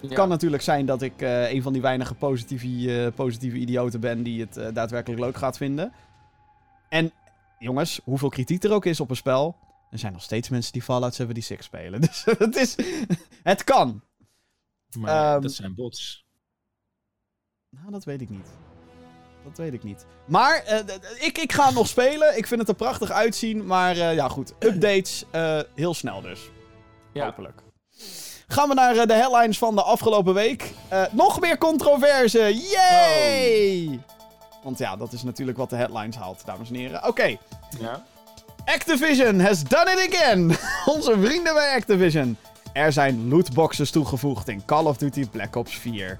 [0.00, 4.00] Het kan natuurlijk zijn dat ik uh, een van die weinige positieve, uh, positieve idioten
[4.00, 5.92] ben die het uh, daadwerkelijk leuk gaat vinden.
[6.88, 7.12] En
[7.64, 9.56] jongens, hoeveel kritiek er ook is op een spel,
[9.90, 12.00] er zijn nog steeds mensen die Fallout 76 spelen.
[12.06, 12.76] Dus het is...
[13.42, 14.02] het kan.
[14.98, 16.26] Maar um, dat zijn bots.
[17.70, 18.48] Nou, dat weet ik niet.
[19.44, 20.06] Dat weet ik niet.
[20.26, 20.78] Maar uh,
[21.18, 22.36] ik, ik ga nog spelen.
[22.36, 23.66] Ik vind het er prachtig uitzien.
[23.66, 24.54] Maar uh, ja, goed.
[24.58, 26.40] Updates uh, heel snel dus.
[27.12, 27.24] Ja.
[27.24, 27.62] Hopelijk.
[28.46, 30.72] Gaan we naar de headlines van de afgelopen week.
[31.10, 32.54] nog meer controverse.
[32.70, 33.86] Yay!
[33.86, 34.13] Oh.
[34.64, 37.06] Want ja, dat is natuurlijk wat de headlines haalt, dames en heren.
[37.06, 37.36] Oké.
[37.80, 38.04] Ja.
[38.64, 40.56] Activision has done it again.
[40.94, 42.36] Onze vrienden bij Activision.
[42.72, 46.18] Er zijn lootboxes toegevoegd in Call of Duty Black Ops 4.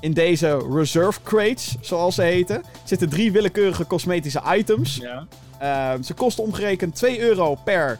[0.00, 4.96] In deze reserve crates, zoals ze heten, zitten drie willekeurige cosmetische items.
[4.96, 5.26] Ja.
[5.62, 7.98] Uh, ze kosten omgerekend 2 euro per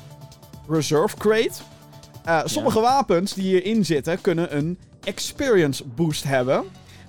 [0.69, 1.53] reserve crate.
[2.27, 6.65] Uh, sommige wapens die hierin zitten kunnen een experience boost hebben.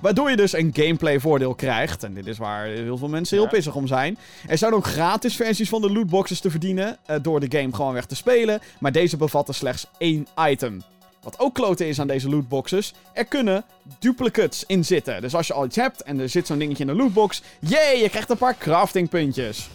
[0.06, 2.03] Waardoor je dus een gameplay voordeel krijgt.
[2.03, 4.18] En dit is waar heel veel mensen heel pissig om zijn.
[4.47, 6.97] Er zijn ook gratis versies van de lootboxes te verdienen.
[7.10, 8.60] Uh, door de game gewoon weg te spelen.
[8.80, 10.82] Maar deze bevatten slechts één item.
[11.22, 13.64] Wat ook kloten is aan deze lootboxes, er kunnen
[13.99, 15.22] duplicates in zitten.
[15.22, 17.97] Dus als je al iets hebt en er zit zo'n dingetje in de lootbox, jee,
[17.97, 19.70] je krijgt een paar craftingpuntjes.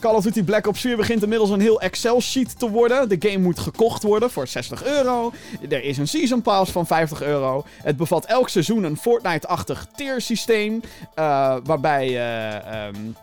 [0.00, 3.08] Call of Duty Black Ops 4 begint inmiddels een heel Excel-sheet te worden.
[3.08, 5.32] De game moet gekocht worden voor 60 euro.
[5.68, 7.64] Er is een Season Pass van 50 euro.
[7.82, 10.74] Het bevat elk seizoen een Fortnite-achtig tier-systeem.
[11.18, 13.16] Uh, waarbij uh, um,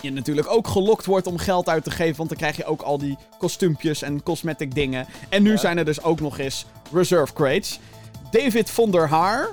[0.00, 2.16] je natuurlijk ook gelokt wordt om geld uit te geven.
[2.16, 5.06] Want dan krijg je ook al die kostuumpjes en cosmetic dingen.
[5.28, 7.80] En nu zijn er dus ook nog eens reserve crates.
[8.30, 9.48] David von der Haar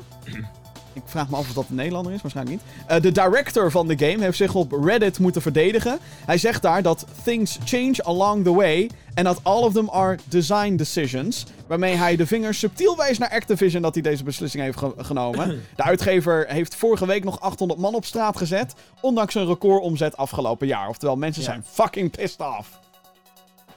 [0.95, 2.91] Ik vraag me af of dat een Nederlander is, waarschijnlijk niet.
[2.91, 5.99] Uh, de director van de game heeft zich op Reddit moeten verdedigen.
[6.25, 8.89] Hij zegt daar dat things change along the way.
[9.13, 11.45] En dat all of them are design decisions.
[11.67, 15.63] Waarmee hij de vinger subtiel wijst naar Activision dat hij deze beslissing heeft genomen.
[15.75, 18.73] De uitgever heeft vorige week nog 800 man op straat gezet.
[19.01, 20.89] Ondanks een recordomzet afgelopen jaar.
[20.89, 22.79] Oftewel, mensen zijn fucking pissed off.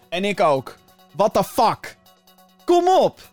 [0.08, 0.76] En ik ook.
[1.14, 1.96] What the fuck?
[2.64, 3.30] Kom op!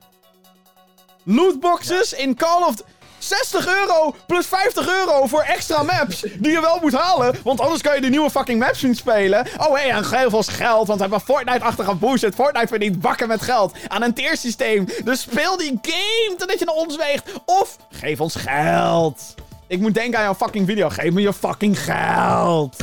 [1.24, 2.84] Lootboxes in Call of...
[3.28, 7.36] 60 euro plus 50 euro voor extra maps die je wel moet halen.
[7.44, 9.48] Want anders kan je de nieuwe fucking maps niet spelen.
[9.58, 10.88] Oh hé, hey, en heel veel geld.
[10.88, 12.36] Want we hebben Fortnite-achtige bullshit.
[12.36, 14.88] Fortnite verdient bakken met geld aan een tiersysteem.
[15.04, 17.32] Dus speel die game totdat je naar ons weegt.
[17.46, 19.36] Of geef ons geld.
[19.68, 20.90] Ik moet denken aan jouw fucking video.
[20.90, 22.76] Geef me je fucking geld.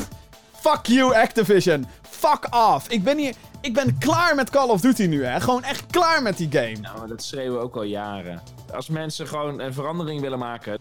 [0.60, 1.86] Fuck you, Activision.
[2.28, 2.88] Fuck off.
[2.88, 3.34] Ik ben hier...
[3.60, 5.40] Ik ben klaar met Call of Duty nu, hè.
[5.40, 6.76] Gewoon echt klaar met die game.
[6.80, 8.42] Nou, maar dat schreeuwen we ook al jaren.
[8.74, 10.78] Als mensen gewoon een verandering willen maken,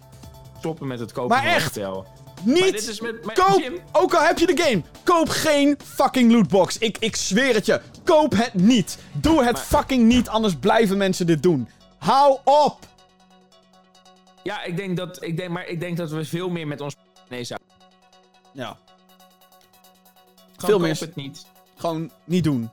[0.59, 1.79] stoppen met het kopen maar van echt,
[2.43, 6.77] Niet dit is met, koop, ook al heb je de game, koop geen fucking lootbox.
[6.77, 8.97] Ik, ik zweer het je, koop het niet.
[9.11, 11.69] Doe het fucking niet, anders blijven mensen dit doen.
[11.97, 12.77] Hou op!
[14.43, 16.95] Ja, ik denk dat, ik denk, maar ik denk dat we veel meer met ons
[17.29, 17.69] nee zouden.
[18.53, 18.77] Ja.
[20.65, 20.99] Veel meer.
[20.99, 21.45] het niet.
[21.75, 22.69] Gewoon niet doen.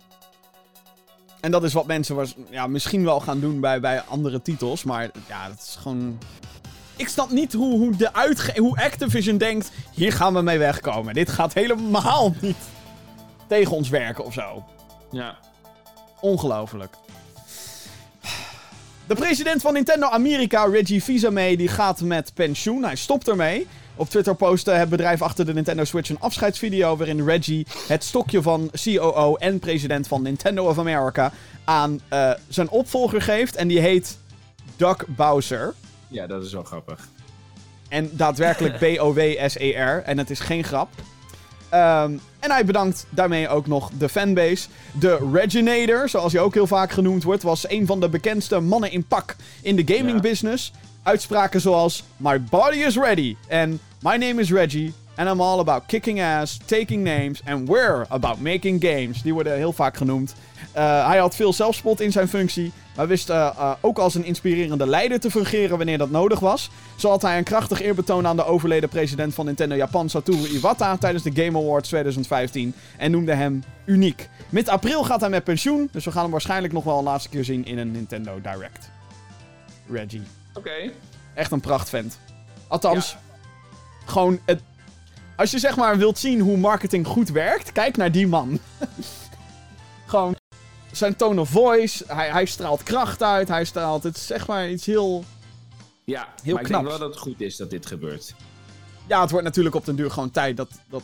[1.41, 4.84] En dat is wat mensen was, ja, misschien wel gaan doen bij, bij andere titels.
[4.84, 6.18] Maar ja, dat is gewoon.
[6.97, 11.14] Ik snap niet hoe, hoe, de uitge hoe Activision denkt: hier gaan we mee wegkomen.
[11.14, 12.57] Dit gaat helemaal niet
[13.47, 14.64] tegen ons werken of zo.
[15.11, 15.39] Ja.
[16.20, 16.97] Ongelooflijk.
[19.07, 22.84] De president van Nintendo Amerika, Reggie Fils-Aimé, die gaat met pensioen.
[22.84, 23.66] Hij stopt ermee.
[23.99, 28.42] Op Twitter postte het bedrijf achter de Nintendo Switch een afscheidsvideo waarin Reggie het stokje
[28.42, 31.32] van COO en president van Nintendo of America
[31.64, 33.57] aan uh, zijn opvolger geeft.
[33.57, 34.18] En die heet
[34.76, 35.74] Doug Bowser.
[36.09, 37.09] Ja, dat is wel grappig.
[37.88, 40.03] En daadwerkelijk B-O-W-S-E-R.
[40.03, 40.88] En het is geen grap.
[41.74, 44.68] Um, en hij bedankt daarmee ook nog de fanbase.
[44.99, 48.90] De Reginator, zoals hij ook heel vaak genoemd wordt, was een van de bekendste mannen
[48.90, 50.20] in pak in de gaming ja.
[50.20, 50.72] business.
[51.03, 53.36] Uitspraken zoals: My body is ready.
[53.46, 54.92] En My name is Reggie.
[55.16, 57.40] And I'm all about kicking ass, taking names.
[57.44, 59.22] And we're about making games.
[59.22, 60.34] Die worden heel vaak genoemd.
[60.76, 62.72] Uh, hij had veel zelfspot in zijn functie.
[62.96, 66.70] Maar wist uh, uh, ook als een inspirerende leider te fungeren wanneer dat nodig was.
[66.96, 70.96] Zo had hij een krachtig eerbetoon aan de overleden president van Nintendo Japan, Satoru Iwata,
[70.96, 72.74] tijdens de Game Awards 2015.
[72.96, 74.28] En noemde hem uniek.
[74.49, 75.88] Mid april gaat hij met pensioen.
[75.92, 78.90] Dus we gaan hem waarschijnlijk nog wel een laatste keer zien in een Nintendo Direct.
[79.90, 80.22] Reggie.
[80.55, 80.92] Oké.
[81.34, 82.18] Echt een prachtvent.
[82.68, 83.16] Althans,
[84.09, 84.62] gewoon het.
[85.36, 88.59] Als je zeg maar wilt zien hoe marketing goed werkt, kijk naar die man.
[90.06, 90.36] gewoon
[90.92, 94.02] zijn tone of voice, hij, hij straalt kracht uit, hij straalt.
[94.02, 95.24] Het is zeg maar iets heel.
[96.04, 96.82] Ja, heel maar knap.
[96.82, 98.34] ik denk wel dat het goed is dat dit gebeurt.
[99.06, 101.02] Ja, het wordt natuurlijk op den duur gewoon tijd dat, dat,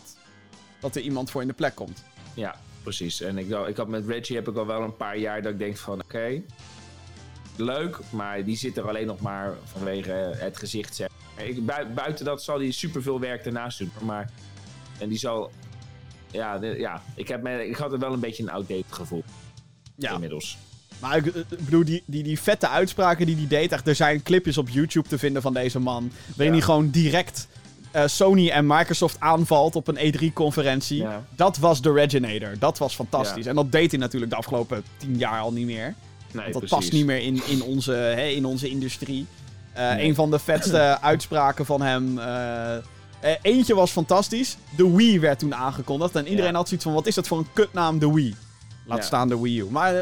[0.81, 2.03] dat er iemand voor in de plek komt.
[2.35, 3.21] Ja, precies.
[3.21, 5.59] En ik, ik had met Reggie heb ik al wel een paar jaar dat ik
[5.59, 6.43] denk van oké,
[7.57, 11.05] leuk, maar die zit er alleen nog maar vanwege het gezicht.
[11.37, 13.91] Ik, buiten dat zal hij superveel werk ernaast doen.
[14.03, 14.31] Maar,
[14.99, 15.51] en die zal.
[16.31, 19.25] Ja, ja ik, heb me, ik had er wel een beetje een outdated gevoel.
[19.97, 20.13] Ja.
[20.13, 20.59] Inmiddels.
[21.01, 23.73] Maar ik, bedoel, die, die, die vette uitspraken die hij deed.
[23.73, 26.13] Echt, er zijn clipjes op YouTube te vinden van deze man.
[26.37, 27.49] Waarin hij gewoon direct
[27.97, 30.97] uh, Sony en Microsoft aanvalt op een E3-conferentie.
[30.97, 31.25] Ja.
[31.37, 32.59] Dat was de Reginator.
[32.59, 33.47] Dat was fantastisch.
[33.47, 35.95] En dat deed hij natuurlijk de afgelopen tien jaar al niet meer.
[36.33, 39.27] Nee, Want dat past niet meer in, in, onze, hè, in onze industrie.
[39.77, 42.19] Uh, Een van de vetste uitspraken van hem.
[42.19, 44.57] Uh, eentje was fantastisch.
[44.77, 46.17] De Wii werd toen aangekondigd.
[46.17, 48.37] En iedereen had zoiets van: wat is dat voor een kutnaam, de Wii?
[48.87, 49.71] Laat staan de Wii U.
[49.71, 49.95] Maar,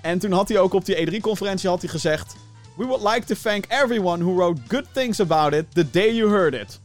[0.00, 2.36] en toen had hij ook op die E3-conferentie had hij gezegd:
[2.76, 6.30] We would like to thank everyone who wrote good things about it the day you
[6.30, 6.80] heard it.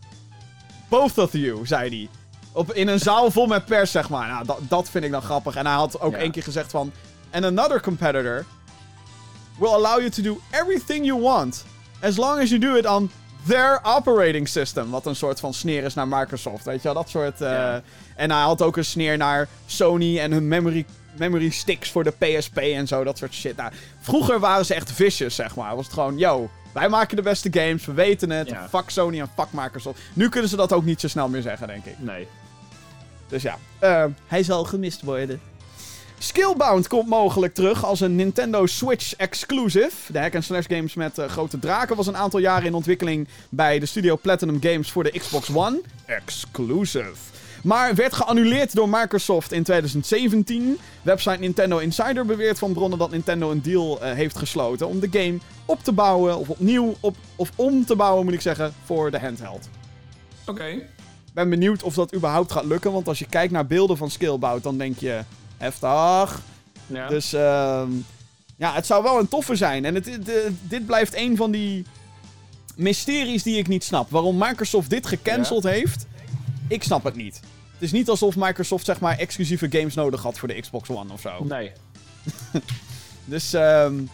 [0.90, 2.10] Both of you, zei hij.
[2.52, 4.28] Op, in een zaal vol met pers, zeg maar.
[4.28, 5.56] Nou, dat, dat vind ik dan grappig.
[5.56, 6.92] En hij had ook één keer gezegd van...
[7.32, 8.46] And another competitor
[9.60, 11.66] will allow you to do everything you want.
[12.02, 13.12] As long as you do it on
[13.48, 14.90] their operating system.
[14.90, 16.66] Wat een soort van sneer is naar Microsoft.
[16.66, 17.42] Weet je wel, dat soort.
[17.42, 17.74] Uh,
[18.16, 20.86] En hij had ook een sneer naar Sony en hun memory,
[21.18, 23.04] memory sticks voor de PSP en zo.
[23.04, 23.56] Dat soort shit.
[23.56, 25.76] Nou, vroeger waren ze echt vicious, zeg maar.
[25.76, 28.50] Was het gewoon, yo, wij maken de beste games, we weten het.
[28.50, 28.68] Ja.
[28.70, 30.00] Fuck Sony en fuck Microsoft.
[30.14, 31.96] Nu kunnen ze dat ook niet zo snel meer zeggen, denk ik.
[31.98, 32.28] Nee.
[33.28, 35.42] Dus ja, uh, hij zal gemist worden.
[36.24, 40.12] Skillbound komt mogelijk terug als een Nintendo Switch exclusive.
[40.12, 43.86] De hack-and-slash games met uh, grote draken was een aantal jaren in ontwikkeling bij de
[43.86, 45.82] studio Platinum Games voor de Xbox One.
[46.06, 47.14] Exclusive.
[47.64, 50.78] Maar werd geannuleerd door Microsoft in 2017.
[51.02, 55.10] Website Nintendo Insider beweert van bronnen dat Nintendo een deal uh, heeft gesloten om de
[55.12, 59.12] game op te bouwen, of opnieuw, op, of om te bouwen moet ik zeggen, voor
[59.12, 59.70] de handheld.
[60.42, 60.52] Oké.
[60.52, 60.88] Okay.
[61.34, 64.64] Ben benieuwd of dat überhaupt gaat lukken, want als je kijkt naar beelden van Skillbout,
[64.64, 65.24] dan denk je,
[65.62, 66.42] heftig.
[66.88, 67.08] Ja.
[67.08, 67.84] Dus uh,
[68.56, 69.86] ja, het zou wel een toffe zijn.
[69.86, 70.20] En het,
[70.62, 71.86] dit blijft een van die
[72.76, 74.10] mysteries die ik niet snap.
[74.10, 76.06] Waarom Microsoft dit gecanceld heeft,
[76.68, 77.40] ik snap het niet.
[77.74, 81.14] Het is niet alsof Microsoft zeg maar exclusieve games nodig had voor de Xbox One
[81.14, 81.44] of zo.
[81.44, 81.72] Nee.
[83.26, 84.10] dus um,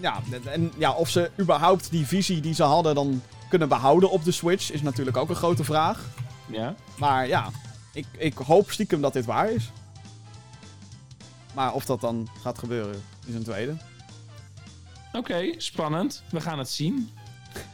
[0.00, 4.24] ja, en, ja, of ze überhaupt die visie die ze hadden dan kunnen behouden op
[4.24, 6.08] de Switch is natuurlijk ook een grote vraag.
[6.46, 6.74] Ja.
[6.98, 7.50] Maar ja,
[7.92, 9.70] ik, ik hoop stiekem dat dit waar is.
[11.54, 13.76] Maar of dat dan gaat gebeuren, is een tweede.
[15.12, 16.22] Oké, spannend.
[16.30, 17.10] We gaan het zien.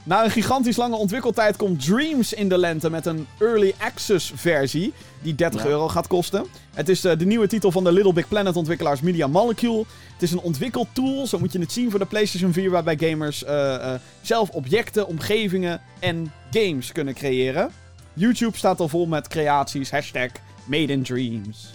[0.03, 4.93] Na een gigantisch lange ontwikkeltijd komt Dreams in de lente met een early access versie
[5.23, 6.47] die 30 euro gaat kosten.
[6.75, 9.85] Het is uh, de nieuwe titel van de Little Big Planet ontwikkelaars Media Molecule.
[10.13, 13.43] Het is een ontwikkeltool, zo moet je het zien voor de PlayStation 4, waarbij gamers
[13.43, 17.71] uh, uh, zelf objecten, omgevingen en games kunnen creëren.
[18.13, 20.31] YouTube staat al vol met creaties, hashtag
[20.65, 21.71] Made in Dreams.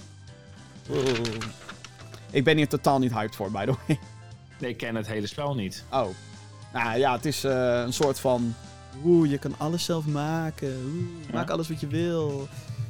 [2.33, 3.99] Ik ben hier totaal niet hyped voor, by the way.
[4.59, 5.83] Nee, ik ken het hele spel niet.
[5.91, 6.07] Oh.
[6.73, 8.55] Nou ja, het is uh, een soort van.
[9.05, 10.81] Oeh, je kan alles zelf maken.
[10.85, 11.33] Oeh, ja.
[11.33, 12.47] Maak alles wat je wil.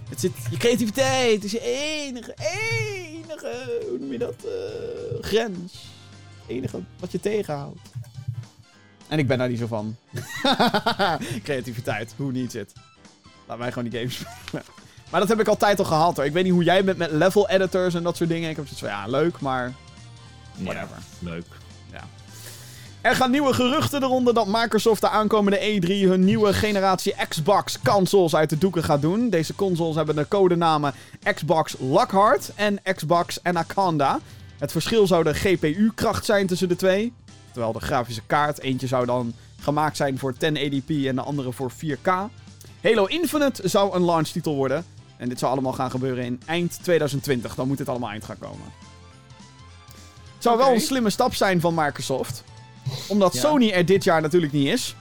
[0.10, 4.36] Het zit, je creativiteit is je enige, enige, hoe noem je dat?
[4.46, 5.86] Uh, grens.
[6.48, 7.80] enige wat je tegenhoudt.
[9.08, 9.96] En ik ben daar niet zo van.
[11.44, 12.74] creativiteit, hoe niet zit.
[13.48, 14.16] Laat mij gewoon die games
[14.46, 14.83] spelen.
[15.14, 16.26] Maar dat heb ik altijd al gehad hoor.
[16.26, 18.49] Ik weet niet hoe jij bent met level editors en dat soort dingen.
[18.49, 19.74] Ik heb zoiets van, ja, leuk, maar...
[20.57, 20.97] Whatever.
[21.20, 21.45] Ja, leuk.
[23.01, 28.49] Er gaan nieuwe geruchten eronder dat Microsoft de aankomende E3 hun nieuwe generatie Xbox-consoles uit
[28.49, 29.30] de doeken gaat doen.
[29.30, 30.93] Deze consoles hebben de codenamen
[31.34, 34.20] Xbox Lockhart en Xbox Anaconda.
[34.57, 37.14] Het verschil zou de GPU-kracht zijn tussen de twee.
[37.51, 41.72] Terwijl de grafische kaart, eentje zou dan gemaakt zijn voor 1080p en de andere voor
[41.72, 42.11] 4K.
[42.84, 44.86] Halo Infinite zou een launchtitel worden.
[45.18, 47.55] En dit zou allemaal gaan gebeuren in eind 2020.
[47.55, 48.72] Dan moet dit allemaal eind gaan komen.
[50.34, 52.43] Het zou wel een slimme stap zijn van Microsoft
[53.07, 54.95] omdat Sony er dit jaar natuurlijk niet is.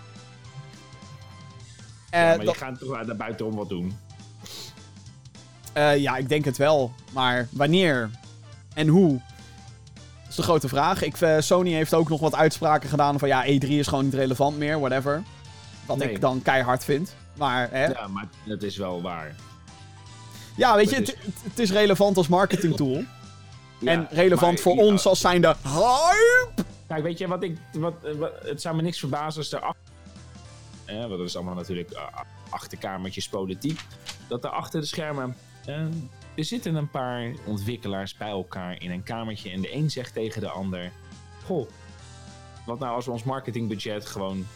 [2.10, 3.98] ja, maar uh, die gaan toch daar buitenom wat doen?
[5.76, 6.92] Uh, ja, ik denk het wel.
[7.12, 8.10] Maar wanneer
[8.74, 9.10] en hoe?
[9.12, 11.02] Dat is de grote vraag.
[11.02, 14.14] Ik, uh, Sony heeft ook nog wat uitspraken gedaan van ja, E3 is gewoon niet
[14.14, 15.22] relevant meer, whatever.
[15.86, 17.14] Wat ik dan keihard vind.
[17.36, 17.86] Maar, hè?
[17.86, 19.34] Ja, maar dat is wel waar.
[20.56, 20.96] Ja, weet je,
[21.42, 23.04] het, is relevant als marketingtool.
[23.78, 26.64] Ja, en relevant voor ons als zijnde hype.
[26.86, 27.58] Kijk, weet je wat ik.
[27.72, 29.74] Wat, wat, het zou me niks verbazen als er.
[30.84, 32.06] Eh, want dat is allemaal natuurlijk uh,
[32.48, 33.80] achterkamertjes politiek.
[34.28, 35.36] Dat er achter de schermen.
[35.68, 35.76] Uh,
[36.34, 39.50] er zitten een paar ontwikkelaars bij elkaar in een kamertje.
[39.50, 40.92] En de een zegt tegen de ander:
[41.44, 41.68] Goh,
[42.66, 44.46] wat nou als we ons marketingbudget gewoon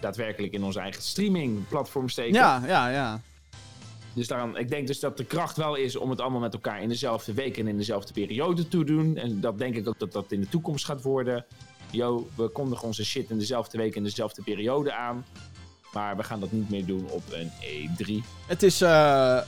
[0.00, 2.34] daadwerkelijk in ons eigen streamingplatform steken?
[2.34, 3.20] Ja, ja, ja.
[4.14, 6.82] Dus daarom, ik denk dus dat de kracht wel is om het allemaal met elkaar
[6.82, 9.16] in dezelfde week en in dezelfde periode te doen.
[9.16, 11.44] En dat denk ik ook dat dat in de toekomst gaat worden.
[11.90, 15.24] Yo, we kondigen onze shit in dezelfde week en dezelfde periode aan.
[15.92, 18.24] Maar we gaan dat niet meer doen op een E3.
[18.46, 18.82] Het is.
[18.82, 18.88] Uh,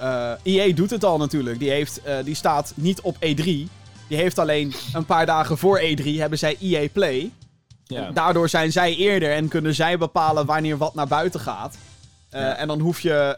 [0.00, 1.58] uh, EA doet het al natuurlijk.
[1.58, 3.44] Die, heeft, uh, die staat niet op E3.
[4.08, 7.30] Die heeft alleen een paar dagen voor E3 hebben zij EA Play.
[7.84, 8.10] Ja.
[8.10, 11.76] Daardoor zijn zij eerder en kunnen zij bepalen wanneer wat naar buiten gaat.
[12.30, 12.56] Ja.
[12.56, 13.36] En dan hoef je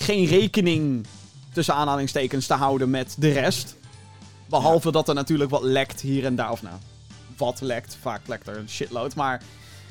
[0.00, 1.06] geen rekening
[1.52, 3.76] tussen aanhalingstekens te houden met de rest.
[4.48, 6.50] Behalve dat er natuurlijk wat lekt hier en daar.
[6.50, 6.76] Of nou,
[7.36, 7.96] wat lekt.
[8.00, 9.14] Vaak lekt er een shitload.
[9.14, 9.42] Maar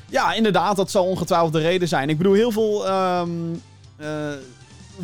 [0.06, 2.08] ja, inderdaad, dat zal ongetwijfeld de reden zijn.
[2.08, 2.88] Ik bedoel, heel veel.
[2.88, 3.62] Um,
[4.00, 4.06] uh,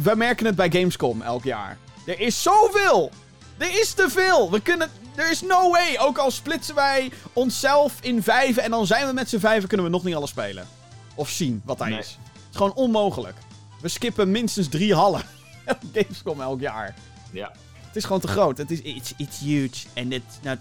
[0.02, 1.78] we merken het bij Gamescom elk jaar.
[2.07, 3.11] Er is zoveel!
[3.59, 4.50] Er is te veel!
[4.50, 4.90] We kunnen.
[5.14, 5.96] Er is no way!
[5.98, 9.86] Ook al splitsen wij onszelf in vijven en dan zijn we met z'n vijven, kunnen
[9.86, 10.66] we nog niet alles spelen.
[11.14, 11.96] Of zien wat daar is.
[11.96, 13.36] Het is gewoon onmogelijk.
[13.81, 15.22] We skippen minstens drie hallen.
[15.95, 16.95] Gamescom elk jaar.
[17.31, 17.53] Ja.
[17.87, 18.59] Het is gewoon te groot.
[18.59, 20.59] Het is it's, it's huge and it's not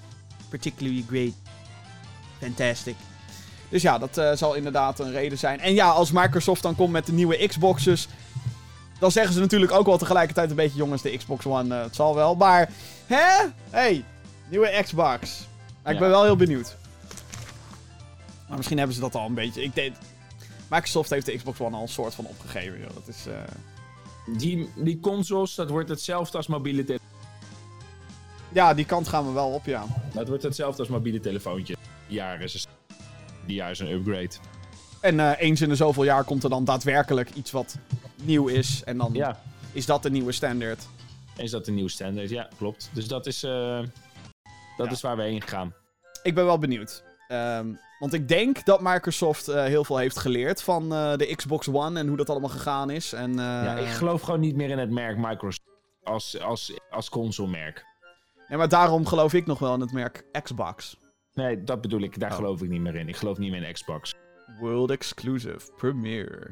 [0.50, 1.34] particularly great.
[2.40, 2.96] Fantastic.
[3.70, 5.60] Dus ja, dat uh, zal inderdaad een reden zijn.
[5.60, 8.08] En ja, als Microsoft dan komt met de nieuwe Xboxes.
[9.00, 11.96] Dan zeggen ze natuurlijk ook wel tegelijkertijd een beetje: jongens, de Xbox One, uh, het
[11.96, 12.36] zal wel.
[12.36, 12.70] Maar,
[13.06, 13.46] hè?
[13.70, 14.04] Hey,
[14.50, 15.48] nieuwe Xbox.
[15.84, 16.76] Maar ik ben wel heel benieuwd.
[18.48, 19.64] Maar misschien hebben ze dat al een beetje.
[19.64, 19.96] Ik denk,
[20.70, 22.80] Microsoft heeft de Xbox One al een soort van opgegeven.
[22.80, 22.94] Joh.
[22.94, 23.34] Dat is, uh...
[24.38, 27.08] die, die consoles, dat wordt hetzelfde als mobiele telefoon.
[28.54, 29.86] Ja, die kant gaan we wel op, ja.
[30.14, 31.76] Dat wordt hetzelfde als mobiele telefoontje.
[32.08, 32.68] Jaar is,
[33.46, 34.30] die jaar is een upgrade.
[35.02, 37.78] En uh, eens in de zoveel jaar komt er dan daadwerkelijk iets wat
[38.24, 38.84] nieuw is.
[38.84, 39.42] En dan ja.
[39.72, 40.88] is dat de nieuwe standaard.
[41.38, 42.30] Is dat de nieuwe standaard?
[42.30, 42.90] Ja, klopt.
[42.94, 43.80] Dus dat is, uh,
[44.78, 45.74] dat is waar we heen gaan.
[46.24, 47.04] Ik ben wel benieuwd.
[47.28, 51.68] Um, want ik denk dat Microsoft uh, heel veel heeft geleerd van uh, de Xbox
[51.68, 53.14] One en hoe dat allemaal gegaan is.
[53.14, 53.38] En, uh...
[53.38, 55.70] Ja, ik geloof gewoon niet meer in het merk Microsoft
[56.04, 57.86] als, als, als consolemerk.
[58.48, 60.98] Ja, maar daarom geloof ik nog wel in het merk Xbox.
[61.34, 62.20] Nee, dat bedoel ik.
[62.20, 62.36] Daar oh.
[62.36, 63.08] geloof ik niet meer in.
[63.08, 64.14] Ik geloof niet meer in Xbox.
[64.60, 66.48] World Exclusive Premiere.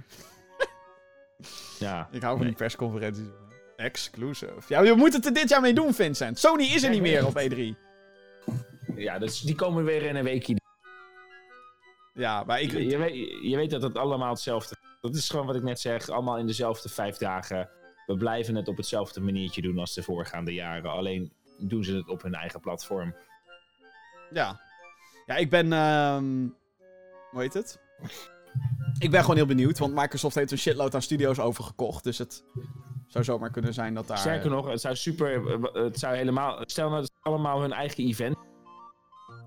[1.79, 2.07] ja.
[2.11, 3.27] Ik hou van die persconferenties.
[3.75, 4.53] Exclusive.
[4.67, 6.39] Ja, we moeten het er dit jaar mee doen, Vincent.
[6.39, 7.57] Sony is er niet meer op E3.
[8.95, 10.61] Ja, dus die komen weer in een weekje.
[12.13, 12.71] Ja, maar ik...
[12.71, 15.79] Je, je, weet, je weet dat het allemaal hetzelfde Dat is gewoon wat ik net
[15.79, 16.09] zeg.
[16.09, 17.69] Allemaal in dezelfde vijf dagen.
[18.05, 20.91] We blijven het op hetzelfde maniertje doen als de voorgaande jaren.
[20.91, 23.15] Alleen doen ze het op hun eigen platform.
[24.31, 24.61] Ja.
[25.25, 25.71] Ja, ik ben...
[25.73, 26.55] Um...
[27.31, 27.79] Hoe heet het?
[28.99, 32.03] ik ben gewoon heel benieuwd, want Microsoft heeft een shitload aan studio's overgekocht.
[32.03, 32.45] Dus het
[33.07, 34.17] zou zomaar kunnen zijn dat daar...
[34.17, 35.59] Sterker nog, het zou super...
[35.73, 36.61] Het zou helemaal...
[36.65, 38.37] Stel nou dat ze allemaal hun eigen event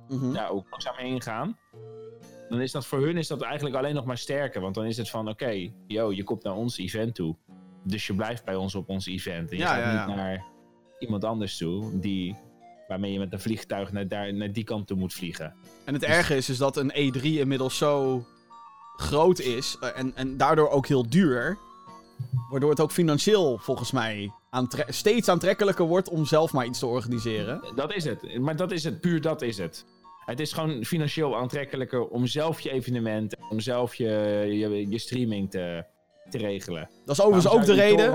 [0.09, 0.33] mm -hmm.
[0.33, 1.59] daar ook langzaam heen gaan.
[2.49, 4.61] Dan is dat voor hun is dat eigenlijk alleen nog maar sterker.
[4.61, 7.37] Want dan is het van, oké, okay, yo, je komt naar ons event toe.
[7.85, 9.51] Dus je blijft bij ons op ons event.
[9.51, 10.45] En je gaat niet naar
[10.99, 12.37] iemand anders toe die
[12.89, 15.55] waarmee je met een vliegtuig naar, daar, naar die kant toe moet vliegen.
[15.85, 18.25] En het erge is, is dat een E3 inmiddels zo
[18.97, 21.59] groot is eh, en, en daardoor ook heel duur.
[22.51, 24.33] Waardoor het ook financieel volgens mij
[24.89, 27.61] steeds aantrekkelijker wordt om zelf maar iets te organiseren.
[27.75, 28.39] Dat is het.
[28.39, 29.01] Maar dat is het.
[29.01, 29.85] Puur dat is het.
[30.27, 34.09] Het is gewoon financieel aantrekkelijker om zelf je evenement, om zelf je,
[34.51, 35.85] je, je streaming te,
[36.31, 36.91] te regelen.
[37.05, 38.13] Dat is overigens ook de reden.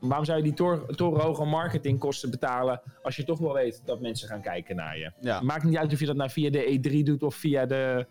[0.00, 0.54] waarom zou je die
[0.96, 5.12] torenhoge marketingkosten betalen als je toch wel weet dat mensen gaan kijken naar je?
[5.20, 5.40] Ja.
[5.40, 8.06] Maakt niet uit of je dat nou via de E3 doet of via de,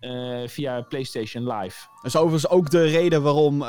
[0.00, 1.86] uh, via PlayStation Live.
[1.94, 3.68] Dat is overigens ook de reden waarom, uh,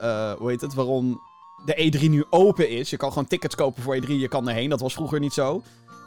[0.00, 1.20] uh, hoe heet het, waarom
[1.64, 2.90] de E3 nu open is.
[2.90, 4.70] Je kan gewoon tickets kopen voor E3, je kan erheen.
[4.70, 5.62] Dat was vroeger niet zo.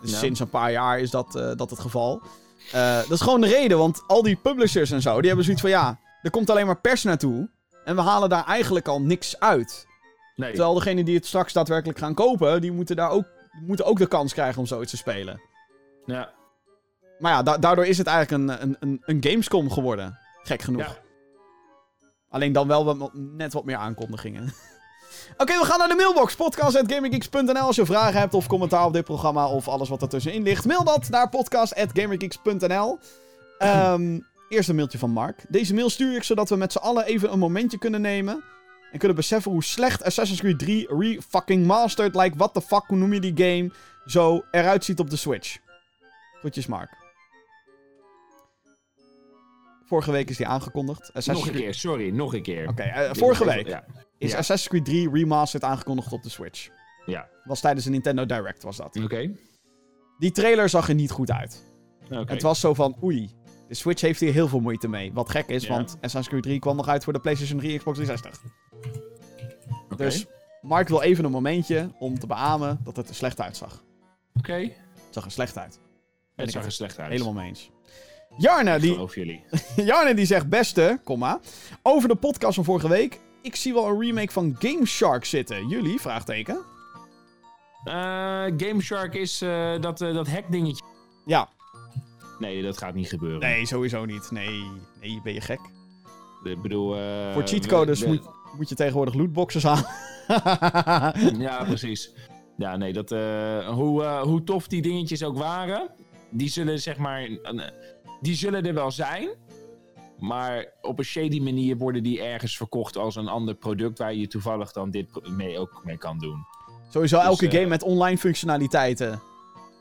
[0.06, 2.22] Dus sinds een paar jaar is dat, dat het geval.
[2.72, 5.72] dat is gewoon de reden, want al die publishers en zo, die hebben zoiets van
[5.72, 7.50] ja, er komt alleen maar pers naartoe.
[7.84, 9.88] En we halen daar eigenlijk al niks uit.
[10.36, 10.50] Nee.
[10.50, 13.26] Terwijl degenen die het straks daadwerkelijk gaan kopen, die moeten daar ook,
[13.62, 15.42] moeten ook de kans krijgen om zoiets te spelen.
[16.06, 16.34] Ja.
[17.20, 20.20] Maar ja, daardoor is het eigenlijk een, een, een, Gamescom geworden.
[20.44, 20.82] Gek genoeg.
[20.82, 20.98] Ja.
[22.30, 24.54] Alleen dan wel wat, net wat meer aankondigingen.
[25.38, 26.36] Oké, we gaan naar de mailbox.
[26.36, 30.66] Podcast.gamergeeks.nl Als je vragen hebt of commentaar op dit programma of alles wat ertussenin ligt,
[30.66, 33.00] mail dat naar podcast.gamergeeks.nl.
[33.58, 34.20] Ehm,
[34.50, 35.46] eerst een mailtje van Mark.
[35.48, 38.44] Deze mail stuur ik zodat we met z'n allen even een momentje kunnen nemen.
[38.92, 42.98] En kunnen beseffen hoe slecht Assassin's Creed 3 re-fucking mastered, like what the fuck, hoe
[42.98, 43.72] noem je die game,
[44.06, 45.58] zo eruit ziet op de Switch.
[46.42, 47.05] Goedjes Mark.
[49.86, 51.02] Vorige week is die aangekondigd.
[51.02, 52.68] Assassin's nog een keer, sorry, nog een keer.
[52.68, 53.86] Oké, uh, vorige week ja.
[54.18, 56.70] is Assassin's Creed 3 Remastered aangekondigd op de Switch.
[57.06, 57.30] Ja.
[57.44, 58.96] Was tijdens een Nintendo Direct, was dat.
[59.04, 59.32] Oké.
[60.18, 61.64] Die trailer zag er niet goed uit.
[62.06, 62.24] Okay.
[62.26, 63.30] Het was zo van, oei,
[63.68, 65.14] de Switch heeft hier heel veel moeite mee.
[65.14, 67.98] Wat gek is, want Assassin's Creed 3 kwam nog uit voor de PlayStation 3 Xbox
[67.98, 68.52] 360.
[69.90, 70.08] Okay.
[70.08, 70.26] Dus
[70.62, 73.84] Mark wil even een momentje om te beamen dat het er slecht uitzag.
[74.38, 74.54] Oké.
[74.54, 74.74] Het
[75.10, 75.80] zag er slecht uit.
[76.36, 77.12] het zag er slecht uit.
[77.12, 77.72] Helemaal mee eens.
[78.38, 78.94] Jarne, die...
[78.94, 79.44] Geloof jullie.
[79.76, 81.40] Jarne die zegt, beste, komma,
[81.82, 83.20] over de podcast van vorige week.
[83.42, 85.68] Ik zie wel een remake van Game Shark zitten.
[85.68, 86.02] Jullie?
[86.02, 86.56] Vraagteken.
[87.86, 87.94] Uh,
[88.58, 90.84] Game Shark is uh, dat, uh, dat hackdingetje.
[91.26, 91.50] Ja.
[92.40, 93.40] Nee, dat gaat niet gebeuren.
[93.40, 94.32] Nee, sowieso niet.
[94.32, 94.64] Nee,
[95.02, 95.60] nee ben je gek?
[96.44, 96.96] Ik bedoel...
[97.34, 98.22] Voor cheatcodes moet,
[98.58, 99.84] moet je tegenwoordig lootboxes aan.
[101.48, 102.14] ja, precies.
[102.58, 103.10] Ja, nee, dat,
[103.70, 105.90] hoe, hoe tof die dingetjes ook waren,
[106.30, 107.30] die zullen zeg maar
[108.22, 109.30] die zullen er wel zijn.
[110.20, 114.28] Maar op een shady manier worden die ergens verkocht als een ander product waar je
[114.28, 116.46] toevallig dan dit mee ook mee kan doen.
[116.90, 119.22] Sowieso dus, elke game eh, met online functionaliteiten.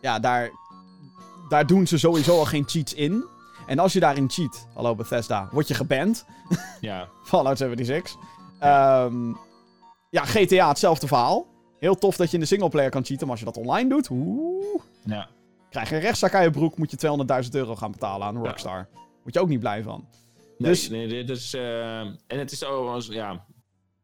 [0.01, 0.51] Ja, daar,
[1.49, 3.25] daar doen ze sowieso al geen cheats in.
[3.67, 6.27] En als je daarin cheat, hallo Bethesda, word je geband.
[6.81, 7.09] Ja.
[7.25, 8.17] Fallout 76.
[8.61, 9.05] Ja.
[9.05, 9.37] Um,
[10.11, 11.47] ja, GTA, hetzelfde verhaal.
[11.79, 14.09] Heel tof dat je in de singleplayer kan cheaten, maar als je dat online doet,
[14.11, 14.81] oeh.
[15.05, 15.29] Ja.
[15.75, 18.89] Krijg je een rechtszaak aan je broek, moet je 200.000 euro gaan betalen aan Rockstar.
[19.25, 20.09] Moet je ook niet blij van.
[20.59, 20.89] Nee, dus...
[20.89, 21.55] nee dit is...
[21.55, 23.03] Uh, en het is ook...
[23.03, 23.47] Ja,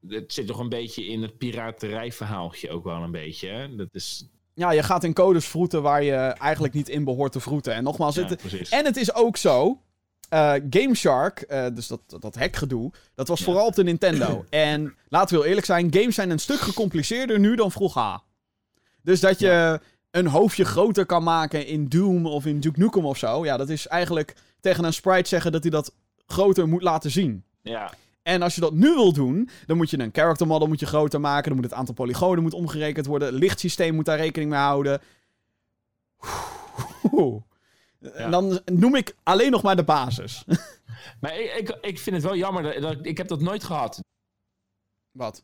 [0.09, 3.49] het zit toch een beetje in het piraterijverhaaltje ook wel een beetje.
[3.49, 3.77] Hè?
[3.77, 4.29] Dat is...
[4.55, 7.75] Ja, je gaat in codes vroeten waar je eigenlijk niet in behoort te vroeten.
[7.75, 8.69] En nogmaals, ja, het...
[8.71, 9.83] en het is ook zo...
[10.35, 14.45] Uh, Game Shark, uh, dus dat, dat hackgedoe, dat was vooral op de Nintendo.
[14.51, 18.19] en laten we heel eerlijk zijn, games zijn een stuk gecompliceerder nu dan vroeger.
[19.03, 19.81] Dus dat je
[20.11, 23.45] een hoofdje groter kan maken in Doom of in Duke Nukem of zo.
[23.45, 25.93] Ja, dat is eigenlijk tegen een sprite zeggen dat hij dat
[26.27, 27.45] groter moet laten zien.
[27.63, 27.93] Ja.
[28.23, 30.87] En als je dat nu wil doen, dan moet je een character model moet je
[30.87, 31.49] groter maken.
[31.49, 33.29] Dan moet het aantal polygonen moet omgerekend worden.
[33.29, 35.01] Het lichtsysteem moet daar rekening mee houden.
[38.15, 40.45] En dan noem ik alleen nog maar de basis.
[41.21, 42.81] Maar ik, ik, ik vind het wel jammer.
[42.81, 44.01] Dat, ik heb dat nooit gehad.
[45.11, 45.43] Wat?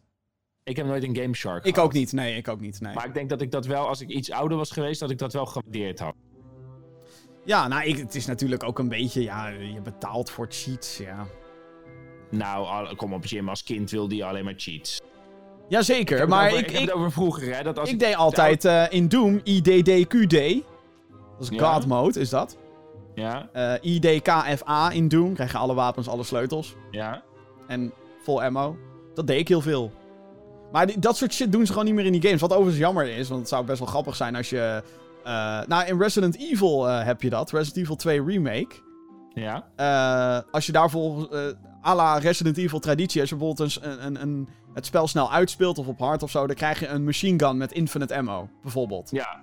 [0.67, 2.95] Ik heb nooit een Game Shark Ik ook niet, nee, ik ook niet, nee.
[2.95, 5.19] Maar ik denk dat ik dat wel, als ik iets ouder was geweest, dat ik
[5.19, 6.15] dat wel gewaardeerd had.
[7.45, 11.27] Ja, nou, ik, het is natuurlijk ook een beetje, ja, je betaalt voor cheats, ja.
[12.31, 15.01] Nou, kom op, Jim, als kind wilde je alleen maar cheats.
[15.69, 16.59] Jazeker, maar ik...
[16.59, 17.63] Ik, heb het over vroeger, hè.
[17.63, 20.65] Dat als ik, deed altijd uh, in Doom IDDQD.
[21.39, 22.59] Dat is God mode, is dat.
[23.15, 23.49] Ja.
[23.55, 25.35] Uh, eh, IDKFA in Doom.
[25.35, 26.77] Krijg je alle wapens, alle sleutels.
[26.91, 27.23] Ja.
[27.67, 27.93] En
[28.23, 28.77] vol ammo.
[29.15, 29.93] Dat deed ik heel veel.
[30.77, 32.41] Maar dat soort shit doen ze gewoon niet meer in die games.
[32.41, 34.83] Wat overigens jammer is, want het zou best wel grappig zijn als je...
[35.27, 37.51] Uh, nou, in Resident Evil uh, heb je dat.
[37.51, 38.75] Resident Evil 2 Remake.
[39.35, 39.69] Ja.
[39.77, 41.55] Uh, als je daar volgens...
[41.85, 45.79] à la Resident Evil traditie, als je bijvoorbeeld een, een, een, het spel snel uitspeelt
[45.79, 49.11] of op hard of zo, dan krijg je een machine gun met infinite ammo, bijvoorbeeld.
[49.11, 49.43] Ja.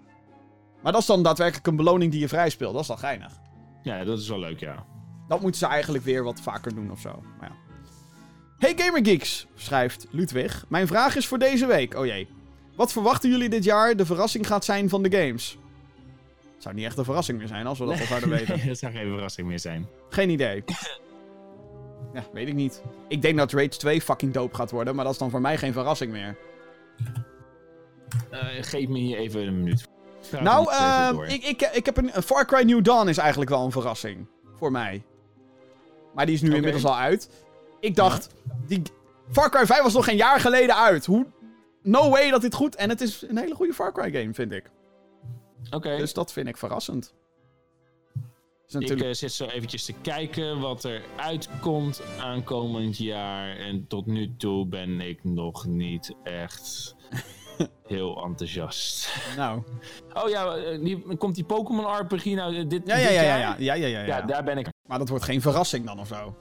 [0.82, 2.74] Maar dat is dan daadwerkelijk een beloning die je vrij speelt.
[2.74, 3.40] Dat is dan geinig.
[3.84, 4.86] Ja, dat is wel leuk, ja.
[5.28, 7.24] Dat moeten ze eigenlijk weer wat vaker doen of zo.
[7.40, 7.63] Maar ja.
[8.64, 10.66] Hey Gamergeeks, schrijft Ludwig.
[10.68, 11.96] Mijn vraag is voor deze week.
[11.96, 12.28] Oh jee.
[12.76, 15.58] Wat verwachten jullie dit jaar de verrassing gaat zijn van de games?
[16.54, 18.56] Het zou niet echt een verrassing meer zijn als we dat al zouden weten.
[18.58, 19.88] Nee, het zou geen verrassing meer zijn.
[20.10, 20.64] Geen idee.
[22.14, 22.82] ja, weet ik niet.
[23.08, 25.58] Ik denk dat Rage 2 fucking dope gaat worden, maar dat is dan voor mij
[25.58, 26.38] geen verrassing meer.
[28.32, 29.88] Uh, geef me hier even een minuut.
[30.42, 33.72] Nou, uh, ik, ik, ik heb een, Far Cry New Dawn is eigenlijk wel een
[33.72, 34.28] verrassing.
[34.56, 35.04] Voor mij.
[36.14, 36.60] Maar die is nu okay.
[36.60, 37.30] inmiddels al uit.
[37.84, 38.30] Ik dacht,
[38.68, 38.82] die
[39.32, 41.06] Far Cry 5 was nog een jaar geleden uit.
[41.06, 41.26] Hoe,
[41.82, 42.76] no way dat dit goed...
[42.76, 44.72] En het is een hele goede Far Cry game, vind ik.
[45.72, 45.98] Oké.
[45.98, 47.14] Dus dat vind ik verrassend.
[48.68, 49.10] Natuurlijk...
[49.10, 53.58] Ik zit zo eventjes te kijken wat er uitkomt aankomend jaar.
[53.58, 56.96] En tot nu toe ben ik nog niet echt
[57.88, 59.16] heel enthousiast.
[59.38, 59.64] Nou.
[60.14, 63.38] Oh ja, eh, die, komt die Pokémon RPG nou eh, dit, ja, ja, ja, ja,
[63.38, 64.68] ja, ja, ja, ja, ja, Daar ben ik.
[64.88, 66.36] Maar dat wordt geen verrassing dan of zo?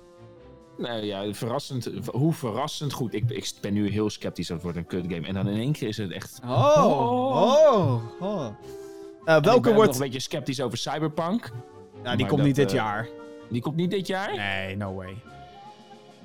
[0.78, 1.90] Nee, ja, verrassend.
[2.12, 3.14] Hoe verrassend goed.
[3.14, 5.26] Ik, ik ben nu heel sceptisch dat het wordt een kut game.
[5.26, 6.40] En dan in één keer is het echt...
[6.44, 8.46] Oh, oh, oh.
[9.24, 9.90] Uh, welke ik ben wordt...
[9.90, 11.52] nog een beetje sceptisch over Cyberpunk.
[12.02, 13.08] Ja, die komt niet dit jaar.
[13.50, 14.36] Die komt niet dit jaar?
[14.36, 15.14] Nee, no way.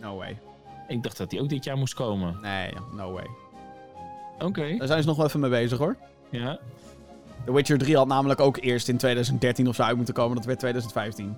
[0.02, 0.40] No way.
[0.88, 2.38] Ik dacht dat die ook dit jaar moest komen.
[2.42, 3.28] Nee, no way.
[4.40, 4.78] Oké.
[4.78, 5.96] Daar zijn ze nog wel even mee bezig hoor.
[6.30, 6.60] Ja.
[7.46, 10.36] The Witcher 3 had namelijk ook eerst in 2013 of zo uit moeten komen.
[10.36, 11.38] Dat werd 2015.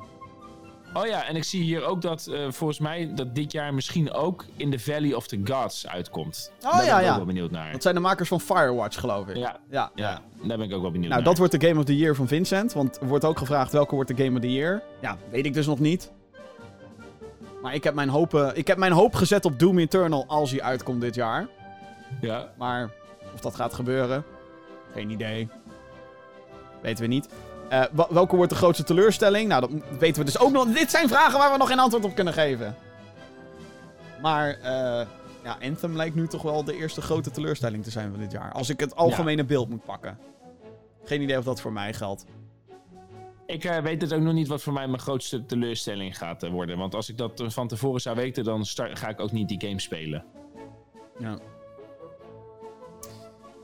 [0.93, 4.11] Oh ja, en ik zie hier ook dat uh, volgens mij dat dit jaar misschien
[4.11, 6.51] ook in the Valley of the Gods uitkomt.
[6.65, 7.71] Oh daar ja, ben ik ook wel benieuwd naar.
[7.71, 9.35] Dat zijn de makers van Firewatch, geloof ik.
[9.35, 11.23] Ja, ja, ja, daar ben ik ook wel benieuwd nou, naar.
[11.23, 12.73] dat wordt de Game of the Year van Vincent.
[12.73, 14.81] Want er wordt ook gevraagd welke wordt de Game of the Year.
[15.01, 16.11] Ja, weet ik dus nog niet.
[17.61, 20.51] Maar ik heb mijn hoop, uh, ik heb mijn hoop gezet op Doom Eternal als
[20.51, 21.47] hij uitkomt dit jaar.
[22.21, 22.51] Ja.
[22.57, 22.89] Maar
[23.33, 24.23] of dat gaat gebeuren,
[24.93, 25.47] geen idee.
[26.81, 27.29] Weten we niet.
[27.71, 29.47] Uh, welke wordt de grootste teleurstelling?
[29.47, 30.65] Nou, dat weten we dus ook nog.
[30.67, 32.75] Dit zijn vragen waar we nog geen antwoord op kunnen geven.
[34.21, 34.63] Maar uh,
[35.43, 38.51] ja, Anthem lijkt nu toch wel de eerste grote teleurstelling te zijn van dit jaar.
[38.51, 40.17] Als ik het algemene beeld moet pakken.
[41.03, 42.25] Geen idee of dat voor mij geldt.
[43.45, 46.77] Ik uh, weet dus ook nog niet wat voor mij mijn grootste teleurstelling gaat worden.
[46.77, 49.61] Want als ik dat van tevoren zou weten, dan start, ga ik ook niet die
[49.61, 50.25] game spelen.
[51.19, 51.39] Ja.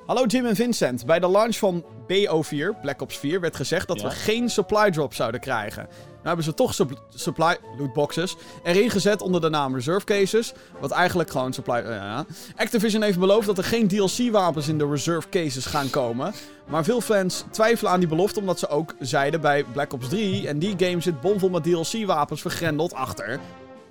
[0.06, 1.06] Hallo Jim en Vincent.
[1.06, 5.14] Bij de launch van BO4, Black Ops 4, werd gezegd dat we geen supply drop
[5.14, 5.88] zouden krijgen.
[6.08, 6.76] Nou hebben ze toch
[7.10, 10.54] supply lootboxes erin gezet onder de naam Reserve Cases.
[10.80, 11.84] Wat eigenlijk gewoon supply...
[11.86, 12.20] Uh,
[12.56, 16.34] Activision heeft beloofd dat er geen DLC-wapens in de Reserve Cases gaan komen.
[16.68, 20.48] Maar veel fans twijfelen aan die belofte omdat ze ook zeiden bij Black Ops 3...
[20.48, 23.40] en die game zit bomvol met DLC-wapens vergrendeld achter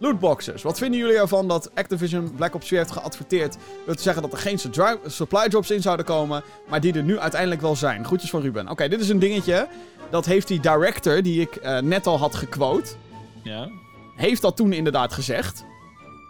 [0.05, 0.63] Lootboxes.
[0.63, 3.57] Wat vinden jullie ervan dat Activision Black Ops 4 heeft geadverteerd?
[3.87, 4.59] Wil zeggen dat er geen
[5.07, 8.05] supply drops in zouden komen, maar die er nu uiteindelijk wel zijn.
[8.05, 8.69] Groetjes van Ruben.
[8.69, 9.69] Oké, dit is een dingetje.
[10.11, 12.93] Dat heeft die director, die ik uh, net al had gequote.
[13.43, 13.69] Ja.
[14.17, 15.65] Heeft dat toen inderdaad gezegd.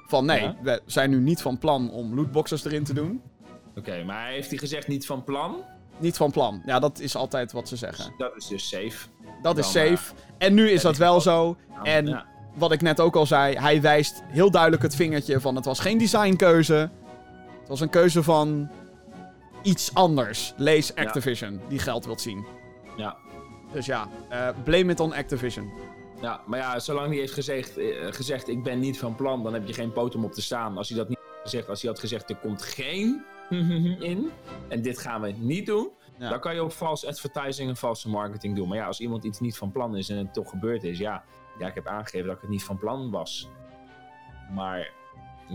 [0.07, 0.57] Van nee, ja.
[0.63, 3.23] we zijn nu niet van plan om lootboxes erin te doen.
[3.77, 5.57] Oké, maar heeft hij gezegd niet van plan?
[5.99, 6.63] Niet van plan.
[6.67, 8.05] Ja, dat is altijd wat ze zeggen.
[8.05, 9.09] Dus dat is dus safe.
[9.43, 10.15] Dat is safe.
[10.39, 11.57] En nu is dat wel zo.
[11.83, 15.57] En ja wat ik net ook al zei, hij wijst heel duidelijk het vingertje van
[15.57, 16.91] het was geen designkeuze.
[17.61, 18.71] Het was een keuze van
[19.63, 20.53] iets anders.
[20.57, 22.47] Lees Activision, die geld wilt zien.
[22.97, 23.17] Ja.
[23.73, 25.73] Dus ja, uh, blame it on Activision.
[26.21, 29.53] Ja, maar ja, zolang hij heeft gezegd, uh, gezegd ik ben niet van plan, dan
[29.53, 30.77] heb je geen poot om op te staan.
[30.77, 33.25] Als hij dat niet had gezegd, als hij had gezegd er komt geen
[34.01, 34.31] in
[34.69, 36.29] en dit gaan we niet doen, ja.
[36.29, 38.69] dan kan je ook false advertising en false marketing doen.
[38.69, 41.25] Maar ja, als iemand iets niet van plan is en het toch gebeurd is, ja,
[41.59, 43.49] ja, ik heb aangegeven dat ik het niet van plan was.
[44.55, 44.93] Maar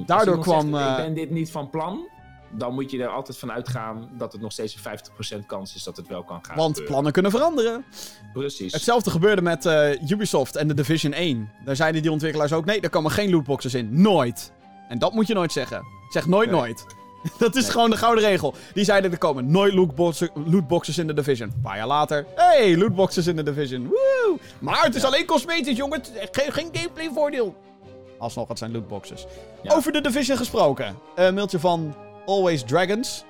[0.05, 0.73] Daardoor kwam...
[0.73, 2.07] Zegt, ik ben dit niet van plan
[2.51, 5.83] dan moet je er altijd van uitgaan dat het nog steeds een 50% kans is
[5.83, 6.55] dat het wel kan gaan.
[6.57, 7.85] Want plannen kunnen veranderen.
[8.33, 8.73] Precies.
[8.73, 11.51] Hetzelfde gebeurde met uh, Ubisoft en de Division 1.
[11.65, 14.01] Daar zeiden die ontwikkelaars ook: nee, er komen geen lootboxes in.
[14.01, 14.53] Nooit.
[14.87, 15.83] En dat moet je nooit zeggen.
[16.09, 16.85] Zeg nooit nooit.
[17.37, 18.53] dat is gewoon de gouden regel.
[18.73, 19.73] Die zeiden er komen nooit
[20.33, 21.49] lootboxes in de Division.
[21.49, 23.87] Een paar jaar later, hey, lootboxes in de Division.
[23.87, 24.37] Woo!
[24.59, 26.01] Maar het is alleen cosmetisch, jongen.
[26.31, 27.55] Geen, geen gameplay voordeel.
[28.17, 29.25] Alsnog, het zijn lootboxes.
[29.67, 30.97] Over de Division gesproken.
[31.15, 33.23] Een mailtje van Always Dragons.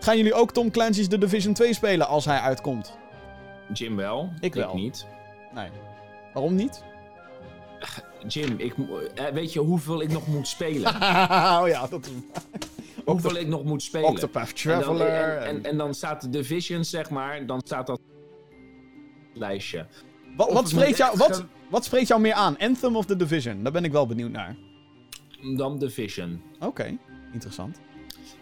[0.00, 2.96] Gaan jullie ook Tom Clancy's The Division 2 spelen als hij uitkomt?
[3.72, 4.32] Jim wel.
[4.40, 4.68] Ik wel.
[4.68, 5.06] Ik niet.
[5.54, 5.68] Nee.
[6.32, 6.82] Waarom niet?
[8.26, 8.74] Jim, ik,
[9.14, 10.94] eh, weet je hoeveel ik nog moet spelen?
[11.60, 12.10] oh ja, dat
[13.04, 14.08] Hoeveel ik nog moet spelen.
[14.08, 15.36] Octopath Traveler.
[15.36, 18.00] En dan, en, dan staat de Division, zeg maar, dan staat dat
[19.34, 19.86] lijstje.
[20.36, 22.58] Wat, wat spreekt, jou, wat, wat spreekt jou meer aan?
[22.58, 23.62] Anthem of The Division?
[23.62, 24.56] Daar ben ik wel benieuwd naar.
[25.56, 26.42] Dan Division.
[26.60, 26.98] Oké,
[27.32, 27.80] interessant.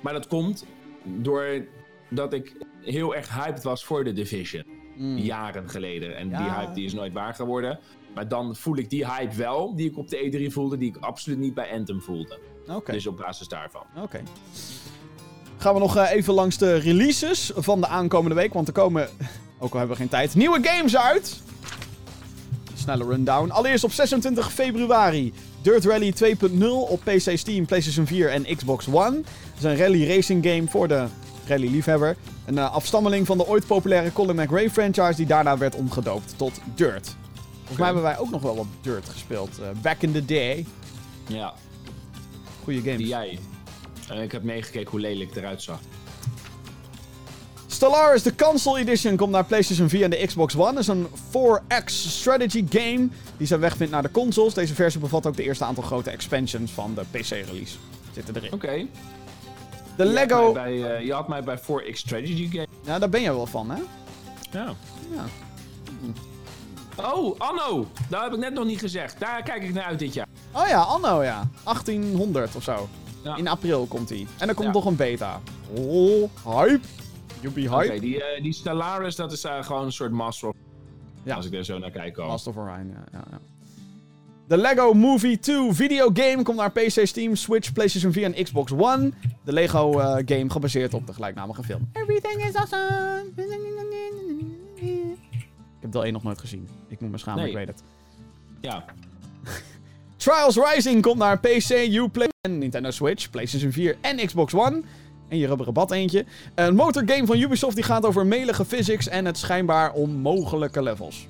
[0.01, 0.67] Maar dat komt
[1.05, 4.65] doordat ik heel erg hyped was voor de Division.
[4.97, 5.19] Hmm.
[5.19, 6.17] Jaren geleden.
[6.17, 7.79] En die hype die is nooit waar geworden.
[8.15, 10.97] Maar dan voel ik die hype wel, die ik op de E3 voelde, die ik
[10.97, 12.39] absoluut niet bij Anthem voelde.
[12.93, 13.83] Dus op basis daarvan.
[13.97, 14.23] Oké.
[15.57, 18.53] Gaan we nog eh, even langs de releases van de aankomende week.
[18.53, 19.09] Want er komen,
[19.59, 21.41] ook al hebben we geen tijd, nieuwe games uit.
[22.75, 23.51] Snelle rundown.
[23.51, 25.33] Allereerst op 26 februari
[25.63, 29.17] Dirt Rally 2.0 op PC, Steam, PlayStation 4 en Xbox One.
[29.17, 31.07] Het is een rally racing game voor de
[31.47, 32.17] rally-liefhebber.
[32.47, 36.61] Een uh, afstammeling van de ooit populaire Colin McRae franchise die daarna werd omgedoopt tot
[36.75, 37.17] Dirt.
[37.57, 39.61] Volgens mij hebben wij ook nog wel wat Dirt gespeeld.
[39.61, 40.67] Uh, back in the day.
[41.27, 41.55] Ja.
[42.65, 42.97] Goeie games.
[42.97, 43.39] Die jij.
[44.13, 45.81] Uh, ik heb meegekeken hoe lelijk het eruit zag.
[47.67, 50.69] Stellaris, de Console Edition, komt naar PlayStation 4 en de Xbox One.
[50.69, 54.55] Het is een 4X strategy game die zijn weg vindt naar de consoles.
[54.55, 57.77] Deze versie bevat ook de eerste aantal grote expansions van de PC-release.
[58.13, 58.53] Zitten erin.
[58.53, 58.87] Oké.
[59.97, 60.53] De Lego...
[60.53, 62.67] Bij, uh, je had mij bij 4X strategy game.
[62.85, 63.83] Ja, daar ben je wel van, hè?
[64.51, 64.75] Ja.
[65.15, 65.25] Ja.
[66.97, 67.87] Oh, Anno!
[68.09, 69.21] Dat heb ik net nog niet gezegd.
[69.21, 70.27] Daar kijk ik naar uit dit jaar.
[70.53, 71.49] Oh ja, Anno, ja.
[71.65, 72.89] 1800 of zo.
[73.23, 73.37] Ja.
[73.37, 74.27] In april komt hij.
[74.39, 75.41] En er komt nog een beta.
[75.75, 76.87] Oh, hype.
[77.55, 78.01] Be hype.
[78.01, 80.55] Die, uh, die Stellaris, dat is uh, gewoon een soort Master of...
[81.23, 81.35] Ja.
[81.35, 82.19] Als ik er zo naar kijk.
[82.19, 82.29] Ook.
[82.29, 83.39] Master of Orion, ja, ja, ja.
[84.49, 89.13] De Lego Movie 2 videogame komt naar PC, Steam, Switch, PlayStation 4 en Xbox One.
[89.45, 91.89] De Lego uh, game gebaseerd op de gelijknamige film.
[91.93, 93.33] Everything is awesome.
[95.83, 96.69] Ik heb deel 1 nog nooit gezien.
[96.89, 97.83] Ik moet me schamen, ik weet het.
[98.61, 98.85] Ja.
[100.17, 104.83] Trials Rising komt naar PC, Uplay en Nintendo Switch, PlayStation 4 en Xbox One.
[105.29, 106.25] En je rubberen bad eentje.
[106.55, 111.27] Een motorgame van Ubisoft die gaat over melige physics en het schijnbaar onmogelijke levels.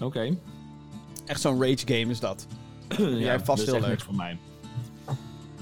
[0.00, 0.36] Oké.
[1.26, 2.46] Echt zo'n rage game is dat.
[2.98, 4.00] ja, Jij vast heel leuk.
[4.00, 4.38] voor mij.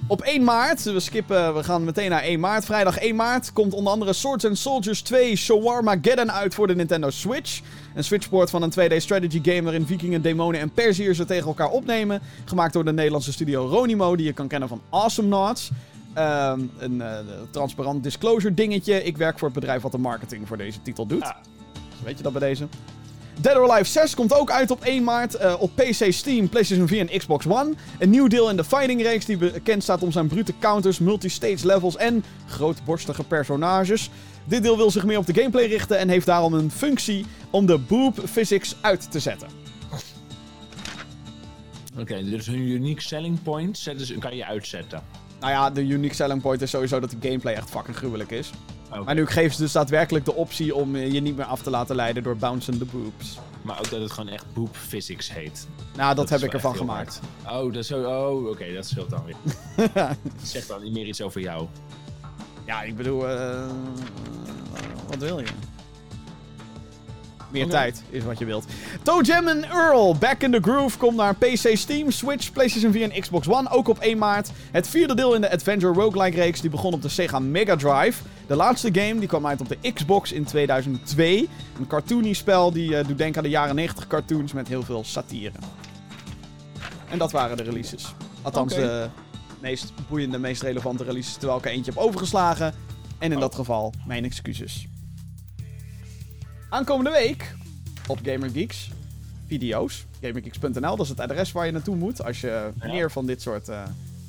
[0.06, 2.64] Op 1 maart, we skippen, we gaan meteen naar 1 maart.
[2.64, 6.74] Vrijdag 1 maart komt onder andere Swords and Soldiers 2 Shawarma Geddon uit voor de
[6.74, 7.60] Nintendo Switch.
[7.94, 11.70] Een switchport van een 2D strategy game waarin vikingen, demonen en perziërs ze tegen elkaar
[11.70, 12.20] opnemen.
[12.44, 15.70] Gemaakt door de Nederlandse studio Ronimo, die je kan kennen van Awesome Nods.
[16.18, 17.18] Um, een uh,
[17.50, 19.04] transparant disclosure dingetje.
[19.04, 21.22] Ik werk voor het bedrijf wat de marketing voor deze titel doet.
[21.22, 21.36] Ja.
[22.04, 22.66] weet je dat bij deze?
[23.40, 26.88] Dead or Alive 6 komt ook uit op 1 maart uh, op PC, Steam, PlayStation
[26.88, 27.74] 4 en Xbox One.
[27.98, 31.96] Een nieuw deel in de fighting-reeks die bekend staat om zijn brute counters, multi-stage levels
[31.96, 34.10] en grootborstige personages.
[34.44, 37.66] Dit deel wil zich meer op de gameplay richten en heeft daarom een functie om
[37.66, 39.48] de boob physics uit te zetten.
[41.92, 45.02] Oké, okay, dus een unique selling point kan je uitzetten.
[45.40, 48.50] Nou ja, de unique selling point is sowieso dat de gameplay echt fucking gruwelijk is.
[49.00, 51.96] Maar nu geven ze dus daadwerkelijk de optie om je niet meer af te laten
[51.96, 53.38] leiden door bouncing boobs.
[53.62, 55.66] Maar ook dat het gewoon echt boob physics heet.
[55.96, 57.20] Nou, dat, heb ik ervan gemaakt.
[57.46, 58.02] Oh, dat is zo.
[58.02, 59.36] Oh, oké, dat scheelt dan weer.
[60.42, 61.66] zeg dan niet meer iets over jou.
[62.66, 63.70] Ja, ik bedoel, uh,
[65.08, 65.46] wat wil je?
[67.52, 68.64] Meer tijd is wat je wilt.
[69.02, 73.10] Toe Jam en Earl, Back in the Groove, komt naar PC, Steam, Switch, PlayStation 4
[73.10, 73.70] en Xbox One.
[73.70, 74.50] Ook op 1 maart.
[74.70, 78.22] Het vierde deel in de Adventure Roguelike reeks die begon op de Sega Mega Drive.
[78.46, 81.48] De laatste game die kwam uit op de Xbox in 2002.
[81.78, 85.04] Een cartoony spel die uh, doet denken aan de jaren 90 cartoons met heel veel
[85.04, 85.58] satire.
[87.08, 88.14] En dat waren de releases.
[88.42, 89.08] Althans, de
[89.60, 92.74] meest boeiende, meest relevante releases terwijl ik er eentje heb overgeslagen.
[93.18, 93.40] En in oh.
[93.40, 94.86] dat geval, mijn excuses.
[96.72, 97.54] Aankomende week
[98.06, 98.90] op GamerGeeks
[99.46, 100.06] video's.
[100.20, 103.68] GamerGeeks.nl, dat is het adres waar je naartoe moet als je meer van dit soort
[103.68, 103.82] uh,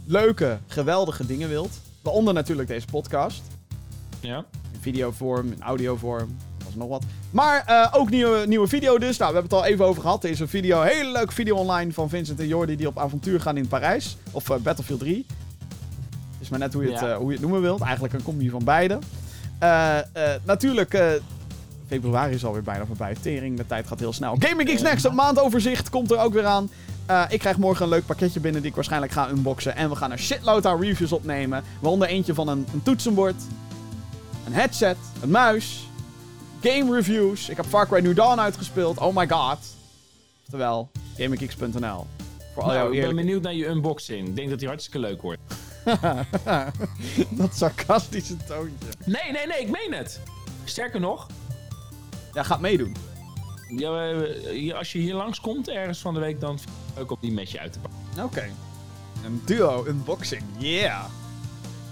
[0.06, 1.80] leuke, geweldige dingen wilt.
[2.02, 3.42] Waaronder natuurlijk deze podcast.
[4.20, 4.38] Ja.
[4.74, 6.38] In videovorm, in audiovorm.
[6.64, 7.04] Alles nog wat.
[7.32, 9.18] Maar uh, ook nieuwe, nieuwe video dus.
[9.18, 10.24] Nou, we hebben het al even over gehad.
[10.24, 12.98] Er is een video, een hele leuke video online van Vincent en Jordi die op
[12.98, 14.18] avontuur gaan in Parijs.
[14.32, 15.26] Of uh, Battlefield 3.
[16.40, 17.82] Is maar net hoe je, het, hoe je het noemen wilt.
[17.82, 19.00] Eigenlijk een combi van beide.
[20.44, 21.22] natuurlijk,
[21.88, 23.16] februari is alweer bijna voorbij.
[23.22, 24.36] Tering, de tijd gaat heel snel.
[24.40, 26.70] Gaming Geeks Next, een maandoverzicht komt er ook weer aan.
[27.10, 29.76] Uh, ik krijg morgen een leuk pakketje binnen die ik waarschijnlijk ga unboxen.
[29.76, 31.64] En we gaan een shitload aan reviews opnemen.
[31.80, 33.36] Waaronder eentje van een, een toetsenbord,
[34.46, 35.88] een headset, een muis,
[36.62, 37.50] game reviews.
[37.50, 38.98] Ik heb Far Cry New Dawn uitgespeeld.
[38.98, 39.58] Oh my god.
[40.42, 42.08] Oftewel, GamingGeeks.nl.
[42.54, 44.28] Voor al nou, jouw Ik ben benieuwd naar je unboxing.
[44.28, 45.42] Ik denk dat die hartstikke leuk wordt.
[47.30, 48.88] dat sarcastische toontje.
[49.06, 50.20] Nee, nee, nee, ik meen het.
[50.64, 51.28] Sterker nog.
[52.34, 52.96] Ja, gaat meedoen.
[53.68, 56.60] Ja, als je hier langskomt ergens van de week, dan
[57.00, 58.24] ook op die mesje uit te pakken.
[58.24, 58.52] Oké.
[59.26, 61.04] Een duo unboxing, yeah.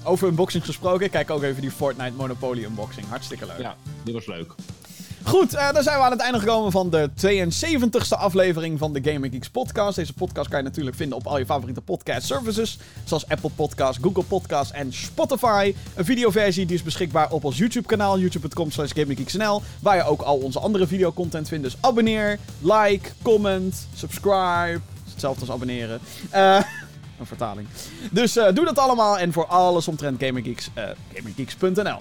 [0.03, 3.07] Over unboxing gesproken, kijk ook even die Fortnite Monopoly unboxing.
[3.07, 3.59] Hartstikke leuk.
[3.59, 4.55] Ja, die was leuk.
[5.23, 9.11] Goed, uh, dan zijn we aan het einde gekomen van de 72e aflevering van de
[9.11, 9.95] Gaming Geeks podcast.
[9.95, 12.77] Deze podcast kan je natuurlijk vinden op al je favoriete podcast services.
[13.03, 15.75] Zoals Apple Podcasts, Google Podcasts en Spotify.
[15.95, 18.19] Een videoversie die is beschikbaar op ons YouTube kanaal.
[18.19, 19.61] youtube.com slash gaminggeeksnl.
[19.79, 21.63] Waar je ook al onze andere videocontent vindt.
[21.63, 24.79] Dus abonneer, like, comment, subscribe.
[25.11, 25.99] Hetzelfde als abonneren.
[26.33, 26.55] Uh,
[27.19, 27.67] een vertaling.
[28.11, 29.19] Dus uh, doe dat allemaal.
[29.19, 30.83] En voor alles omtrent Gaming Geeks, uh,
[31.13, 31.97] gaminggeeks.nl.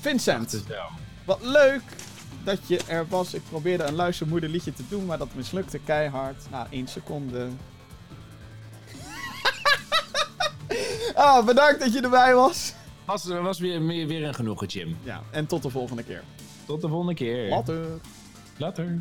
[0.00, 0.62] Vincent,
[1.24, 1.82] wat leuk
[2.44, 3.34] dat je er was.
[3.34, 6.50] Ik probeerde een luistermoederliedje te doen, maar dat mislukte keihard.
[6.50, 7.48] Na één seconde.
[11.14, 12.74] ah, bedankt dat je erbij was.
[13.04, 14.96] Was, was weer, weer een genoegen, Jim.
[15.02, 16.22] Ja, en tot de volgende keer.
[16.66, 17.48] Tot de volgende keer.
[17.48, 17.86] Later.
[18.56, 18.98] Later.